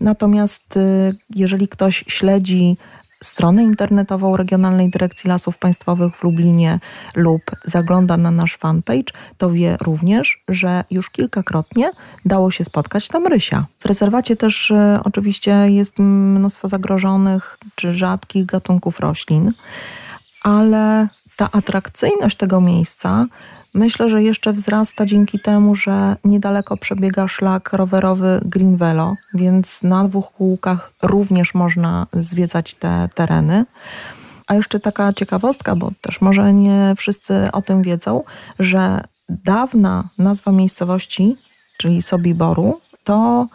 Natomiast 0.00 0.76
e, 0.76 1.12
jeżeli 1.30 1.68
ktoś 1.68 2.04
śledzi 2.06 2.76
stronę 3.24 3.62
internetową 3.62 4.36
Regionalnej 4.36 4.90
Dyrekcji 4.90 5.28
Lasów 5.28 5.58
Państwowych 5.58 6.16
w 6.16 6.22
Lublinie 6.22 6.80
lub 7.14 7.42
zagląda 7.64 8.16
na 8.16 8.30
nasz 8.30 8.56
fanpage, 8.56 9.12
to 9.38 9.50
wie 9.50 9.76
również, 9.80 10.42
że 10.48 10.84
już 10.90 11.10
kilkakrotnie 11.10 11.90
dało 12.24 12.50
się 12.50 12.64
spotkać 12.64 13.08
tam 13.08 13.26
rysia. 13.26 13.66
W 13.78 13.86
rezerwacie 13.86 14.36
też 14.36 14.70
e, 14.70 15.00
oczywiście 15.04 15.50
jest 15.50 15.98
mnóstwo 15.98 16.68
zagrożonych 16.68 17.58
czy 17.74 17.94
rzadkich 17.94 18.46
gatunków 18.46 19.00
roślin, 19.00 19.52
ale 20.42 21.08
ta 21.36 21.48
atrakcyjność 21.52 22.36
tego 22.36 22.60
miejsca 22.60 23.26
myślę, 23.76 24.08
że 24.08 24.22
jeszcze 24.22 24.52
wzrasta 24.52 25.06
dzięki 25.06 25.40
temu, 25.40 25.76
że 25.76 26.16
niedaleko 26.24 26.76
przebiega 26.76 27.28
szlak 27.28 27.72
rowerowy 27.72 28.40
Green 28.44 28.76
Velo, 28.76 29.14
więc 29.34 29.82
na 29.82 30.04
dwóch 30.04 30.32
kółkach 30.32 30.92
również 31.02 31.54
można 31.54 32.06
zwiedzać 32.12 32.74
te 32.74 33.08
tereny. 33.14 33.64
A 34.46 34.54
jeszcze 34.54 34.80
taka 34.80 35.12
ciekawostka, 35.12 35.76
bo 35.76 35.90
też 36.00 36.20
może 36.20 36.52
nie 36.54 36.94
wszyscy 36.96 37.48
o 37.52 37.62
tym 37.62 37.82
wiedzą, 37.82 38.22
że 38.58 39.00
dawna 39.28 40.08
nazwa 40.18 40.52
miejscowości, 40.52 41.36
czyli 41.76 42.02
Sobiboru, 42.02 42.80
to 43.04 43.46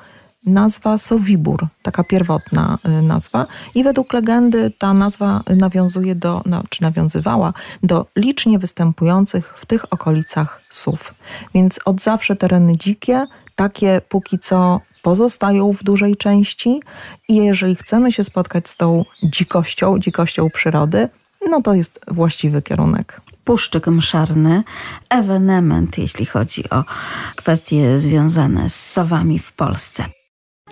nazwa 0.46 0.98
Sowibór, 0.98 1.68
taka 1.82 2.04
pierwotna 2.04 2.78
y, 2.86 3.02
nazwa. 3.02 3.48
I 3.76 3.84
według 3.84 4.14
legendy 4.14 4.72
ta 4.78 4.94
nazwa 4.94 5.44
nawiązuje 5.58 6.16
do, 6.16 6.42
no, 6.46 6.62
czy 6.70 6.82
nawiązywała 6.82 7.54
do 7.84 8.06
licznie 8.16 8.60
występujących 8.60 9.54
w 9.58 9.66
tych 9.66 9.94
okolicach 9.94 10.62
sów. 10.70 11.16
Więc 11.54 11.80
od 11.86 12.02
zawsze 12.02 12.36
tereny 12.36 12.78
dzikie, 12.78 13.26
takie 13.56 14.02
póki 14.10 14.40
co 14.40 14.82
pozostają 15.02 15.74
w 15.74 15.84
dużej 15.84 16.16
części 16.16 16.82
i 17.28 17.36
jeżeli 17.36 17.76
chcemy 17.76 18.12
się 18.12 18.24
spotkać 18.24 18.70
z 18.70 18.78
tą 18.78 19.06
dzikością, 19.24 20.00
dzikością 20.00 20.50
przyrody, 20.50 21.10
no 21.50 21.62
to 21.62 21.74
jest 21.74 22.00
właściwy 22.08 22.62
kierunek. 22.62 23.22
Puszczyk 23.44 23.88
Mszarny, 23.88 24.64
ewenement, 25.10 25.98
jeśli 25.98 26.26
chodzi 26.26 26.70
o 26.70 26.84
kwestie 27.36 28.00
związane 28.00 28.70
z 28.70 28.92
sowami 28.92 29.40
w 29.40 29.52
Polsce. 29.52 30.21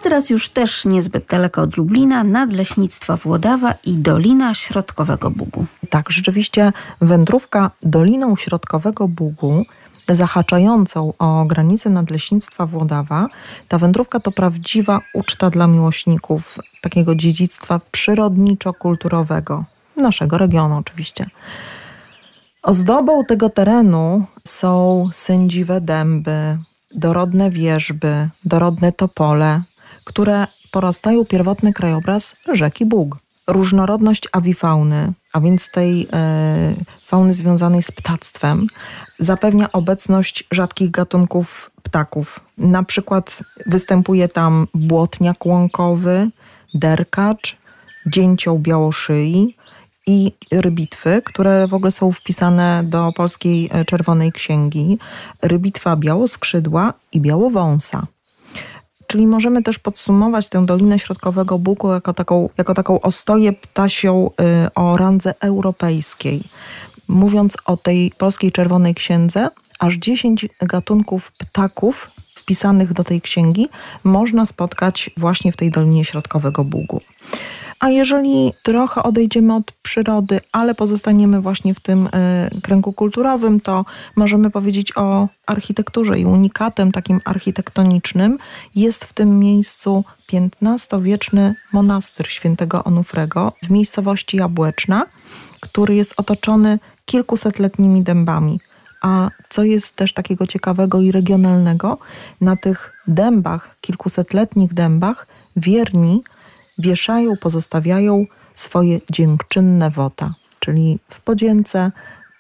Teraz 0.02 0.30
już 0.30 0.50
też 0.50 0.86
niezbyt 0.86 1.26
daleko 1.26 1.62
od 1.62 1.78
Lublina, 1.78 2.24
nadleśnictwa 2.24 3.16
Włodawa 3.16 3.74
i 3.86 3.94
Dolina 3.94 4.54
Środkowego 4.54 5.32
Bugu. 5.32 5.66
Tak, 5.90 6.12
rzeczywiście 6.12 6.74
wędrówka 7.02 7.72
Doliną 7.84 8.36
Środkowego 8.36 9.08
Bugu 9.08 9.66
zahaczającą 10.08 11.14
o 11.20 11.46
granicę 11.46 11.90
Nadleśnictwa 11.90 12.66
Włodawa, 12.66 13.28
ta 13.68 13.78
wędrówka 13.78 14.20
to 14.20 14.32
prawdziwa 14.32 15.02
uczta 15.14 15.50
dla 15.50 15.68
miłośników 15.68 16.60
takiego 16.82 17.16
dziedzictwa 17.16 17.80
przyrodniczo-kulturowego 17.92 19.64
naszego 19.96 20.38
regionu 20.38 20.78
oczywiście. 20.78 21.30
Ozdobą 22.64 23.26
tego 23.26 23.50
terenu 23.50 24.26
są 24.44 25.10
sędziwe 25.12 25.82
dęby, 25.82 26.58
dorodne 26.96 27.52
wierzby, 27.52 28.30
dorodne 28.46 28.92
topole, 28.92 29.62
które 30.10 30.48
porastają 30.72 31.26
pierwotny 31.26 31.74
krajobraz 31.74 32.36
rzeki 32.54 32.86
Bóg. 32.86 33.18
Różnorodność 33.48 34.28
awifauny, 34.32 35.14
a 35.34 35.40
więc 35.40 35.72
tej 35.72 36.08
e, 36.14 36.74
fauny 37.06 37.34
związanej 37.34 37.84
z 37.84 37.92
ptactwem, 37.92 38.68
zapewnia 39.20 39.72
obecność 39.72 40.44
rzadkich 40.52 40.92
gatunków 40.92 41.72
ptaków. 41.84 42.40
Na 42.58 42.84
przykład 42.84 43.44
występuje 43.66 44.28
tam 44.28 44.68
błotniak 44.74 45.46
łąkowy, 45.46 46.30
derkacz, 46.74 47.58
dzięcioł 48.06 48.60
białoszyi 48.60 49.58
i 50.08 50.32
rybitwy, 50.52 51.22
które 51.26 51.68
w 51.68 51.74
ogóle 51.74 51.92
są 51.92 52.12
wpisane 52.12 52.84
do 52.84 53.12
polskiej 53.16 53.70
e, 53.72 53.86
Czerwonej 53.86 54.32
Księgi. 54.32 55.00
Rybitwa 55.42 55.96
białoskrzydła 55.96 56.94
i 57.14 57.22
białowąsa. 57.22 58.08
Czyli 59.12 59.28
możemy 59.28 59.64
też 59.64 59.80
podsumować 59.80 60.50
tę 60.50 60.66
Dolinę 60.66 61.00
Środkowego 61.00 61.60
Buku 61.60 61.92
jako 61.94 62.14
taką, 62.14 62.50
jako 62.58 62.74
taką 62.74 63.02
ostoję 63.02 63.54
ptasią 63.54 64.30
y, 64.66 64.74
o 64.74 64.98
randze 64.98 65.34
europejskiej. 65.42 66.44
Mówiąc 67.08 67.58
o 67.66 67.78
tej 67.78 68.12
polskiej 68.18 68.52
Czerwonej 68.52 68.96
Księdze, 68.96 69.50
aż 69.80 69.96
10 69.96 70.48
gatunków 70.62 71.32
ptaków 71.32 72.12
wpisanych 72.36 72.94
do 72.94 73.04
tej 73.04 73.22
księgi 73.22 73.70
można 74.04 74.46
spotkać 74.46 75.10
właśnie 75.18 75.52
w 75.52 75.58
tej 75.58 75.72
Dolinie 75.72 76.06
Środkowego 76.06 76.64
Bugu. 76.64 77.02
A 77.80 77.90
jeżeli 77.90 78.54
trochę 78.64 79.04
odejdziemy 79.04 79.56
od 79.56 79.72
przyrody, 79.72 80.40
ale 80.52 80.76
pozostaniemy 80.76 81.42
właśnie 81.42 81.74
w 81.74 81.80
tym 81.80 82.10
e, 82.14 82.50
kręgu 82.64 82.94
kulturowym, 82.94 83.62
to 83.62 83.86
możemy 84.16 84.50
powiedzieć 84.50 84.98
o 84.98 85.28
architekturze 85.46 86.20
i 86.20 86.26
unikatem 86.26 86.92
takim 86.92 87.22
architektonicznym 87.26 88.38
jest 88.76 89.06
w 89.06 89.14
tym 89.14 89.40
miejscu 89.40 90.04
XV-wieczny 90.64 91.56
monastyr 91.74 92.28
świętego 92.28 92.84
Onufrego 92.84 93.54
w 93.64 93.70
miejscowości 93.70 94.38
Jabłeczna, 94.38 95.06
który 95.60 95.96
jest 95.96 96.14
otoczony 96.18 96.80
kilkusetletnimi 97.06 98.04
dębami. 98.04 98.60
A 99.02 99.30
co 99.50 99.64
jest 99.64 99.96
też 99.96 100.14
takiego 100.14 100.48
ciekawego 100.48 101.02
i 101.02 101.12
regionalnego, 101.12 101.98
na 102.42 102.56
tych 102.56 102.94
dębach, 103.08 103.76
kilkusetletnich 103.82 104.74
dębach, 104.74 105.28
wierni 105.56 106.24
wieszają, 106.80 107.38
pozostawiają 107.38 108.26
swoje 108.54 109.00
dziękczynne 109.12 109.90
wota, 109.90 110.34
czyli 110.60 111.00
w 111.10 111.22
podzięce 111.22 111.92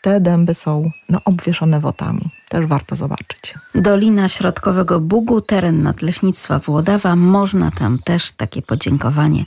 te 0.01 0.19
dęby 0.19 0.53
są 0.53 0.91
no, 1.09 1.19
obwieszone 1.25 1.79
wotami. 1.79 2.29
Też 2.49 2.65
warto 2.65 2.95
zobaczyć. 2.95 3.53
Dolina 3.75 4.29
Środkowego 4.29 4.99
Bugu, 4.99 5.41
teren 5.41 5.83
nadleśnictwa 5.83 6.59
Włodawa. 6.59 7.15
Można 7.15 7.71
tam 7.71 7.99
też 7.99 8.31
takie 8.31 8.61
podziękowanie 8.61 9.45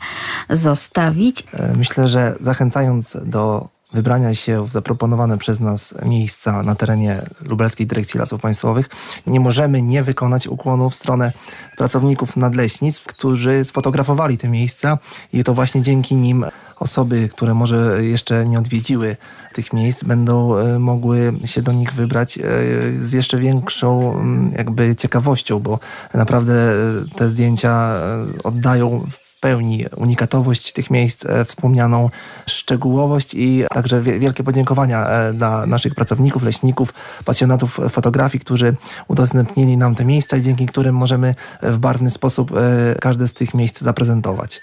zostawić. 0.50 1.44
E, 1.52 1.72
myślę, 1.76 2.08
że 2.08 2.34
zachęcając 2.40 3.16
do 3.24 3.68
wybrania 3.92 4.34
się 4.34 4.66
w 4.66 4.72
zaproponowane 4.72 5.38
przez 5.38 5.60
nas 5.60 5.94
miejsca 6.04 6.62
na 6.62 6.74
terenie 6.74 7.22
Lubelskiej 7.40 7.86
Dyrekcji 7.86 8.20
Lasów 8.20 8.40
Państwowych, 8.40 8.88
nie 9.26 9.40
możemy 9.40 9.82
nie 9.82 10.02
wykonać 10.02 10.46
ukłonu 10.46 10.90
w 10.90 10.94
stronę 10.94 11.32
pracowników 11.76 12.36
nadleśnictw, 12.36 13.06
którzy 13.06 13.64
sfotografowali 13.64 14.38
te 14.38 14.48
miejsca 14.48 14.98
i 15.32 15.44
to 15.44 15.54
właśnie 15.54 15.82
dzięki 15.82 16.16
nim 16.16 16.44
osoby, 16.82 17.28
które 17.28 17.54
może 17.54 18.04
jeszcze 18.04 18.46
nie 18.46 18.58
odwiedziły 18.58 19.16
tych 19.54 19.72
miejsc, 19.72 20.04
będą 20.04 20.56
e, 20.56 20.78
mogły 20.78 21.32
się 21.44 21.62
do 21.62 21.72
nich 21.72 21.92
wybrać 21.92 22.38
e, 22.38 22.42
z 22.98 23.12
jeszcze 23.12 23.38
większą 23.38 24.14
mm, 24.14 24.52
jakby 24.56 24.96
ciekawością, 24.96 25.58
bo 25.58 25.78
naprawdę 26.14 26.54
e, 26.54 26.74
te 27.16 27.28
zdjęcia 27.28 28.00
oddają 28.44 29.06
pełni 29.42 29.84
unikatowość 29.96 30.72
tych 30.72 30.90
miejsc, 30.90 31.26
e, 31.26 31.44
wspomnianą 31.44 32.10
szczegółowość 32.46 33.34
i 33.34 33.64
także 33.74 34.02
wielkie 34.02 34.44
podziękowania 34.44 35.06
e, 35.06 35.32
dla 35.32 35.66
naszych 35.66 35.94
pracowników, 35.94 36.42
leśników, 36.42 36.94
pasjonatów 37.24 37.80
fotografii, 37.90 38.40
którzy 38.40 38.76
udostępnili 39.08 39.76
nam 39.76 39.94
te 39.94 40.04
miejsca 40.04 40.36
i 40.36 40.42
dzięki 40.42 40.66
którym 40.66 40.94
możemy 40.94 41.34
w 41.62 41.78
barwny 41.78 42.10
sposób 42.10 42.52
e, 42.52 42.94
każde 43.00 43.28
z 43.28 43.34
tych 43.34 43.54
miejsc 43.54 43.80
zaprezentować. 43.80 44.60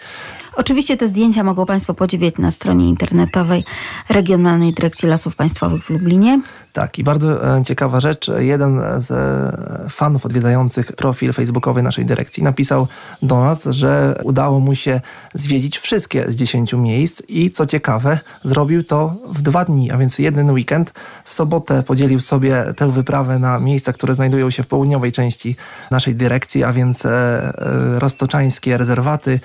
Oczywiście 0.56 0.98
te 0.98 1.08
zdjęcia 1.08 1.44
mogą 1.44 1.66
Państwo 1.66 1.94
podziwiać 1.94 2.38
na 2.38 2.52
stronie 2.52 2.90
internetowej 2.90 3.64
Regionalnej 4.10 4.74
Dyrekcji 4.74 5.10
Lasów 5.10 5.36
Państwowych 5.36 5.86
w 5.86 5.90
Lublinie. 5.90 6.42
Tak, 6.74 7.00
i 7.00 7.04
bardzo 7.04 7.58
e, 7.58 7.64
ciekawa 7.64 8.00
rzecz. 8.00 8.32
Jeden 8.38 8.82
z 8.98 9.12
e, 9.12 9.90
fanów 9.90 10.26
odwiedzających 10.26 10.92
profil 10.92 11.34
facebookowy 11.34 11.84
naszej 11.84 12.06
dyrekcji 12.06 12.44
napisał 12.44 12.88
do 13.22 13.40
nas, 13.40 13.66
że 13.66 14.22
udało 14.24 14.60
mu 14.60 14.76
się 14.76 15.02
zwiedzić 15.34 15.80
wszystkie 15.80 16.32
z 16.32 16.36
dziesięciu 16.36 16.78
miejsc 16.78 17.22
i 17.28 17.52
co 17.52 17.66
ciekawe, 17.66 18.20
zrobił 18.44 18.84
to 18.84 19.16
w 19.34 19.42
dwa 19.42 19.66
dni, 19.66 19.92
a 19.92 19.98
więc 19.98 20.20
jeden 20.20 20.52
weekend. 20.52 20.94
W 21.26 21.34
sobotę 21.34 21.84
podzielił 21.84 22.20
sobie 22.20 22.66
tę 22.78 22.92
wyprawę 22.92 23.40
na 23.40 23.60
miejsca, 23.60 23.94
które 23.94 24.16
znajdują 24.16 24.50
się 24.50 24.64
w 24.64 24.68
południowej 24.68 25.12
części 25.12 25.56
naszej 25.92 26.16
dyrekcji, 26.16 26.64
a 26.64 26.74
więc 26.74 27.06
e, 27.06 27.54
roztoczańskie 28.00 28.78
rezerwaty. 28.78 29.40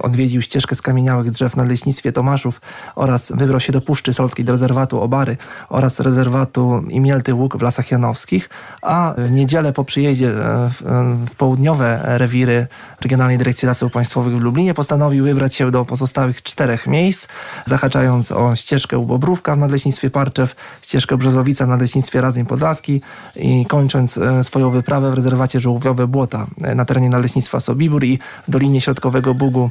Odwiedził 0.00 0.42
ścieżkę 0.42 0.74
skamieniałych 0.74 1.30
drzew 1.30 1.56
na 1.56 1.64
leśnictwie 1.64 2.12
Tomaszów 2.12 2.60
oraz 2.94 3.32
wybrał 3.36 3.60
się 3.60 3.72
do 3.72 3.80
Puszczy 3.80 4.12
Solskiej, 4.12 4.44
do 4.44 4.52
rezerwatu 4.52 5.00
Obary 5.00 5.36
oraz 5.68 6.00
rezerwatu 6.00 6.69
parku 6.70 6.90
Imielty 6.90 7.34
Łuk 7.34 7.56
w 7.56 7.62
Lasach 7.62 7.90
Janowskich, 7.90 8.50
a 8.82 9.14
niedzielę 9.30 9.72
po 9.72 9.84
przyjeździe 9.84 10.32
w, 10.32 10.82
w 11.26 11.34
południowe 11.34 12.00
rewiry 12.04 12.66
Regionalnej 13.00 13.38
Dyrekcji 13.38 13.66
Lasów 13.66 13.92
Państwowych 13.92 14.36
w 14.36 14.40
Lublinie 14.40 14.74
postanowił 14.74 15.24
wybrać 15.24 15.54
się 15.54 15.70
do 15.70 15.84
pozostałych 15.84 16.42
czterech 16.42 16.86
miejsc, 16.86 17.28
zahaczając 17.66 18.32
o 18.32 18.56
ścieżkę 18.56 18.98
u 18.98 19.06
Bobrówka 19.06 19.54
w 19.54 19.58
Nadleśnictwie 19.58 20.10
Parczew, 20.10 20.56
ścieżkę 20.82 21.16
Brzozowica 21.16 21.66
w 21.66 21.68
Nadleśnictwie 21.68 22.20
Radzeń 22.20 22.46
Podlaski 22.46 23.02
i 23.36 23.66
kończąc 23.66 24.18
swoją 24.42 24.70
wyprawę 24.70 25.10
w 25.10 25.14
rezerwacie 25.14 25.60
żółwiowe 25.60 26.06
Błota 26.06 26.46
na 26.74 26.84
terenie 26.84 27.08
Nadleśnictwa 27.08 27.60
Sobibór 27.60 28.04
i 28.04 28.18
w 28.48 28.50
Dolinie 28.50 28.80
Środkowego 28.80 29.34
Bugu 29.34 29.70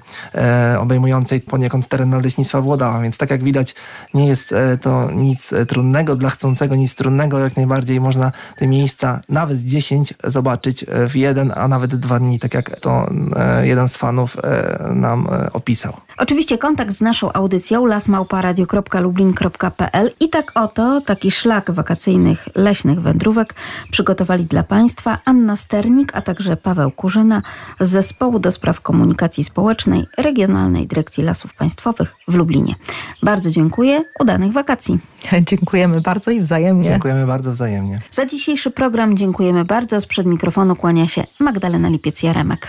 obejmującej 0.80 1.42
poniekąd 1.42 1.88
teren 1.88 2.10
Nadleśnictwa 2.10 2.62
Włodawa, 2.62 3.02
więc 3.02 3.18
tak 3.18 3.30
jak 3.30 3.44
widać 3.44 3.76
nie 4.14 4.28
jest 4.28 4.56
to 4.82 5.12
nic 5.12 5.54
trudnego, 5.68 6.16
dla 6.16 6.30
chcącego 6.30 6.76
nic 6.76 6.89
trudnego, 6.96 7.40
jak 7.40 7.56
najbardziej 7.56 8.02
można 8.02 8.32
te 8.58 8.68
miejsca, 8.68 9.22
nawet 9.30 9.60
10 9.60 10.14
zobaczyć 10.24 10.86
w 11.10 11.16
jeden, 11.16 11.54
a 11.56 11.68
nawet 11.68 11.96
dwa 11.96 12.20
dni, 12.20 12.40
tak 12.40 12.54
jak 12.54 12.80
to 12.80 13.10
e, 13.36 13.68
jeden 13.68 13.88
z 13.88 13.98
fanów 13.98 14.38
e, 14.44 14.90
nam 14.96 15.28
e, 15.32 15.54
opisał. 15.54 15.94
Oczywiście 16.18 16.58
kontakt 16.58 16.92
z 16.92 17.02
naszą 17.02 17.34
audycją 17.34 17.86
lasmałparadio.lublin.pl 17.86 20.12
i 20.20 20.30
tak 20.30 20.52
oto 20.56 21.02
taki 21.02 21.32
szlak 21.32 21.72
wakacyjnych 21.72 22.50
leśnych 22.56 23.02
wędrówek 23.02 23.54
przygotowali 23.92 24.46
dla 24.46 24.64
Państwa 24.64 25.18
Anna 25.26 25.56
Sternik, 25.56 26.16
a 26.16 26.22
także 26.22 26.58
Paweł 26.58 26.92
Kurzyna 26.92 27.42
z 27.80 27.90
Zespołu 27.90 28.40
do 28.40 28.52
Spraw 28.52 28.82
Komunikacji 28.82 29.44
Społecznej 29.44 30.06
Regionalnej 30.18 30.88
Dyrekcji 30.88 31.24
Lasów 31.24 31.54
Państwowych 31.54 32.16
w 32.30 32.36
Lublinie. 32.36 32.76
Bardzo 33.24 33.52
dziękuję, 33.52 34.04
udanych 34.20 34.52
wakacji. 34.52 35.00
Dziękujemy 35.50 36.02
bardzo 36.02 36.32
i 36.32 36.40
wzajemnie. 36.40 36.84
Dziękujemy 36.84 37.26
bardzo 37.26 37.52
wzajemnie. 37.52 38.02
Za 38.12 38.26
dzisiejszy 38.26 38.72
program 38.72 39.18
dziękujemy 39.18 39.66
bardzo. 39.66 40.02
Sprzed 40.02 40.28
mikrofonu 40.28 40.76
kłania 40.76 41.08
się 41.08 41.24
Magdalena 41.40 41.90
Lipiec-Jaremek. 41.90 42.68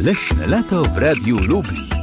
Leśne 0.00 0.46
lato 0.46 0.82
w 0.82 0.96
Radiu 0.96 1.36
Lublin. 1.38 1.95